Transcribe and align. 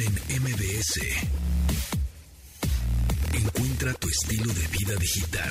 en 0.00 0.42
MBS. 0.42 1.00
Encuentra 3.34 3.92
tu 3.94 4.08
estilo 4.08 4.52
de 4.52 4.66
vida 4.68 4.94
digital. 5.00 5.50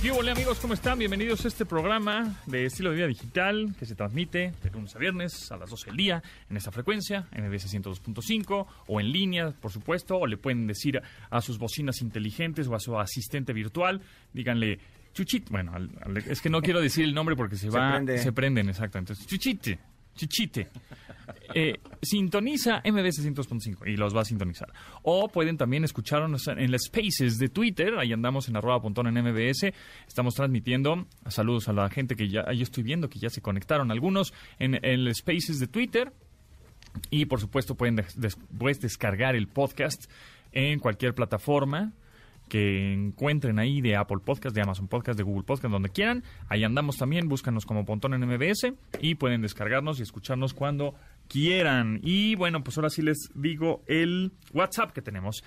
¿Qué 0.00 0.10
hola 0.12 0.32
amigos? 0.32 0.60
¿Cómo 0.60 0.74
están? 0.74 0.98
Bienvenidos 0.98 1.44
a 1.44 1.48
este 1.48 1.64
programa 1.64 2.40
de 2.46 2.66
estilo 2.66 2.90
de 2.90 2.96
vida 2.96 3.06
digital 3.08 3.74
que 3.78 3.86
se 3.86 3.96
transmite 3.96 4.52
de 4.62 4.70
lunes 4.70 4.94
a 4.94 4.98
viernes 4.98 5.50
a 5.50 5.56
las 5.56 5.70
12 5.70 5.86
del 5.86 5.96
día 5.96 6.22
en 6.48 6.56
esta 6.56 6.70
frecuencia, 6.70 7.26
MBS 7.32 7.74
102.5 7.74 8.66
o 8.86 9.00
en 9.00 9.10
línea, 9.10 9.50
por 9.50 9.72
supuesto, 9.72 10.16
o 10.18 10.26
le 10.26 10.36
pueden 10.36 10.66
decir 10.66 11.00
a 11.30 11.40
sus 11.40 11.58
bocinas 11.58 12.02
inteligentes 12.02 12.68
o 12.68 12.74
a 12.74 12.80
su 12.80 12.98
asistente 12.98 13.52
virtual, 13.52 14.00
díganle 14.32 14.78
Chuchit, 15.12 15.48
bueno, 15.48 15.72
es 16.26 16.40
que 16.40 16.50
no 16.50 16.60
quiero 16.60 16.80
decir 16.80 17.04
el 17.04 17.14
nombre 17.14 17.34
porque 17.34 17.56
se, 17.56 17.70
va, 17.70 18.00
se 18.04 18.32
prenden, 18.32 18.68
exacto. 18.68 18.98
Entonces, 18.98 19.26
Chuchite, 19.26 19.78
Chichite. 20.14 20.68
Eh, 21.54 21.78
sintoniza 22.02 22.82
MBS 22.84 23.24
100.5 23.24 23.86
y 23.86 23.96
los 23.96 24.14
va 24.14 24.22
a 24.22 24.24
sintonizar. 24.24 24.72
O 25.02 25.28
pueden 25.28 25.56
también 25.56 25.84
escucharnos 25.84 26.46
en 26.48 26.70
las 26.70 26.82
spaces 26.84 27.38
de 27.38 27.48
Twitter. 27.48 27.94
Ahí 27.98 28.12
andamos 28.12 28.48
en 28.48 28.56
arroba 28.56 28.80
pontón 28.80 29.06
en 29.06 29.22
MBS. 29.22 29.72
Estamos 30.06 30.34
transmitiendo. 30.34 31.06
Saludos 31.28 31.68
a 31.68 31.72
la 31.72 31.88
gente 31.90 32.16
que 32.16 32.28
ya 32.28 32.44
ahí 32.46 32.62
estoy 32.62 32.82
viendo 32.82 33.08
que 33.08 33.18
ya 33.18 33.30
se 33.30 33.40
conectaron 33.40 33.90
algunos 33.90 34.32
en, 34.58 34.78
el 34.84 35.14
spaces 35.14 35.58
de 35.60 35.66
Twitter. 35.66 36.12
Y 37.10 37.26
por 37.26 37.40
supuesto 37.40 37.74
pueden 37.74 37.96
después 38.16 38.80
descargar 38.80 39.34
el 39.34 39.48
podcast 39.48 40.10
en 40.52 40.78
cualquier 40.78 41.14
plataforma 41.14 41.92
que 42.48 42.92
encuentren 42.92 43.58
ahí 43.58 43.80
de 43.80 43.96
Apple 43.96 44.18
Podcast, 44.24 44.54
de 44.54 44.62
Amazon 44.62 44.88
Podcast, 44.88 45.16
de 45.16 45.24
Google 45.24 45.44
Podcast, 45.44 45.72
donde 45.72 45.88
quieran. 45.88 46.22
Ahí 46.48 46.64
andamos 46.64 46.96
también, 46.96 47.28
búscanos 47.28 47.66
como 47.66 47.84
Pontón 47.84 48.14
en 48.14 48.26
MBS 48.26 48.72
y 49.00 49.16
pueden 49.16 49.42
descargarnos 49.42 49.98
y 49.98 50.02
escucharnos 50.02 50.54
cuando 50.54 50.94
quieran. 51.28 52.00
Y 52.02 52.34
bueno, 52.36 52.62
pues 52.62 52.76
ahora 52.76 52.90
sí 52.90 53.02
les 53.02 53.30
digo 53.34 53.82
el 53.86 54.32
WhatsApp 54.52 54.92
que 54.92 55.02
tenemos. 55.02 55.42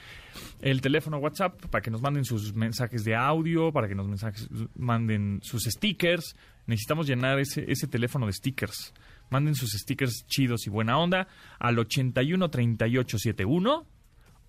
El 0.62 0.82
teléfono 0.82 1.18
WhatsApp 1.18 1.66
para 1.68 1.82
que 1.82 1.92
nos 1.92 2.02
manden 2.02 2.26
sus 2.26 2.54
mensajes 2.54 3.04
de 3.04 3.16
audio, 3.16 3.72
para 3.72 3.88
que 3.88 3.96
nos 3.96 4.08
mensajes, 4.08 4.50
manden 4.76 5.40
sus 5.44 5.64
stickers. 5.64 6.36
Necesitamos 6.66 7.08
llenar 7.08 7.40
ese, 7.40 7.72
ese 7.72 7.88
teléfono 7.88 8.26
de 8.26 8.34
stickers. 8.34 8.94
Manden 9.30 9.56
sus 9.56 9.72
stickers 9.72 10.26
chidos 10.28 10.68
y 10.68 10.70
buena 10.70 10.98
onda 10.98 11.28
al 11.60 11.80
813871 11.80 13.86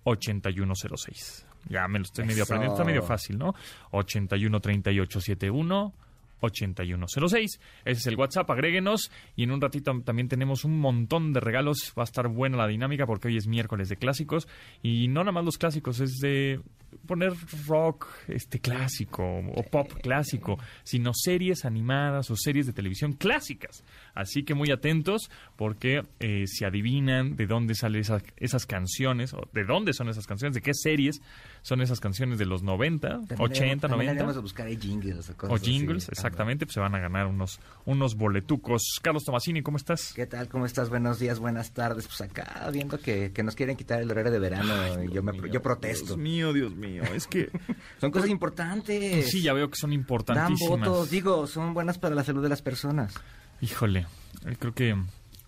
8106. 0.03 1.48
Ya 1.67 1.87
me 1.87 1.99
lo 1.99 2.03
estoy 2.03 2.25
medio 2.25 2.43
aprendiendo, 2.43 2.75
está 2.75 2.85
medio 2.85 3.03
fácil, 3.03 3.37
¿no? 3.37 3.53
81 3.91 4.59
38 4.59 5.21
71 5.21 5.93
8106. 6.41 7.59
Ese 7.85 7.99
es 7.99 8.07
el 8.07 8.15
WhatsApp, 8.15 8.49
agréguenos. 8.49 9.11
Y 9.35 9.43
en 9.43 9.51
un 9.51 9.61
ratito 9.61 9.91
también 10.03 10.27
tenemos 10.27 10.63
un 10.63 10.79
montón 10.79 11.33
de 11.33 11.39
regalos. 11.39 11.93
Va 11.97 12.03
a 12.03 12.05
estar 12.05 12.27
buena 12.27 12.57
la 12.57 12.67
dinámica 12.67 13.05
porque 13.05 13.27
hoy 13.27 13.37
es 13.37 13.47
miércoles 13.47 13.89
de 13.89 13.97
clásicos. 13.97 14.47
Y 14.81 15.07
no 15.07 15.21
nada 15.21 15.31
más 15.31 15.45
los 15.45 15.57
clásicos, 15.57 15.99
es 15.99 16.17
de 16.21 16.61
poner 17.05 17.33
rock 17.67 18.07
este 18.27 18.59
clásico 18.59 19.23
o 19.23 19.63
pop 19.63 19.91
clásico, 20.01 20.59
sino 20.83 21.11
series 21.13 21.65
animadas 21.65 22.29
o 22.31 22.35
series 22.35 22.65
de 22.67 22.73
televisión 22.73 23.13
clásicas. 23.13 23.83
Así 24.13 24.43
que 24.43 24.53
muy 24.53 24.71
atentos 24.71 25.29
porque 25.55 26.03
eh, 26.19 26.45
si 26.47 26.65
adivinan 26.65 27.35
de 27.35 27.47
dónde 27.47 27.75
salen 27.75 28.01
esas, 28.01 28.23
esas 28.37 28.65
canciones, 28.65 29.33
o 29.33 29.47
de 29.53 29.63
dónde 29.63 29.93
son 29.93 30.09
esas 30.09 30.27
canciones, 30.27 30.55
de 30.55 30.61
qué 30.61 30.73
series 30.73 31.21
son 31.61 31.81
esas 31.81 31.99
canciones 31.99 32.37
de 32.39 32.45
los 32.45 32.63
90, 32.63 33.21
80, 33.37 33.87
90. 33.87 34.21
Vamos 34.21 34.37
a 34.37 34.39
buscar 34.39 34.67
jingles 34.67 35.31
o 35.41 35.57
jingles, 35.57 36.09
exactamente, 36.09 36.65
pues 36.65 36.73
se 36.73 36.79
van 36.79 36.95
a 36.95 36.99
ganar 36.99 37.27
unos, 37.27 37.59
unos 37.85 38.15
boletucos. 38.15 38.99
Carlos 39.01 39.23
Tomasini, 39.23 39.61
¿cómo 39.61 39.77
estás? 39.77 40.13
¿Qué 40.13 40.25
tal? 40.25 40.47
¿Cómo 40.47 40.65
estás? 40.65 40.89
Buenos 40.89 41.19
días, 41.19 41.39
buenas 41.39 41.73
tardes. 41.73 42.07
Pues 42.07 42.21
acá 42.21 42.69
viendo 42.71 42.99
que, 42.99 43.31
nos 43.43 43.55
quieren 43.55 43.77
quitar 43.77 44.01
el 44.01 44.11
horario 44.11 44.31
de 44.31 44.39
verano 44.39 45.03
y 45.03 45.11
yo, 45.11 45.23
me, 45.23 45.49
yo 45.49 45.61
protesto. 45.61 46.05
Dios 46.05 46.17
mío, 46.17 46.53
Dios 46.53 46.75
mío, 46.75 46.78
es 46.83 47.27
que... 47.27 47.49
son 47.99 48.11
cosas 48.11 48.29
importantes. 48.29 49.29
Sí, 49.29 49.41
ya 49.41 49.53
veo 49.53 49.69
que 49.69 49.77
son 49.77 49.93
importantísimas. 49.93 50.79
Dan 50.79 50.89
votos, 50.89 51.09
digo, 51.09 51.47
son 51.47 51.73
buenas 51.73 51.97
para 51.97 52.15
la 52.15 52.23
salud 52.23 52.43
de 52.43 52.49
las 52.49 52.61
personas. 52.61 53.13
Híjole, 53.61 54.07
eh, 54.45 54.55
creo 54.57 54.73
que 54.73 54.95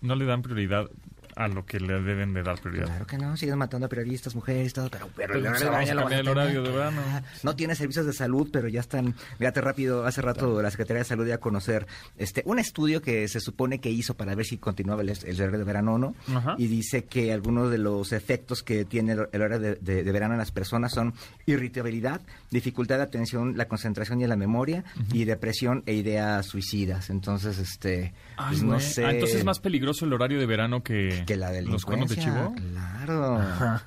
no 0.00 0.14
le 0.14 0.24
dan 0.24 0.42
prioridad 0.42 0.90
a 1.36 1.48
lo 1.48 1.64
que 1.64 1.80
le 1.80 2.00
deben 2.00 2.34
de 2.34 2.42
dar 2.42 2.60
prioridad. 2.60 2.86
Claro 2.86 3.06
que 3.06 3.18
no, 3.18 3.36
siguen 3.36 3.58
matando 3.58 3.86
a 3.86 3.88
periodistas, 3.88 4.34
mujeres, 4.34 4.72
todo, 4.72 4.90
pero, 4.90 5.08
pero, 5.14 5.34
el 5.34 5.46
horario, 5.46 6.62
de 6.62 6.70
verano. 6.70 7.00
No 7.42 7.56
tiene 7.56 7.74
servicios 7.74 8.06
de 8.06 8.12
salud, 8.12 8.48
pero 8.52 8.68
ya 8.68 8.80
están, 8.80 9.14
fíjate 9.38 9.60
rápido, 9.60 10.04
hace 10.06 10.20
rato 10.22 10.60
la 10.60 10.70
Secretaría 10.70 11.00
de 11.00 11.04
Salud 11.04 11.24
dio 11.24 11.34
a 11.34 11.38
conocer 11.38 11.86
este 12.16 12.42
un 12.44 12.58
estudio 12.58 13.00
que 13.00 13.28
se 13.28 13.40
supone 13.40 13.80
que 13.80 13.90
hizo 13.90 14.14
para 14.14 14.34
ver 14.34 14.44
si 14.44 14.58
continuaba 14.58 15.02
el, 15.02 15.10
horario 15.10 15.58
de 15.58 15.64
verano 15.64 15.94
o 15.94 15.98
no, 15.98 16.14
y 16.58 16.66
dice 16.66 17.04
que 17.04 17.32
algunos 17.32 17.70
de 17.70 17.78
los 17.78 18.12
efectos 18.12 18.62
que 18.62 18.84
tiene 18.84 19.12
el, 19.12 19.42
horario 19.42 19.76
de, 19.80 20.12
verano 20.12 20.34
en 20.34 20.38
las 20.38 20.50
personas 20.50 20.92
son 20.92 21.14
irritabilidad, 21.46 22.20
dificultad 22.50 22.96
de 22.98 23.04
atención, 23.04 23.56
la 23.56 23.68
concentración 23.68 24.20
y 24.20 24.26
la 24.26 24.36
memoria, 24.36 24.84
y 25.12 25.24
depresión 25.24 25.82
e 25.86 25.94
ideas 25.94 26.46
suicidas. 26.46 27.10
Entonces, 27.10 27.58
este, 27.58 28.12
pues 28.36 28.62
no 28.62 28.78
sé. 28.80 29.04
Ah, 29.04 29.10
entonces 29.12 29.38
es 29.38 29.44
más 29.44 29.60
peligroso 29.60 30.04
el 30.04 30.12
horario 30.12 30.38
de 30.38 30.46
verano 30.46 30.82
que 30.82 31.21
que 31.24 31.36
la 31.36 31.60
¿Los 31.62 31.84
cuernos 31.84 32.10
de 32.10 32.16
chivo? 32.16 32.54
Claro. 32.56 33.40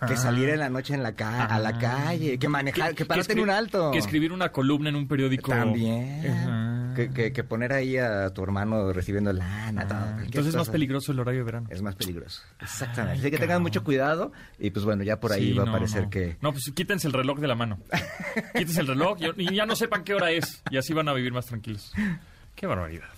que 0.08 0.18
salir 0.18 0.50
en 0.50 0.60
la 0.60 0.70
noche 0.70 0.94
en 0.94 1.04
la 1.04 1.10
a 1.10 1.60
la 1.60 1.70
ah. 1.70 1.80
calle, 1.80 2.38
que 2.38 2.50
manejar, 2.50 2.96
que 2.96 3.06
pararte 3.06 3.34
en 3.34 3.40
un 3.40 3.50
alto. 3.50 3.92
Que 3.92 4.00
escribir 4.00 4.32
una 4.32 4.52
columna 4.52 4.90
en 4.90 4.96
un 4.96 5.08
periódico. 5.08 5.52
También. 5.52 6.94
Que, 6.96 7.34
que, 7.34 7.44
poner 7.44 7.74
ahí 7.74 7.98
a 7.98 8.30
tu 8.30 8.42
hermano 8.42 8.94
recibiendo 8.94 9.34
lana. 9.34 9.86
Ah, 9.90 10.18
entonces 10.24 10.48
es 10.48 10.56
más 10.56 10.70
peligroso 10.70 11.12
el 11.12 11.20
horario 11.20 11.42
de 11.42 11.46
verano. 11.46 11.68
Es 11.70 11.82
más 11.82 11.96
peligroso. 11.96 12.42
Exactamente. 12.62 13.20
Así 13.20 13.32
que 13.32 13.38
tengan 13.38 13.62
mucho 13.62 13.84
cuidado 13.84 14.32
y 14.58 14.70
pues 14.70 14.86
bueno, 14.86 15.04
ya 15.04 15.20
por 15.20 15.34
ahí 15.34 15.54
va 15.54 15.64
a 15.64 15.72
parecer 15.72 16.08
que... 16.10 16.38
No, 16.42 16.54
pues 16.54 16.72
quítense 16.74 17.08
el 17.08 17.14
reloj 17.14 17.40
de 17.40 17.48
la 17.48 17.56
mano. 17.56 17.80
quítense 18.58 18.80
el 18.80 18.88
reloj 18.88 19.18
y 19.38 19.54
ya 19.54 19.66
no 19.66 19.76
sepan 19.76 20.04
qué 20.04 20.14
hora 20.14 20.32
es 20.32 20.64
y 20.70 20.78
así 20.78 20.94
van 20.94 21.10
a 21.10 21.14
vivir 21.14 21.34
más 21.34 21.46
tranquilos. 21.48 21.92
Qué 22.56 22.66
barbaridad. 22.66 23.10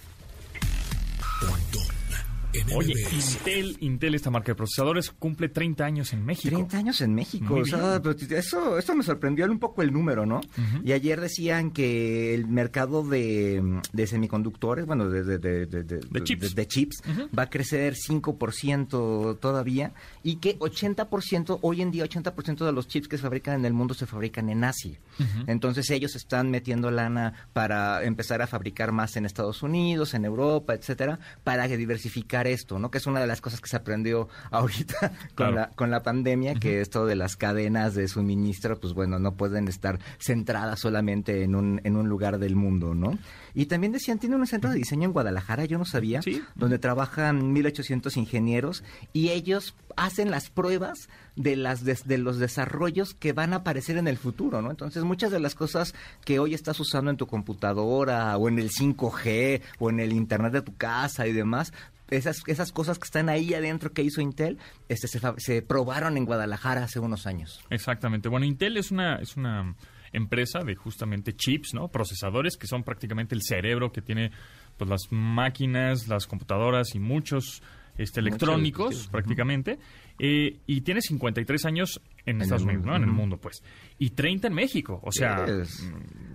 Oye, 2.75 2.93
Intel, 3.11 3.77
Intel, 3.79 4.15
esta 4.15 4.29
marca 4.29 4.51
de 4.51 4.55
procesadores, 4.55 5.11
cumple 5.11 5.49
30 5.49 5.85
años 5.85 6.13
en 6.13 6.25
México. 6.25 6.55
30 6.55 6.77
años 6.77 7.01
en 7.01 7.13
México. 7.13 7.55
O 7.55 7.65
sea, 7.65 8.01
pues, 8.01 8.21
eso, 8.31 8.77
eso 8.77 8.95
me 8.95 9.03
sorprendió 9.03 9.45
un 9.45 9.59
poco 9.59 9.81
el 9.81 9.91
número, 9.91 10.25
¿no? 10.25 10.41
Y 10.83 10.91
ayer 10.91 11.19
decían 11.19 11.71
que 11.71 12.33
el 12.33 12.47
mercado 12.47 13.03
de, 13.03 13.81
semiconductores, 14.05 14.85
bueno, 14.85 15.09
de, 15.09 15.23
de, 15.23 15.65
de 15.65 16.23
chips, 16.23 16.55
de, 16.55 16.67
chips 16.67 17.01
va 17.37 17.43
a 17.43 17.49
crecer 17.49 17.95
5% 17.95 19.39
todavía 19.39 19.93
y 20.23 20.37
que 20.37 20.57
80%, 20.59 21.59
hoy 21.61 21.81
en 21.81 21.91
día 21.91 22.05
80% 22.05 22.65
de 22.65 22.71
los 22.71 22.87
chips 22.87 23.07
que 23.07 23.17
se 23.17 23.23
fabrican 23.23 23.55
en 23.59 23.65
el 23.65 23.73
mundo 23.73 23.93
se 23.93 24.05
fabrican 24.05 24.49
en 24.49 24.63
Asia. 24.63 24.99
Entonces 25.47 25.89
ellos 25.89 26.15
están 26.15 26.51
metiendo 26.51 26.91
lana 26.91 27.33
para 27.53 28.03
empezar 28.03 28.41
a 28.41 28.47
fabricar 28.47 28.91
más 28.91 29.15
en 29.15 29.25
Estados 29.25 29.63
Unidos, 29.63 30.13
en 30.13 30.25
Europa, 30.25 30.73
etcétera, 30.73 31.19
para 31.43 31.67
diversificar 31.67 32.46
esto, 32.47 32.79
¿no? 32.79 32.91
Que 32.91 32.97
es 32.97 33.07
una 33.07 33.19
de 33.19 33.27
las 33.27 33.41
cosas 33.41 33.61
que 33.61 33.69
se 33.69 33.77
aprendió 33.77 34.29
ahorita 34.51 35.11
con, 35.35 35.55
la, 35.55 35.69
con 35.69 35.91
la 35.91 36.03
pandemia, 36.03 36.55
que 36.55 36.81
esto 36.81 37.05
de 37.05 37.15
las 37.15 37.35
cadenas 37.35 37.95
de 37.95 38.07
suministro, 38.07 38.79
pues 38.79 38.93
bueno, 38.93 39.19
no 39.19 39.35
pueden 39.35 39.67
estar 39.67 39.99
centradas 40.19 40.79
solamente 40.79 41.43
en 41.43 41.55
un, 41.55 41.81
en 41.83 41.95
un 41.95 42.09
lugar 42.09 42.39
del 42.39 42.55
mundo, 42.55 42.93
¿no? 42.93 43.17
Y 43.53 43.65
también 43.65 43.91
decían, 43.91 44.19
tiene 44.19 44.35
un 44.35 44.45
centro 44.45 44.69
de 44.69 44.77
diseño 44.77 45.05
en 45.05 45.13
Guadalajara, 45.13 45.65
yo 45.65 45.77
no 45.77 45.85
sabía, 45.85 46.21
donde 46.55 46.77
trabajan 46.79 47.55
1.800 47.55 48.15
ingenieros 48.17 48.83
y 49.13 49.29
ellos 49.29 49.73
hacen 49.95 50.29
las 50.29 50.49
pruebas 50.49 51.09
de, 51.35 51.55
las 51.55 51.83
de, 51.83 52.17
los 52.17 52.37
desarrollos 52.37 53.13
que 53.13 53.33
van 53.33 53.53
a 53.53 53.57
aparecer 53.57 53.97
en 53.97 54.07
el 54.07 54.17
futuro, 54.17 54.61
¿no? 54.61 54.69
Entonces, 54.69 55.03
muchas 55.03 55.31
de 55.31 55.39
las 55.39 55.55
cosas 55.55 55.95
que 56.23 56.39
hoy 56.39 56.53
estás 56.53 56.79
usando 56.79 57.11
en 57.11 57.17
tu 57.17 57.27
computadora 57.27 58.37
o 58.37 58.47
en 58.47 58.59
el 58.59 58.69
5G 58.69 59.61
o 59.79 59.89
en 59.89 59.99
el 59.99 60.13
Internet 60.13 60.53
de 60.53 60.61
tu 60.61 60.75
casa 60.75 61.27
y 61.27 61.33
demás, 61.33 61.73
esas, 62.09 62.41
esas 62.47 62.71
cosas 62.71 62.99
que 62.99 63.05
están 63.05 63.29
ahí 63.29 63.53
adentro 63.53 63.91
que 63.91 64.01
hizo 64.01 64.21
Intel 64.21 64.57
este, 64.89 65.07
se, 65.07 65.19
se 65.37 65.61
probaron 65.61 66.17
en 66.17 66.25
Guadalajara 66.25 66.83
hace 66.83 66.99
unos 66.99 67.27
años. 67.27 67.63
Exactamente. 67.69 68.29
Bueno, 68.29 68.45
Intel 68.45 68.77
es 68.77 68.91
una... 68.91 69.15
Es 69.17 69.37
una 69.37 69.75
empresa 70.13 70.59
de 70.59 70.73
justamente 70.75 71.35
chips, 71.35 71.73
¿no? 71.73 71.89
Procesadores 71.89 72.57
que 72.57 72.65
son 72.65 72.83
prácticamente 72.83 73.35
el 73.35 73.41
cerebro 73.43 73.91
que 73.91 74.01
tiene 74.01 74.31
pues 74.77 74.89
las 74.89 75.07
máquinas, 75.11 76.07
las 76.07 76.27
computadoras 76.27 76.95
y 76.95 76.99
muchos 76.99 77.61
este, 77.97 78.19
electrónicos 78.19 79.07
prácticamente. 79.07 79.79
Eh, 80.19 80.57
y 80.65 80.81
tiene 80.81 81.01
53 81.01 81.65
años 81.65 82.01
en, 82.27 82.41
Estados 82.41 82.63
Unidos, 82.63 82.85
¿no? 82.85 82.95
En 82.95 83.03
el 83.03 83.11
mundo, 83.11 83.37
pues. 83.37 83.63
Y 83.97 84.11
30 84.11 84.47
en 84.47 84.53
México. 84.53 84.99
O 85.03 85.11
sea, 85.11 85.45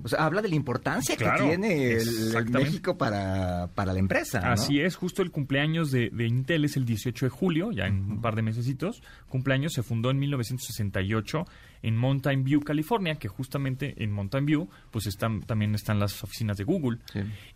o 0.02 0.08
sea 0.08 0.24
habla 0.24 0.42
de 0.42 0.48
la 0.48 0.54
importancia 0.54 1.16
que 1.16 1.28
tiene 1.38 1.92
el, 1.92 2.50
México 2.50 2.96
para, 2.96 3.68
para 3.74 3.92
la 3.92 3.98
empresa. 3.98 4.40
Así 4.50 4.80
es, 4.80 4.96
justo 4.96 5.22
el 5.22 5.30
cumpleaños 5.30 5.90
de, 5.90 6.10
de, 6.10 6.26
Intel 6.26 6.64
es 6.64 6.76
el 6.76 6.84
18 6.84 7.26
de 7.26 7.30
julio, 7.30 7.70
ya 7.72 7.86
en 7.86 8.10
un 8.10 8.20
par 8.20 8.34
de 8.34 8.42
mesecitos. 8.42 9.02
Cumpleaños 9.28 9.72
se 9.74 9.82
fundó 9.82 10.10
en 10.10 10.18
1968 10.18 11.44
en 11.82 11.96
Mountain 11.96 12.44
View, 12.44 12.60
California, 12.60 13.16
que 13.16 13.28
justamente 13.28 13.94
en 14.02 14.12
Mountain 14.12 14.46
View 14.46 14.68
pues 14.90 15.06
están 15.06 15.42
también 15.42 15.74
están 15.74 15.98
las 15.98 16.22
oficinas 16.22 16.56
de 16.56 16.64
Google 16.64 16.98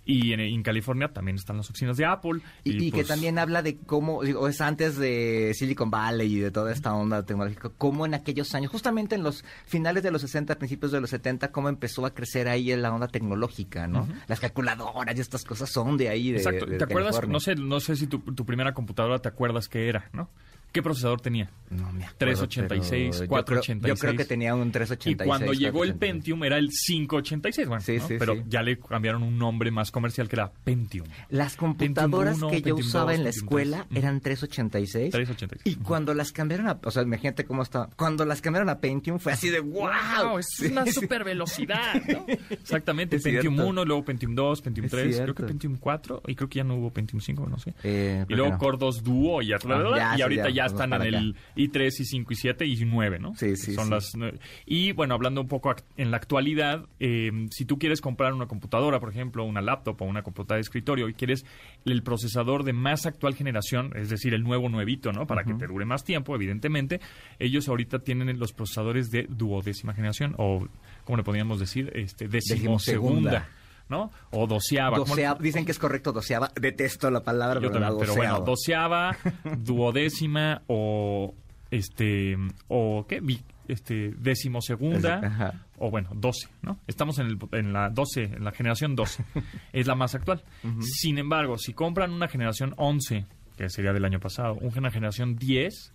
y 0.04 0.32
en, 0.32 0.62
California 0.62 1.08
también 1.08 1.36
están 1.36 1.56
las 1.56 1.70
oficinas 1.70 1.96
de 1.96 2.04
Apple. 2.04 2.40
Y, 2.64 2.90
que 2.90 2.98
pues 2.98 3.08
también 3.08 3.38
habla 3.38 3.62
de 3.62 3.78
cómo, 3.78 4.18
o 4.18 4.48
es 4.48 4.60
antes 4.60 4.96
de 4.96 5.52
Silicon 5.54 5.90
Valley 5.90 6.36
y 6.36 6.40
de 6.40 6.50
toda 6.50 6.72
esta 6.72 6.94
onda 6.94 7.24
tecnológica, 7.24 7.70
cómo 7.76 8.06
en 8.06 8.14
aquellos 8.14 8.54
años, 8.54 8.70
justamente 8.70 9.14
en 9.14 9.22
los 9.22 9.44
finales 9.66 10.02
de 10.02 10.10
los 10.10 10.22
60, 10.22 10.56
principios 10.56 10.92
de 10.92 11.00
los 11.00 11.10
70, 11.10 11.52
cómo 11.52 11.68
empezó 11.68 12.04
a 12.06 12.14
crecer 12.14 12.48
ahí 12.48 12.74
la 12.76 12.92
onda 12.92 13.08
tecnológica, 13.08 13.86
¿no? 13.86 14.08
Las 14.26 14.40
calculadoras 14.40 15.16
y 15.16 15.20
estas 15.20 15.44
cosas 15.44 15.70
son 15.70 15.96
de 15.96 16.08
ahí. 16.08 16.32
De, 16.32 16.38
Exacto. 16.38 16.66
¿Te 16.66 16.82
acuerdas? 16.82 17.28
No 17.28 17.40
sé, 17.40 17.54
no 17.54 17.80
sé 17.80 17.96
si 17.96 18.06
tu, 18.06 18.18
tu 18.18 18.44
primera 18.44 18.74
computadora 18.74 19.18
te 19.20 19.28
acuerdas 19.28 19.68
qué 19.68 19.88
era, 19.88 20.10
¿no? 20.12 20.30
¿Qué 20.72 20.82
procesador 20.82 21.20
tenía? 21.20 21.50
No 21.70 21.90
me 21.92 22.04
acuerdo, 22.04 22.46
386, 22.46 23.24
486. 23.28 23.88
Yo 23.88 24.00
creo, 24.00 24.16
que 24.16 24.24
tenía 24.24 24.54
un 24.54 24.70
386. 24.70 25.14
Y 25.14 25.26
cuando 25.26 25.52
llegó 25.52 25.84
el 25.84 25.96
Pentium 25.96 26.44
era 26.44 26.58
el 26.58 26.68
586, 26.68 27.66
bueno, 27.66 27.80
sí, 27.80 27.98
sí, 27.98 28.16
pero 28.18 28.36
ya 28.46 28.62
le 28.62 28.78
cambiaron 28.78 29.22
un 29.22 29.36
nombre 29.36 29.70
más 29.70 29.90
comercial 29.90 30.28
que 30.28 30.36
era 30.36 30.52
Pentium. 30.52 31.06
Las 31.28 31.56
computadoras 31.56 32.38
que 32.50 32.62
yo 32.62 32.76
usaba 32.76 33.14
en 33.14 33.24
la 33.24 33.30
escuela 33.30 33.86
eran 33.92 34.20
386. 34.20 35.10
386. 35.10 35.76
Y 35.76 35.82
cuando 35.82 36.14
las 36.14 36.30
cambiaron 36.30 36.68
a, 36.68 36.78
o 36.84 36.90
sea, 36.90 37.02
imagínate 37.02 37.44
cómo 37.44 37.62
estaba. 37.62 37.88
Cuando 37.96 38.24
las 38.24 38.40
cambiaron 38.40 38.68
a 38.68 38.78
Pentium 38.78 39.18
fue 39.18 39.32
así 39.32 39.48
de 39.48 39.60
wow, 39.60 40.38
es 40.38 40.60
una 40.60 40.86
super 40.86 41.24
velocidad, 41.24 41.94
¿no? 42.06 42.26
Exactamente, 42.50 43.18
Pentium 43.18 43.58
1, 43.58 43.84
luego 43.84 44.04
Pentium 44.04 44.34
2, 44.34 44.62
Pentium 44.62 44.88
3, 44.88 45.20
creo 45.20 45.34
que 45.34 45.42
Pentium 45.42 45.78
4 45.78 46.22
y 46.28 46.34
creo 46.34 46.48
que 46.48 46.58
ya 46.58 46.64
no 46.64 46.76
hubo 46.76 46.90
Pentium 46.90 47.20
5, 47.20 47.46
no 47.48 47.58
sé. 47.58 47.74
Eh, 47.82 48.24
y 48.28 48.34
luego 48.34 48.56
Core 48.58 48.78
2 48.78 49.02
Duo 49.02 49.42
y, 49.42 49.52
ah, 49.52 50.14
y 50.16 50.22
ahorita 50.22 50.50
ya 50.50 50.55
están 50.64 50.94
en 50.94 51.02
el 51.02 51.36
i3, 51.56 51.88
i5, 51.88 52.24
i7 52.24 52.66
y 52.66 52.84
9, 52.86 53.18
¿no? 53.18 53.34
Sí, 53.34 53.56
sí. 53.56 53.74
Son 53.74 53.90
las 53.90 54.16
Y 54.64 54.92
bueno, 54.92 55.14
hablando 55.14 55.42
un 55.42 55.48
poco 55.48 55.74
en 55.98 56.10
la 56.10 56.16
actualidad, 56.16 56.86
eh, 56.98 57.30
si 57.50 57.66
tú 57.66 57.78
quieres 57.78 58.00
comprar 58.00 58.32
una 58.32 58.46
computadora, 58.46 58.98
por 58.98 59.10
ejemplo, 59.10 59.44
una 59.44 59.60
laptop 59.60 60.00
o 60.00 60.04
una 60.06 60.22
computadora 60.22 60.56
de 60.56 60.62
escritorio 60.62 61.08
y 61.08 61.14
quieres 61.14 61.44
el 61.84 62.02
procesador 62.02 62.64
de 62.64 62.72
más 62.72 63.04
actual 63.04 63.34
generación, 63.34 63.92
es 63.96 64.08
decir, 64.08 64.32
el 64.32 64.42
nuevo 64.42 64.68
nuevito, 64.68 65.12
¿no? 65.12 65.26
Para 65.26 65.44
que 65.44 65.52
te 65.52 65.66
dure 65.66 65.84
más 65.84 66.04
tiempo, 66.04 66.34
evidentemente, 66.34 67.00
ellos 67.38 67.68
ahorita 67.68 67.98
tienen 67.98 68.38
los 68.38 68.52
procesadores 68.52 69.10
de 69.10 69.26
duodécima 69.28 69.92
generación 69.92 70.34
o, 70.38 70.66
¿cómo 71.04 71.18
le 71.18 71.24
podríamos 71.24 71.60
decir? 71.60 71.90
Este, 71.94 72.28
decimosegunda. 72.28 73.48
¿No? 73.88 74.10
O 74.30 74.46
doceava. 74.46 74.98
dicen 75.40 75.64
que 75.64 75.72
es 75.72 75.78
correcto 75.78 76.12
doceava. 76.12 76.50
Detesto 76.60 77.10
la 77.10 77.22
palabra, 77.22 77.60
pero, 77.60 77.98
pero 77.98 78.14
bueno, 78.14 78.40
doceava, 78.40 79.16
duodécima 79.58 80.62
o 80.66 81.34
este 81.70 82.36
o 82.68 83.06
qué 83.08 83.20
este 83.68 84.14
decimosegunda 84.16 85.54
o 85.78 85.90
bueno, 85.90 86.10
doce, 86.14 86.48
¿no? 86.62 86.78
Estamos 86.86 87.18
en, 87.18 87.26
el, 87.26 87.38
en 87.52 87.72
la 87.72 87.90
doce, 87.90 88.24
en 88.24 88.44
la 88.44 88.52
generación 88.52 88.94
doce. 88.94 89.24
es 89.72 89.86
la 89.86 89.94
más 89.94 90.14
actual. 90.14 90.42
Sin 90.80 91.18
embargo, 91.18 91.58
si 91.58 91.72
compran 91.72 92.12
una 92.12 92.28
generación 92.28 92.74
once, 92.76 93.26
que 93.56 93.68
sería 93.68 93.92
del 93.92 94.04
año 94.04 94.20
pasado, 94.20 94.54
una 94.54 94.90
generación 94.90 95.36
diez, 95.36 95.92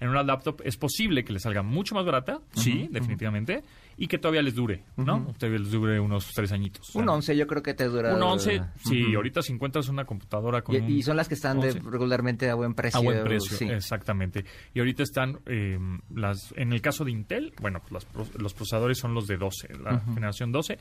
en 0.00 0.08
una 0.08 0.22
laptop 0.22 0.62
es 0.64 0.76
posible 0.76 1.24
que 1.24 1.32
le 1.32 1.40
salga 1.40 1.62
mucho 1.62 1.94
más 1.94 2.04
barata, 2.04 2.40
sí, 2.54 2.88
definitivamente, 2.90 3.62
y 4.00 4.06
que 4.06 4.16
todavía 4.16 4.40
les 4.40 4.54
dure, 4.54 4.82
¿no? 4.96 5.26
Todavía 5.38 5.58
les 5.58 5.70
dure 5.70 6.00
unos 6.00 6.32
tres 6.32 6.50
añitos. 6.52 6.94
Un 6.94 7.06
11 7.06 7.36
yo 7.36 7.46
creo 7.46 7.62
que 7.62 7.74
te 7.74 7.84
dura. 7.84 8.14
Un 8.14 8.22
11, 8.22 8.62
sí, 8.82 9.14
ahorita 9.14 9.42
si 9.42 9.52
encuentras 9.52 9.90
una 9.90 10.06
computadora 10.06 10.62
con 10.62 10.74
Y, 10.74 11.02
son 11.02 11.18
las 11.18 11.28
que 11.28 11.34
están 11.34 11.60
regularmente 11.60 12.48
a 12.48 12.54
buen 12.54 12.72
precio. 12.72 12.98
A 12.98 13.02
buen 13.02 13.22
precio, 13.22 13.70
exactamente. 13.70 14.46
Y 14.72 14.78
ahorita 14.78 15.02
están, 15.02 15.40
eh, 15.44 15.78
las 16.14 16.54
en 16.56 16.72
el 16.72 16.80
caso 16.80 17.04
de 17.04 17.10
Intel, 17.10 17.52
bueno, 17.60 17.82
pues 17.86 18.06
los 18.38 18.54
procesadores 18.54 18.96
son 18.96 19.12
los 19.12 19.26
de 19.26 19.36
12, 19.36 19.68
la 19.84 20.00
generación 20.00 20.50
12 20.50 20.78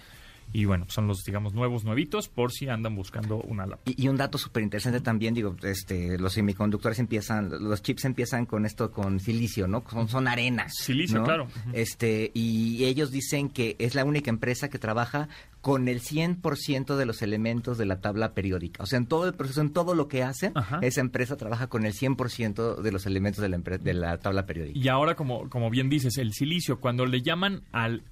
y 0.51 0.66
bueno, 0.66 0.86
son 0.90 1.07
los, 1.07 1.24
digamos, 1.24 1.54
nuevos, 1.54 1.84
nuevitos, 1.84 2.28
por 2.28 2.51
si 2.51 2.68
andan 2.68 2.96
buscando 2.96 3.38
una 3.38 3.66
laptop. 3.68 3.94
Y, 3.96 4.07
un 4.07 4.18
dato 4.18 4.38
súper 4.38 4.63
interesante 4.63 5.00
también, 5.00 5.34
digo, 5.34 5.56
este, 5.63 6.18
los 6.18 6.34
semiconductores 6.34 7.00
empiezan, 7.00 7.50
los 7.50 7.81
chips 7.84 8.06
empiezan 8.06 8.46
con 8.46 8.66
esto, 8.66 8.92
con 8.92 9.19
silicio, 9.19 9.68
¿no? 9.68 9.84
Son, 9.90 10.07
son 10.07 10.28
arenas. 10.28 10.74
Silicio, 10.75 11.24
claro. 11.24 11.48
Este, 11.74 12.31
y 12.34 12.86
ellos 12.86 13.12
dicen 13.12 13.50
que 13.50 13.75
es 13.80 13.94
la 13.94 14.06
única 14.06 14.30
empresa 14.30 14.69
que 14.69 14.80
trabaja 14.80 15.30
con 15.62 15.88
el 15.88 16.01
100% 16.01 16.95
de 16.95 17.06
los 17.06 17.22
elementos 17.22 17.78
de 17.78 17.86
la 17.86 18.00
tabla 18.00 18.34
periódica. 18.34 18.81
O 18.81 18.86
sea, 18.86 18.98
en 18.98 19.06
todo 19.06 19.28
el 19.28 19.34
proceso, 19.34 19.62
en 19.62 19.72
todo 19.72 19.94
lo 19.94 20.07
que 20.07 20.24
hace, 20.24 20.54
esa 20.81 21.02
empresa 21.02 21.36
trabaja 21.36 21.68
con 21.68 21.86
el 21.86 21.94
100% 21.94 22.81
de 22.81 22.92
los 22.92 23.06
elementos 23.06 23.42
de 23.42 23.50
la, 23.50 23.57
de 23.57 23.94
la 23.94 24.18
tabla 24.18 24.45
periódica. 24.45 24.80
Y 24.80 24.88
ahora, 24.88 25.16
como, 25.16 25.50
como 25.50 25.69
bien 25.69 25.90
dices, 25.90 26.18
el 26.18 26.34
silicio, 26.34 26.80
cuando 26.80 27.06
le 27.06 27.22
llaman 27.22 27.63
al 27.72 28.04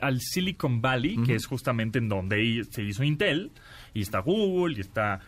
al 0.00 0.20
Silicon 0.20 0.80
Valley, 0.80 1.16
que 1.24 1.34
es 1.34 1.46
justamente 1.46 1.98
en 1.98 2.08
donde 2.08 2.64
se 2.70 2.82
hizo 2.82 3.02
Intel, 3.02 3.50
y 3.92 4.02
está 4.02 4.20
Google, 4.20 4.76
y 4.76 4.80
está 4.80 5.20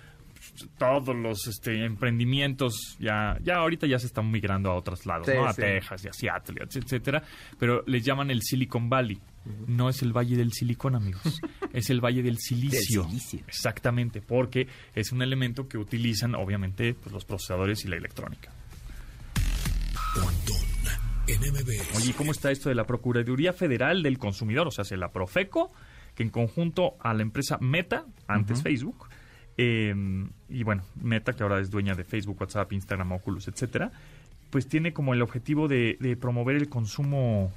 todos 0.79 1.15
los 1.15 1.47
este, 1.47 1.85
emprendimientos 1.85 2.97
ya 2.99 3.37
ya 3.43 3.57
ahorita 3.57 3.87
ya 3.87 3.99
se 3.99 4.07
están 4.07 4.31
migrando 4.31 4.71
a 4.71 4.75
otros 4.75 5.07
lados, 5.07 5.29
¿no? 5.29 5.47
A 5.47 5.55
Texas 5.55 6.05
y 6.05 6.09
a 6.09 6.13
Seattle, 6.13 6.63
etcétera, 6.63 7.23
pero 7.59 7.83
les 7.87 8.05
llaman 8.05 8.31
el 8.31 8.43
Silicon 8.43 8.89
Valley. 8.89 9.21
No 9.69 9.89
es 9.89 10.03
el 10.03 10.13
Valle 10.13 10.37
del 10.37 10.53
Silicón, 10.53 10.97
amigos. 10.97 11.41
es 11.73 11.89
el 11.91 12.01
Valle 12.01 12.23
del 12.23 12.39
silicio. 12.39 13.07
Exactamente, 13.47 14.21
porque 14.21 14.67
es 14.93 15.13
un 15.13 15.23
elemento 15.23 15.69
que 15.69 15.79
utilizan, 15.79 16.35
obviamente, 16.35 16.95
pues, 16.95 17.13
los 17.13 17.25
procesadores 17.25 17.85
y 17.85 17.89
la 17.89 17.97
electrónica. 17.97 18.51
Oye, 21.97 22.15
¿cómo 22.17 22.31
está 22.31 22.53
esto 22.53 22.69
de 22.69 22.77
la 22.77 22.87
Procuraduría 22.87 23.53
Federal 23.53 24.03
del 24.05 24.17
Consumidor? 24.17 24.69
O 24.69 24.71
sea, 24.71 24.85
se 24.85 24.97
la 24.97 25.11
Profeco, 25.11 25.73
que 26.15 26.23
en 26.23 26.31
conjunto 26.31 26.95
a 27.01 27.15
la 27.15 27.23
empresa 27.23 27.59
Meta, 27.61 28.07
antes 28.29 28.63
Facebook, 28.63 29.09
em, 29.57 30.31
y 30.49 30.63
bueno, 30.63 30.85
Meta, 30.95 31.33
que 31.33 31.43
ahora 31.43 31.61
es 31.61 31.69
dueña 31.69 31.95
de 31.95 32.05
Facebook, 32.05 32.41
WhatsApp, 32.41 32.73
Instagram, 32.73 33.11
Oculus, 33.11 33.49
etcétera, 33.49 33.91
pues 34.51 34.69
tiene 34.69 34.93
como 34.93 35.15
el 35.15 35.23
objetivo 35.23 35.67
de, 35.67 36.17
promover 36.21 36.55
el 36.55 36.69
consumo 36.69 37.51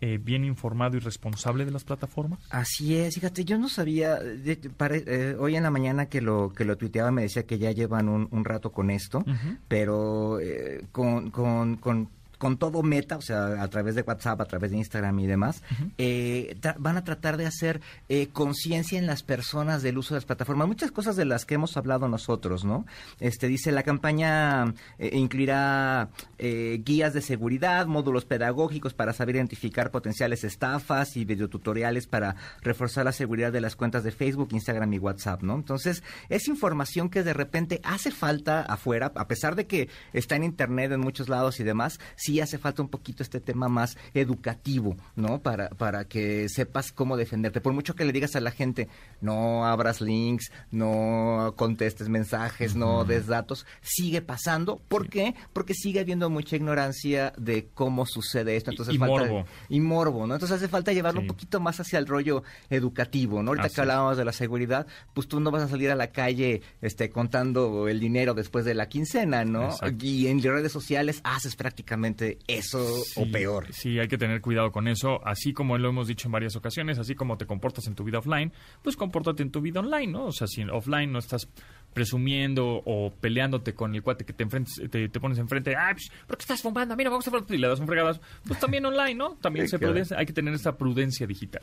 eh, 0.00 0.18
bien 0.18 0.46
informado 0.46 0.96
y 0.96 1.00
responsable 1.00 1.66
de 1.66 1.70
las 1.70 1.84
plataformas? 1.84 2.40
Así 2.48 2.96
es, 2.96 3.14
fíjate, 3.14 3.44
yo 3.44 3.58
no 3.58 3.68
sabía, 3.68 4.18
eh, 4.22 5.36
hoy 5.38 5.56
en 5.56 5.62
la 5.62 5.70
mañana 5.70 6.06
que 6.06 6.22
lo 6.22 6.50
que 6.54 6.64
lo 6.64 6.76
tuiteaba 6.76 7.10
me 7.10 7.22
decía 7.22 7.44
que 7.44 7.58
ya 7.58 7.72
llevan 7.72 8.08
un, 8.08 8.44
rato 8.44 8.72
con 8.72 8.90
esto, 8.90 9.22
pero 9.68 10.40
eh, 10.40 10.86
con, 10.90 11.30
con, 11.30 11.76
con 11.76 12.08
con 12.42 12.56
todo 12.56 12.82
Meta, 12.82 13.18
o 13.18 13.20
sea, 13.20 13.62
a 13.62 13.68
través 13.68 13.94
de 13.94 14.02
WhatsApp, 14.02 14.40
a 14.40 14.46
través 14.46 14.72
de 14.72 14.76
Instagram 14.76 15.16
y 15.20 15.28
demás, 15.28 15.62
eh, 15.96 16.58
van 16.76 16.96
a 16.96 17.04
tratar 17.04 17.36
de 17.36 17.46
hacer 17.46 17.80
eh, 18.08 18.30
conciencia 18.32 18.98
en 18.98 19.06
las 19.06 19.22
personas 19.22 19.84
del 19.84 19.96
uso 19.96 20.14
de 20.14 20.16
las 20.16 20.24
plataformas. 20.24 20.66
Muchas 20.66 20.90
cosas 20.90 21.14
de 21.14 21.24
las 21.24 21.44
que 21.44 21.54
hemos 21.54 21.76
hablado 21.76 22.08
nosotros, 22.08 22.64
¿no? 22.64 22.84
Este 23.20 23.46
dice 23.46 23.70
la 23.70 23.84
campaña 23.84 24.74
eh, 24.98 25.10
incluirá 25.12 26.08
guías 26.38 27.12
de 27.14 27.20
seguridad, 27.20 27.86
módulos 27.86 28.24
pedagógicos 28.24 28.92
para 28.92 29.12
saber 29.12 29.36
identificar 29.36 29.92
potenciales 29.92 30.42
estafas 30.42 31.16
y 31.16 31.24
videotutoriales 31.24 32.08
para 32.08 32.34
reforzar 32.60 33.04
la 33.04 33.12
seguridad 33.12 33.52
de 33.52 33.60
las 33.60 33.76
cuentas 33.76 34.02
de 34.02 34.10
Facebook, 34.10 34.48
Instagram 34.50 34.92
y 34.94 34.98
WhatsApp, 34.98 35.44
¿no? 35.44 35.54
Entonces, 35.54 36.02
es 36.28 36.48
información 36.48 37.08
que 37.08 37.22
de 37.22 37.34
repente 37.34 37.80
hace 37.84 38.10
falta 38.10 38.62
afuera, 38.62 39.12
a 39.14 39.28
pesar 39.28 39.54
de 39.54 39.68
que 39.68 39.88
está 40.12 40.34
en 40.34 40.42
internet 40.42 40.90
en 40.90 41.00
muchos 41.00 41.28
lados 41.28 41.60
y 41.60 41.62
demás, 41.62 42.00
sí 42.32 42.40
hace 42.40 42.58
falta 42.58 42.82
un 42.82 42.88
poquito 42.88 43.22
este 43.22 43.40
tema 43.40 43.68
más 43.68 43.98
educativo, 44.14 44.96
¿no? 45.16 45.40
Para, 45.40 45.68
para 45.68 46.04
que 46.04 46.48
sepas 46.48 46.92
cómo 46.92 47.16
defenderte. 47.16 47.60
Por 47.60 47.72
mucho 47.72 47.94
que 47.94 48.04
le 48.04 48.12
digas 48.12 48.36
a 48.36 48.40
la 48.40 48.50
gente, 48.50 48.88
no 49.20 49.66
abras 49.66 50.00
links, 50.00 50.50
no 50.70 51.52
contestes 51.56 52.08
mensajes, 52.08 52.74
no 52.74 53.04
des 53.04 53.26
datos, 53.26 53.66
sigue 53.82 54.22
pasando. 54.22 54.80
¿Por 54.88 55.08
qué? 55.08 55.34
Porque 55.52 55.74
sigue 55.74 56.00
habiendo 56.00 56.30
mucha 56.30 56.56
ignorancia 56.56 57.32
de 57.36 57.68
cómo 57.74 58.06
sucede 58.06 58.56
esto. 58.56 58.70
Entonces 58.70 58.94
y, 58.94 58.98
morbo. 58.98 59.44
Y 59.68 59.80
morbo, 59.80 60.26
¿no? 60.26 60.34
Entonces 60.34 60.56
hace 60.56 60.68
falta 60.68 60.92
llevarlo 60.92 61.20
un 61.20 61.26
poquito 61.26 61.60
más 61.60 61.80
hacia 61.80 61.98
el 61.98 62.06
rollo 62.06 62.42
educativo, 62.70 63.42
¿no? 63.42 63.50
Ahorita 63.50 63.68
que 63.68 63.80
hablábamos 63.80 64.16
de 64.16 64.24
la 64.24 64.32
seguridad, 64.32 64.86
pues 65.12 65.28
tú 65.28 65.40
no 65.40 65.50
vas 65.50 65.62
a 65.62 65.68
salir 65.68 65.90
a 65.90 65.96
la 65.96 66.08
calle 66.08 66.62
este, 66.80 67.10
contando 67.10 67.88
el 67.88 68.00
dinero 68.00 68.34
después 68.34 68.64
de 68.64 68.74
la 68.74 68.88
quincena, 68.88 69.44
¿no? 69.44 69.70
Y 70.00 70.28
en 70.28 70.42
redes 70.42 70.72
sociales 70.72 71.20
haces 71.24 71.56
prácticamente 71.56 72.21
eso 72.46 73.02
o 73.16 73.26
peor. 73.30 73.66
Sí, 73.72 73.98
hay 73.98 74.08
que 74.08 74.18
tener 74.18 74.40
cuidado 74.40 74.72
con 74.72 74.88
eso. 74.88 75.20
Así 75.26 75.52
como 75.52 75.78
lo 75.78 75.88
hemos 75.88 76.08
dicho 76.08 76.28
en 76.28 76.32
varias 76.32 76.56
ocasiones, 76.56 76.98
así 76.98 77.14
como 77.14 77.36
te 77.38 77.46
comportas 77.46 77.86
en 77.86 77.94
tu 77.94 78.04
vida 78.04 78.18
offline, 78.18 78.52
pues 78.82 78.96
compórtate 78.96 79.42
en 79.42 79.50
tu 79.50 79.60
vida 79.60 79.80
online, 79.80 80.08
¿no? 80.08 80.26
O 80.26 80.32
sea, 80.32 80.46
si 80.46 80.62
offline 80.62 81.12
no 81.12 81.18
estás 81.18 81.48
presumiendo 81.92 82.82
o 82.84 83.12
peleándote 83.20 83.74
con 83.74 83.94
el 83.94 84.02
cuate 84.02 84.24
que 84.24 84.32
te, 84.32 84.44
enfrentes, 84.44 84.80
te, 84.90 85.08
te 85.08 85.20
pones 85.20 85.38
enfrente, 85.38 85.74
ah, 85.76 85.90
pues, 85.92 86.10
¿por 86.26 86.36
qué 86.36 86.42
estás 86.42 86.62
fumando? 86.62 86.96
Mira, 86.96 87.10
vamos 87.10 87.28
a 87.28 87.32
y 87.48 87.58
le 87.58 87.68
das 87.68 87.80
un 87.80 87.86
fregadazo. 87.86 88.20
Pues 88.46 88.58
también 88.58 88.84
online, 88.86 89.14
¿no? 89.14 89.34
También 89.40 89.68
se 89.68 89.78
prudencia, 89.78 90.18
hay 90.18 90.26
que 90.26 90.32
tener 90.32 90.54
esa 90.54 90.76
prudencia 90.76 91.26
digital. 91.26 91.62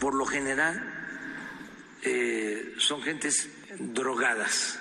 Por 0.00 0.14
lo 0.14 0.26
general, 0.26 0.82
eh, 2.04 2.74
son 2.78 3.02
gentes 3.02 3.48
drogadas. 3.78 4.80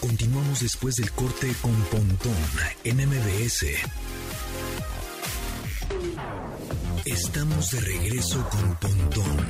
Continuamos 0.00 0.60
después 0.60 0.96
del 0.96 1.10
corte 1.12 1.52
con 1.60 1.74
Pontón 1.74 2.32
en 2.84 2.96
MBS. 3.06 3.66
Estamos 7.04 7.70
de 7.70 7.80
regreso 7.80 8.48
con 8.48 8.76
Pontón 8.76 9.46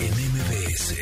en 0.00 0.10
MBS. 0.10 0.94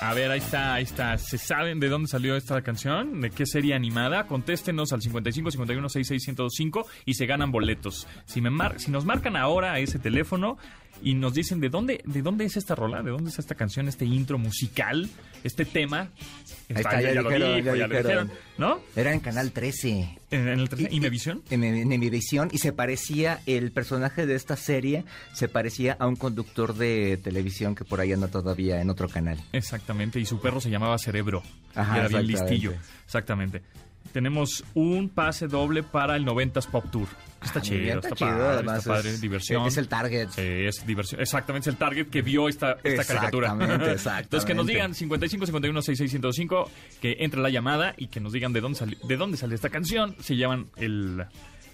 A 0.00 0.14
ver, 0.14 0.30
ahí 0.30 0.38
está, 0.38 0.74
ahí 0.74 0.84
está. 0.84 1.18
¿Se 1.18 1.36
saben 1.36 1.78
de 1.78 1.88
dónde 1.88 2.08
salió 2.08 2.36
esta 2.36 2.62
canción? 2.62 3.20
¿De 3.20 3.30
qué 3.30 3.44
serie 3.44 3.74
animada? 3.74 4.26
Contéstenos 4.26 4.92
al 4.92 5.02
55 5.02 5.50
51 5.50 5.88
66 5.88 6.28
1025 6.28 6.86
y 7.04 7.14
se 7.14 7.26
ganan 7.26 7.52
boletos. 7.52 8.06
Si, 8.24 8.40
me 8.40 8.50
mar 8.50 8.80
si 8.80 8.90
nos 8.90 9.04
marcan 9.04 9.36
ahora 9.36 9.78
ese 9.78 9.98
teléfono 9.98 10.56
y 11.02 11.14
nos 11.14 11.34
dicen 11.34 11.60
de 11.60 11.68
dónde, 11.68 12.00
de 12.04 12.22
dónde 12.22 12.44
es 12.44 12.56
esta 12.56 12.74
rola, 12.74 13.02
de 13.02 13.10
dónde 13.10 13.30
es 13.30 13.38
esta 13.38 13.54
canción, 13.54 13.88
este 13.88 14.04
intro 14.04 14.38
musical, 14.38 15.08
este 15.42 15.64
tema. 15.64 16.10
Ahí 16.70 16.76
está, 16.76 17.00
ya, 17.00 17.20
lo 17.20 17.30
dijeron, 17.30 18.32
¿no? 18.56 18.80
Era 18.96 19.12
en 19.12 19.20
Canal 19.20 19.52
13. 19.52 20.18
¿En, 20.30 20.48
el 20.48 20.68
13? 20.68 20.88
¿Imevisión? 20.94 21.42
En, 21.50 21.62
en 21.62 21.92
Imevisión, 21.92 22.48
y 22.52 22.58
se 22.58 22.72
parecía, 22.72 23.40
el 23.46 23.70
personaje 23.70 24.26
de 24.26 24.34
esta 24.34 24.56
serie 24.56 25.04
se 25.34 25.48
parecía 25.48 25.96
a 25.98 26.06
un 26.06 26.16
conductor 26.16 26.74
de 26.74 27.18
televisión 27.22 27.74
que 27.74 27.84
por 27.84 28.00
ahí 28.00 28.12
anda 28.12 28.28
todavía 28.28 28.80
en 28.80 28.90
otro 28.90 29.08
canal. 29.08 29.38
Exactamente, 29.52 30.18
y 30.20 30.26
su 30.26 30.40
perro 30.40 30.60
se 30.60 30.70
llamaba 30.70 30.98
Cerebro. 30.98 31.42
Ajá, 31.74 31.98
era 31.98 32.08
bien 32.08 32.26
listillo. 32.26 32.72
Exactamente 33.04 33.62
tenemos 34.14 34.62
un 34.74 35.08
pase 35.08 35.48
doble 35.48 35.82
para 35.82 36.14
el 36.14 36.24
90s 36.24 36.68
Pop 36.68 36.84
Tour. 36.88 37.08
Está 37.42 37.58
ah, 37.58 37.62
chido, 37.62 37.98
está, 37.98 38.14
padre, 38.14 38.76
está 38.76 38.88
padre, 38.88 39.18
diversión. 39.18 39.66
Es 39.66 39.76
el 39.76 39.88
target. 39.88 40.28
Sí, 40.30 40.40
es 40.40 40.86
diversión. 40.86 41.20
Exactamente, 41.20 41.68
es 41.68 41.74
el 41.74 41.78
target 41.78 42.06
que 42.06 42.22
vio 42.22 42.48
esta, 42.48 42.76
esta 42.84 43.04
caricatura. 43.04 43.48
Exactamente, 43.48 43.90
Entonces, 44.22 44.44
que 44.46 44.54
nos 44.54 44.68
digan 44.68 44.94
55 44.94 45.46
51 45.46 45.82
66 45.82 46.48
que 47.00 47.16
entre 47.18 47.40
la 47.40 47.50
llamada 47.50 47.94
y 47.98 48.06
que 48.06 48.20
nos 48.20 48.32
digan 48.32 48.52
de 48.52 48.60
dónde, 48.60 48.96
de 49.02 49.16
dónde 49.16 49.36
sale 49.36 49.56
esta 49.56 49.68
canción. 49.68 50.14
Se 50.20 50.36
llaman 50.36 50.68
el 50.76 51.26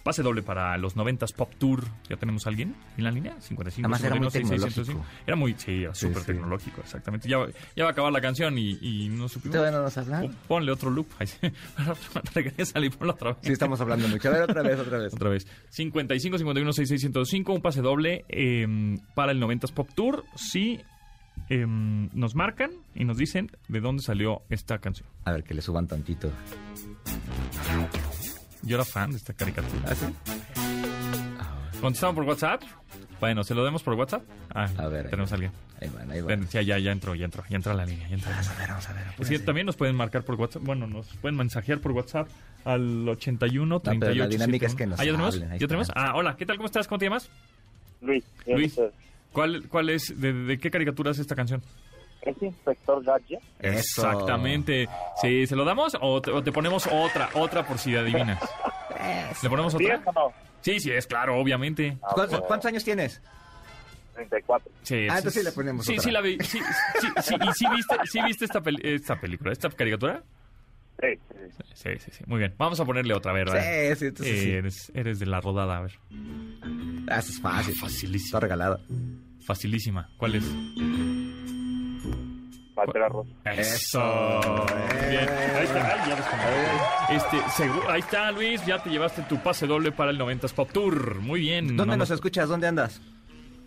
Pase 0.02 0.22
doble 0.22 0.42
para 0.42 0.76
los 0.78 0.96
90s 0.96 1.34
Pop 1.34 1.52
Tour. 1.58 1.84
¿Ya 2.08 2.16
tenemos 2.16 2.46
a 2.46 2.48
alguien 2.48 2.74
en 2.96 3.04
la 3.04 3.10
línea? 3.10 3.38
55, 3.40 3.86
Además 3.86 4.02
era 4.04 4.14
muy 4.14 4.28
tecnológico. 4.28 5.04
Era 5.26 5.36
muy, 5.36 5.54
sí, 5.58 5.84
súper 5.92 6.24
tecnológico, 6.24 6.80
exactamente. 6.80 7.28
Ya, 7.28 7.38
ya, 7.76 7.84
va 7.84 7.90
a 7.90 7.92
acabar 7.92 8.12
la 8.12 8.20
canción 8.20 8.56
y, 8.56 8.78
y 8.80 9.08
no 9.08 9.28
supimos. 9.28 9.56
Todavía 9.56 9.76
no 9.76 9.84
nos 9.84 9.96
hablan. 9.98 10.34
Ponle 10.48 10.72
otro 10.72 10.90
loop. 10.90 11.06
salir, 12.64 12.96
ponlo 12.96 13.12
otra 13.12 13.32
vez. 13.32 13.38
Sí, 13.42 13.52
estamos 13.52 13.80
hablando 13.80 14.08
mucho. 14.08 14.28
A 14.28 14.32
ver, 14.32 14.42
otra 14.42 14.62
vez, 14.62 14.78
otra 14.78 14.98
vez. 14.98 15.14
otra 15.14 15.30
vez. 15.30 15.46
55, 15.68 16.38
51, 16.38 16.72
66, 16.72 17.44
Un 17.46 17.60
pase 17.60 17.82
doble 17.82 18.24
eh, 18.28 18.66
para 19.14 19.32
el 19.32 19.42
90s 19.42 19.72
Pop 19.72 19.88
Tour. 19.94 20.24
Sí, 20.34 20.80
eh, 21.48 21.66
nos 21.66 22.34
marcan 22.34 22.70
y 22.94 23.04
nos 23.04 23.16
dicen 23.16 23.50
de 23.68 23.80
dónde 23.80 24.02
salió 24.02 24.42
esta 24.48 24.78
canción. 24.78 25.08
A 25.24 25.32
ver, 25.32 25.44
que 25.44 25.54
le 25.54 25.62
suban 25.62 25.86
tantito. 25.86 26.30
Yo 28.62 28.76
era 28.76 28.84
fan 28.84 29.10
de 29.10 29.16
esta 29.16 29.32
caricatura. 29.32 29.82
¿Ah, 29.86 29.94
sí? 29.94 30.06
¿Contestaron 31.80 32.14
por 32.14 32.24
WhatsApp? 32.24 32.62
Bueno, 33.20 33.44
¿se 33.44 33.54
lo 33.54 33.64
demos 33.64 33.82
por 33.82 33.94
WhatsApp? 33.94 34.22
Ah, 34.54 34.68
a 34.78 34.88
ver. 34.88 35.08
Tenemos 35.08 35.30
a 35.32 35.34
alguien. 35.34 35.52
Ahí 35.80 35.90
van, 35.94 36.10
ahí 36.10 36.20
van. 36.20 36.48
Ya, 36.48 36.62
ya, 36.62 36.78
ya 36.78 36.92
entró, 36.92 37.14
ya 37.14 37.24
entró, 37.24 37.42
ya 37.48 37.56
entró 37.56 37.72
a 37.72 37.74
la 37.74 37.86
línea. 37.86 38.08
Ya 38.08 38.14
entró. 38.14 38.30
Vamos 38.30 38.48
a 38.48 38.54
ver, 38.54 38.68
vamos 38.68 38.88
a 38.88 38.92
ver. 38.92 39.04
Sí, 39.22 39.38
también 39.38 39.66
nos 39.66 39.76
pueden 39.76 39.94
marcar 39.96 40.22
por 40.22 40.34
WhatsApp. 40.36 40.62
Bueno, 40.62 40.86
nos 40.86 41.06
pueden 41.16 41.36
mensajear 41.36 41.80
por 41.80 41.92
WhatsApp 41.92 42.28
al 42.64 43.08
81 43.08 43.80
38 43.80 44.14
no, 44.14 44.24
la 44.24 44.28
dinámica 44.28 44.66
es 44.66 44.74
que 44.74 44.86
nos 44.86 45.00
¿Ah, 45.00 45.04
ya 45.04 45.12
tenemos? 45.12 45.38
¿Ya 45.38 45.66
tenemos? 45.66 45.90
Ah, 45.94 46.12
hola, 46.14 46.36
¿qué 46.36 46.44
tal? 46.44 46.56
¿Cómo 46.56 46.66
estás? 46.66 46.86
¿Cómo 46.86 46.98
te 46.98 47.06
llamas? 47.06 47.30
Luis. 48.02 48.24
Luis. 48.46 48.78
¿Cuál, 49.32 49.64
cuál 49.68 49.90
es, 49.90 50.20
de, 50.20 50.32
de 50.32 50.58
qué 50.58 50.70
caricatura 50.70 51.12
es 51.12 51.18
esta 51.18 51.34
canción? 51.36 51.62
Es 52.22 52.42
Inspector 52.42 53.02
Gadget. 53.02 53.40
Exactamente. 53.60 54.88
Sí, 55.20 55.46
¿se 55.46 55.56
lo 55.56 55.64
damos 55.64 55.96
o 56.00 56.20
te, 56.20 56.52
ponemos 56.52 56.86
otra, 56.86 57.30
otra 57.34 57.66
por 57.66 57.78
si 57.78 57.96
adivinas? 57.96 58.40
¿Le 59.42 59.48
ponemos 59.48 59.74
otra? 59.74 59.96
¿Sí 59.96 60.02
o 60.04 60.12
no? 60.12 60.32
Sí, 60.60 60.80
sí, 60.80 60.90
es 60.90 61.06
claro, 61.06 61.38
obviamente. 61.38 61.96
Ah, 62.02 62.12
¿Cuántos, 62.46 62.66
años 62.66 62.84
tienes? 62.84 63.22
34. 64.14 64.70
Sí, 64.82 64.94
ah, 65.08 65.16
entonces 65.16 65.34
sí 65.34 65.42
le 65.42 65.52
ponemos 65.52 65.86
sí, 65.86 65.92
otra. 65.92 66.02
Sí, 66.02 66.10
la 66.10 66.20
vi. 66.20 66.38
Sí, 66.40 66.58
sí, 67.00 67.06
sí, 67.22 67.34
¿Y 67.40 67.52
sí 67.54 67.66
viste, 67.74 67.96
sí 68.04 68.22
viste 68.22 68.44
esta, 68.44 68.62
esta 68.82 69.18
película, 69.18 69.52
esta 69.52 69.70
caricatura? 69.70 70.22
Sí, 71.00 71.06
sí, 71.16 71.36
sí. 71.74 71.98
Sí, 71.98 72.10
sí, 72.12 72.24
Muy 72.26 72.40
bien. 72.40 72.54
Vamos 72.58 72.78
a 72.78 72.84
ponerle 72.84 73.14
otra, 73.14 73.32
¿verdad? 73.32 73.62
Sí, 73.62 73.96
sí, 73.96 74.06
entonces 74.06 74.40
sí. 74.40 74.50
Eres, 74.50 74.92
eres 74.94 75.18
de 75.18 75.26
la 75.26 75.40
rodada, 75.40 75.78
a 75.78 75.80
ver. 75.80 75.98
Ah, 77.08 77.20
eso 77.20 77.30
es 77.30 77.40
fácil. 77.40 77.74
Ah, 77.76 77.80
facilísima. 77.80 78.26
Está 78.26 78.40
regalada. 78.40 78.80
Facilísima. 79.46 80.10
¿Cuál 80.18 80.34
es? 80.34 80.44
Eso. 83.44 84.00
Bien. 85.08 85.28
Ahí 85.28 85.64
está, 85.64 86.06
ya 86.06 87.16
este, 87.16 87.36
ahí 87.88 88.00
está, 88.00 88.30
Luis. 88.32 88.64
Ya 88.66 88.82
te 88.82 88.90
llevaste 88.90 89.22
tu 89.22 89.38
pase 89.38 89.66
doble 89.66 89.92
para 89.92 90.10
el 90.10 90.18
90s 90.18 90.52
Pop 90.54 90.70
Tour. 90.72 91.20
Muy 91.20 91.40
bien. 91.40 91.76
¿Dónde 91.76 91.96
nos 91.96 92.10
escuchas? 92.10 92.48
¿Dónde 92.48 92.66
andas? 92.66 93.00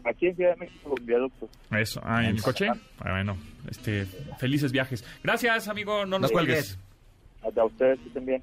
Aquí 0.06 0.28
en 0.28 0.36
Ciudad 0.36 0.56
de 0.56 0.66
México, 0.66 0.96
viaducto. 1.02 1.50
Eso, 1.72 2.02
ah, 2.04 2.24
en 2.24 2.36
el 2.36 2.42
coche. 2.42 2.68
Bueno, 3.00 3.38
este, 3.70 4.06
felices 4.38 4.72
viajes. 4.72 5.04
Gracias, 5.24 5.68
amigo. 5.68 6.06
No 6.06 6.20
nos 6.20 6.32
cuelgues. 6.32 6.78
A 7.42 7.66
ustedes 7.66 8.00
también. 8.14 8.42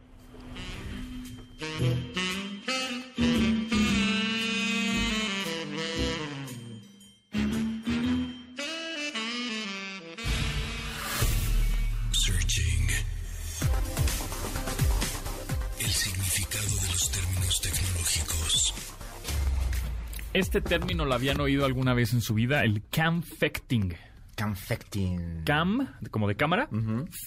Este 20.40 20.62
término 20.62 21.04
lo 21.04 21.12
habían 21.12 21.38
oído 21.38 21.66
alguna 21.66 21.92
vez 21.92 22.14
en 22.14 22.22
su 22.22 22.32
vida, 22.32 22.64
el 22.64 22.82
camfecting. 22.88 23.94
Camfecting. 24.34 25.42
Cam, 25.44 25.86
como 26.10 26.26
de 26.28 26.34
cámara. 26.34 26.66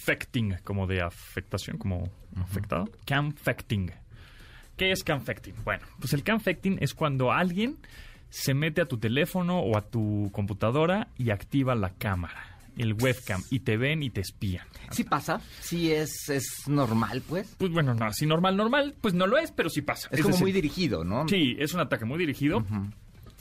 Fecting, 0.03 0.55
como 0.63 0.87
de 0.87 1.03
afectación, 1.03 1.77
como 1.77 2.09
afectado. 2.41 2.89
Camfecting. 3.05 3.91
¿Qué 4.75 4.91
es 4.91 5.03
camfecting? 5.03 5.53
Bueno, 5.63 5.85
pues 5.99 6.13
el 6.13 6.23
camfecting 6.23 6.79
es 6.81 6.95
cuando 6.95 7.31
alguien 7.31 7.77
se 8.31 8.55
mete 8.55 8.81
a 8.81 8.87
tu 8.87 8.97
teléfono 8.97 9.59
o 9.59 9.77
a 9.77 9.83
tu 9.83 10.31
computadora 10.33 11.09
y 11.15 11.29
activa 11.29 11.75
la 11.75 11.91
cámara 11.91 12.53
el 12.77 12.93
webcam 12.93 13.41
y 13.49 13.59
te 13.59 13.77
ven 13.77 14.03
y 14.03 14.09
te 14.09 14.21
espían. 14.21 14.65
¿Sí 14.91 15.03
pasa? 15.03 15.41
¿Sí 15.59 15.91
es, 15.91 16.29
es 16.29 16.67
normal, 16.67 17.21
pues? 17.27 17.55
Pues 17.57 17.71
bueno, 17.71 17.93
no, 17.93 18.11
si 18.13 18.25
normal, 18.25 18.57
normal, 18.57 18.95
pues 19.01 19.13
no 19.13 19.27
lo 19.27 19.37
es, 19.37 19.51
pero 19.51 19.69
sí 19.69 19.81
pasa. 19.81 20.09
Es, 20.11 20.21
como 20.21 20.37
muy 20.37 20.51
dirigido, 20.51 21.03
¿no? 21.03 21.27
Sí, 21.27 21.55
es 21.59 21.73
un 21.73 21.81
ataque 21.81 22.05
muy 22.05 22.17
dirigido. 22.17 22.65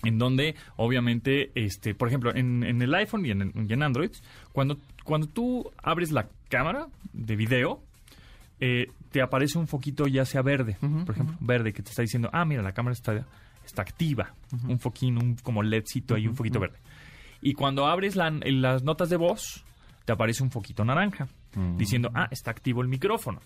En 0.05 0.19
donde, 0.19 0.57
obviamente, 0.77 1.53
este, 1.55 1.95
por 1.95 2.09
ejemplo, 2.09 2.35
en, 2.35 2.63
el 2.83 2.95
iPhone 2.95 3.25
y 3.25 3.31
en, 3.31 3.83
Android, 3.83 4.11
cuando, 4.53 4.79
cuando 5.05 5.29
tú 5.29 5.71
abres 5.83 6.11
la 6.11 6.29
cámara 6.49 6.89
de 7.13 7.37
video, 7.37 7.83
eh, 8.59 8.91
te 9.11 9.23
aparece 9.23 9.59
un 9.59 9.69
foquito 9.69 10.07
ya 10.07 10.25
sea 10.25 10.43
verde, 10.43 10.77
por 10.81 11.15
ejemplo, 11.15 11.37
verde, 11.41 11.73
que 11.73 11.83
te 11.83 11.91
está 11.91 12.03
diciendo, 12.03 12.31
ah, 12.33 12.45
mira, 12.45 12.63
la 12.63 12.73
cámara 12.73 12.95
está, 12.95 13.27
está 13.65 13.83
activa. 13.83 14.35
Un 14.67 14.79
foquín, 14.79 15.19
un 15.19 15.37
como 15.37 15.63
LEDcito 15.63 16.15
ahí, 16.15 16.27
un 16.27 16.35
foquito 16.35 16.59
verde. 16.59 16.79
Y 17.41 17.55
cuando 17.55 17.87
abres 17.87 18.17
las 18.17 18.83
notas 18.83 19.09
de 19.09 19.17
voz, 19.17 19.65
te 20.05 20.13
aparece 20.13 20.43
un 20.43 20.51
foquito 20.51 20.85
naranja 20.85 21.29
diciendo, 21.77 22.11
ah, 22.15 22.29
está 22.31 22.51
activo 22.51 22.83
el 22.83 22.89
micrófono. 22.89 23.41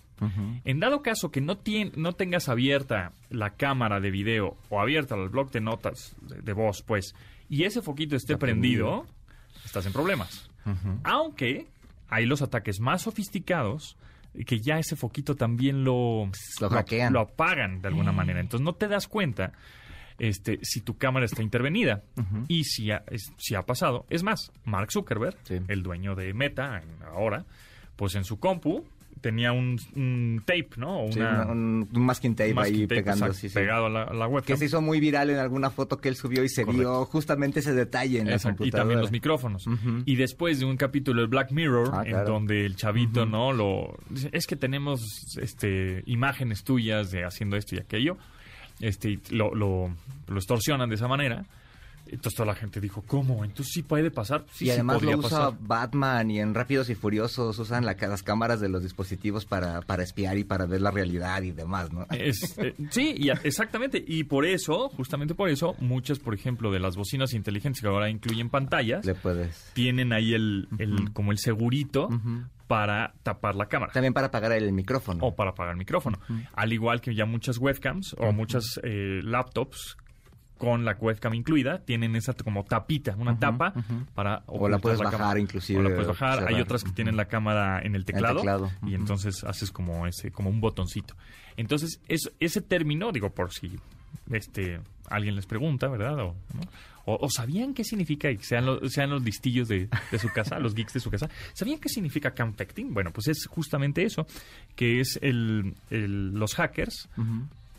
En 0.65 0.81
dado 0.81 1.03
caso 1.03 1.31
que 1.31 1.41
no, 1.41 1.59
no 1.97 2.13
tengas 2.13 2.49
abierta 2.49 3.13
la 3.31 3.51
cámara 3.51 4.01
de 4.01 4.11
video 4.11 4.57
o 4.71 4.81
abierta 4.81 5.15
el 5.15 5.29
blog 5.29 5.51
de 5.51 5.61
notas 5.61 6.17
de, 6.21 6.53
voz, 6.53 6.83
pues, 6.83 7.15
y 7.49 7.65
ese 7.65 7.83
foquito 7.83 8.17
esté 8.17 8.37
prendido, 8.37 9.07
estás 9.65 9.87
en 9.87 9.93
problemas. 9.93 10.51
Aunque 11.05 11.67
hay 12.09 12.27
los 12.27 12.43
ataques 12.43 12.81
más 12.81 13.03
sofisticados 13.03 13.97
que 14.47 14.61
ya 14.61 14.79
ese 14.79 14.97
foquito 14.97 15.35
también 15.35 15.83
lo, 15.83 16.31
lo, 16.61 17.11
lo 17.11 17.21
apagan 17.21 17.81
de 17.81 17.89
alguna 17.89 18.13
manera. 18.13 18.41
Entonces 18.41 18.65
no 18.65 18.75
te 18.75 18.87
das 18.87 19.09
cuenta 19.09 19.53
este, 20.19 20.59
si 20.63 20.81
tu 20.81 20.97
cámara 20.97 21.27
está 21.27 21.43
intervenida. 21.43 22.03
Y 22.49 22.65
si 22.65 22.91
ha, 22.91 23.03
si 23.37 23.55
ha 23.55 23.63
pasado. 23.63 24.07
Es 24.11 24.23
más, 24.23 24.53
Mark 24.65 24.93
Zuckerberg, 24.93 25.37
el 25.69 25.83
dueño 25.83 26.15
de 26.15 26.33
Meta 26.35 26.83
ahora, 27.13 27.45
pues 27.97 28.15
en 28.15 28.25
su 28.25 28.39
compu 28.39 28.85
tenía 29.21 29.51
un, 29.51 29.81
un 29.97 30.43
tape, 30.45 30.69
¿no? 30.77 31.07
Sí, 31.11 31.19
una- 31.19 31.47
un, 31.47 31.89
un 31.93 32.03
masking 32.05 32.35
tape 32.37 32.53
masking 32.55 32.75
ahí 32.75 32.83
tape, 32.83 32.97
pegando, 32.97 33.25
exacto, 33.27 33.35
sí, 33.41 33.49
sí. 33.49 33.55
pegado 33.55 33.87
a 33.87 33.89
la, 33.91 34.03
a 34.05 34.13
la 34.15 34.27
webcam. 34.29 34.47
Que 34.47 34.57
se 34.59 34.67
hizo 34.67 34.81
muy 34.83 35.01
viral 35.01 35.31
en 35.31 35.39
alguna 35.39 35.71
foto 35.71 35.99
que 35.99 36.09
él 36.11 36.17
subió 36.17 36.45
y 36.45 36.49
se 36.51 36.65
Correcto. 36.65 36.81
vio 36.81 37.05
justamente 37.07 37.61
ese 37.61 37.73
detalle 37.73 38.21
en 38.21 38.27
la 38.29 38.35
Exacto, 38.35 38.57
y 38.57 38.71
computadora. 38.71 38.83
también 38.83 39.01
los 39.01 39.11
micrófonos. 39.11 39.67
Y 40.05 40.17
después 40.17 40.61
de 40.61 40.67
un 40.67 40.77
capítulo 40.77 41.23
de 41.23 41.29
Black 41.29 41.51
Mirror, 41.51 41.91
Ah, 41.95 42.03
en 42.05 42.11
claro. 42.11 42.29
donde 42.35 42.67
el 42.67 42.77
chavito, 42.77 43.25
¿no? 43.27 43.53
Lo 43.53 43.97
dice, 44.11 44.29
es 44.33 44.47
que 44.47 44.55
tenemos 44.55 45.37
este 45.41 46.03
imágenes 46.07 46.63
tuyas 46.63 47.11
de 47.11 47.25
haciendo 47.25 47.57
esto 47.57 47.75
y 47.75 47.79
aquello. 47.79 48.19
Este, 48.81 49.13
y 49.13 49.21
lo, 49.31 49.55
lo, 49.55 49.91
lo 50.29 50.37
extorsionan 50.37 50.91
de 50.91 50.97
esa 50.97 51.09
manera. 51.09 51.47
Entonces 52.09 52.35
toda 52.35 52.47
la 52.47 52.55
gente 52.55 52.81
dijo, 52.81 53.03
¿cómo? 53.07 53.45
Entonces 53.45 53.73
sí 53.75 53.83
puede 53.83 54.11
pasar. 54.11 54.45
Sí, 54.53 54.65
y 54.65 54.69
sí 54.69 54.71
además 54.73 54.97
podría 54.97 55.13
lo 55.13 55.19
usa 55.19 55.39
pasar. 55.51 55.59
Batman 55.61 56.31
y 56.31 56.41
en 56.41 56.55
Rápidos 56.55 56.89
y 56.91 56.95
Furiosos 56.95 57.59
usan 57.59 57.85
la- 57.85 57.95
las 58.01 58.23
cámaras 58.23 58.61
de 58.61 58.69
los 58.69 58.83
dispositivos 58.83 59.45
para, 59.47 59.81
para 59.83 60.03
espiar 60.03 60.39
y 60.39 60.45
para 60.45 60.67
ver 60.67 60.81
la 60.83 60.91
realidad 60.91 61.43
y 61.43 61.51
demás, 61.53 61.93
¿no? 61.93 62.07
Es, 62.11 62.57
eh, 62.59 62.75
sí, 62.91 63.15
y 63.17 63.31
exactamente. 63.31 64.03
Y 64.07 64.25
por 64.25 64.45
eso, 64.47 64.89
justamente 64.91 65.35
por 65.35 65.49
eso, 65.49 65.75
muchas, 65.81 66.19
por 66.19 66.35
ejemplo, 66.35 66.71
de 66.71 66.81
las 66.81 66.97
bocinas 66.97 67.35
inteligentes 67.35 67.81
que 67.83 67.89
ahora 67.89 68.09
incluyen 68.11 68.51
pantallas, 68.51 69.05
Le 69.05 69.15
puedes. 69.15 69.71
tienen 69.75 70.13
ahí 70.13 70.35
el, 70.35 70.69
el 70.79 71.13
como 71.13 71.33
el 71.33 71.39
segurito 71.39 72.09
para 72.67 73.15
tapar 73.23 73.55
la 73.55 73.67
cámara. 73.67 73.93
También 73.93 74.13
para 74.13 74.27
apagar 74.29 74.53
el 74.53 74.73
micrófono. 74.73 75.25
o 75.25 75.35
para 75.37 75.51
apagar 75.51 75.73
el 75.73 75.79
micrófono. 75.79 76.19
Al 76.55 76.73
igual 76.73 77.01
que 77.01 77.15
ya 77.15 77.25
muchas 77.27 77.59
webcams 77.59 78.15
o 78.19 78.33
muchas 78.33 78.81
eh, 78.83 79.21
laptops 79.23 79.97
con 80.59 80.85
la 80.85 80.93
webcam 80.99 81.35
incluida 81.35 81.79
tienen 81.85 82.17
esa 82.17 82.33
como 82.35 82.65
tapita, 82.65 83.15
una 83.17 83.39
tapa 83.39 83.73
para 84.15 84.43
O 84.47 84.69
la 84.69 84.79
puedes 84.79 84.99
bajar 85.19 85.39
inclusive, 85.39 85.79
O 85.81 85.83
la 85.83 85.89
puedes 85.91 86.09
bajar. 86.09 86.39
Hay 86.49 86.61
otras 86.61 86.83
que 86.85 86.91
tienen 86.93 87.17
la 87.17 87.27
cámara 87.27 87.81
en 87.83 87.95
el 87.95 88.05
teclado, 88.05 88.37
teclado, 88.41 88.71
y 88.87 88.95
entonces 88.95 89.45
haces 89.45 89.71
como 89.71 90.07
ese 90.07 90.31
como 90.31 90.49
un 90.51 90.61
botoncito. 90.61 91.15
Entonces, 91.57 92.01
es, 92.09 92.31
ese 92.41 92.61
término, 92.61 93.13
digo 93.13 93.31
por 93.31 93.53
si 93.53 93.73
este 94.31 94.81
alguien 95.09 95.37
les 95.37 95.47
pregunta, 95.47 95.89
¿verdad? 95.89 96.19
O, 96.21 96.35
¿no? 96.55 96.61
o, 97.05 97.17
o 97.25 97.31
sabían 97.31 97.73
qué 97.75 97.85
significa, 97.85 98.31
y 98.31 98.39
sean, 98.39 98.67
los, 98.67 98.93
sean 98.93 99.11
los 99.11 99.23
listillos 99.23 99.69
de, 99.69 99.89
de 100.11 100.19
su 100.19 100.29
casa, 100.31 100.59
los 100.59 100.75
geeks 100.75 100.95
de 100.95 101.01
su 101.01 101.11
casa, 101.11 101.29
¿sabían 101.53 101.79
qué 101.79 101.89
significa 101.89 102.33
campecting? 102.33 102.93
Bueno, 102.93 103.13
pues 103.13 103.29
es 103.29 103.47
justamente 103.47 104.03
eso, 104.03 104.27
que 104.75 104.99
es 105.01 105.17
el, 105.23 105.75
el- 105.91 106.33
los 106.33 106.55
hackers, 106.57 107.09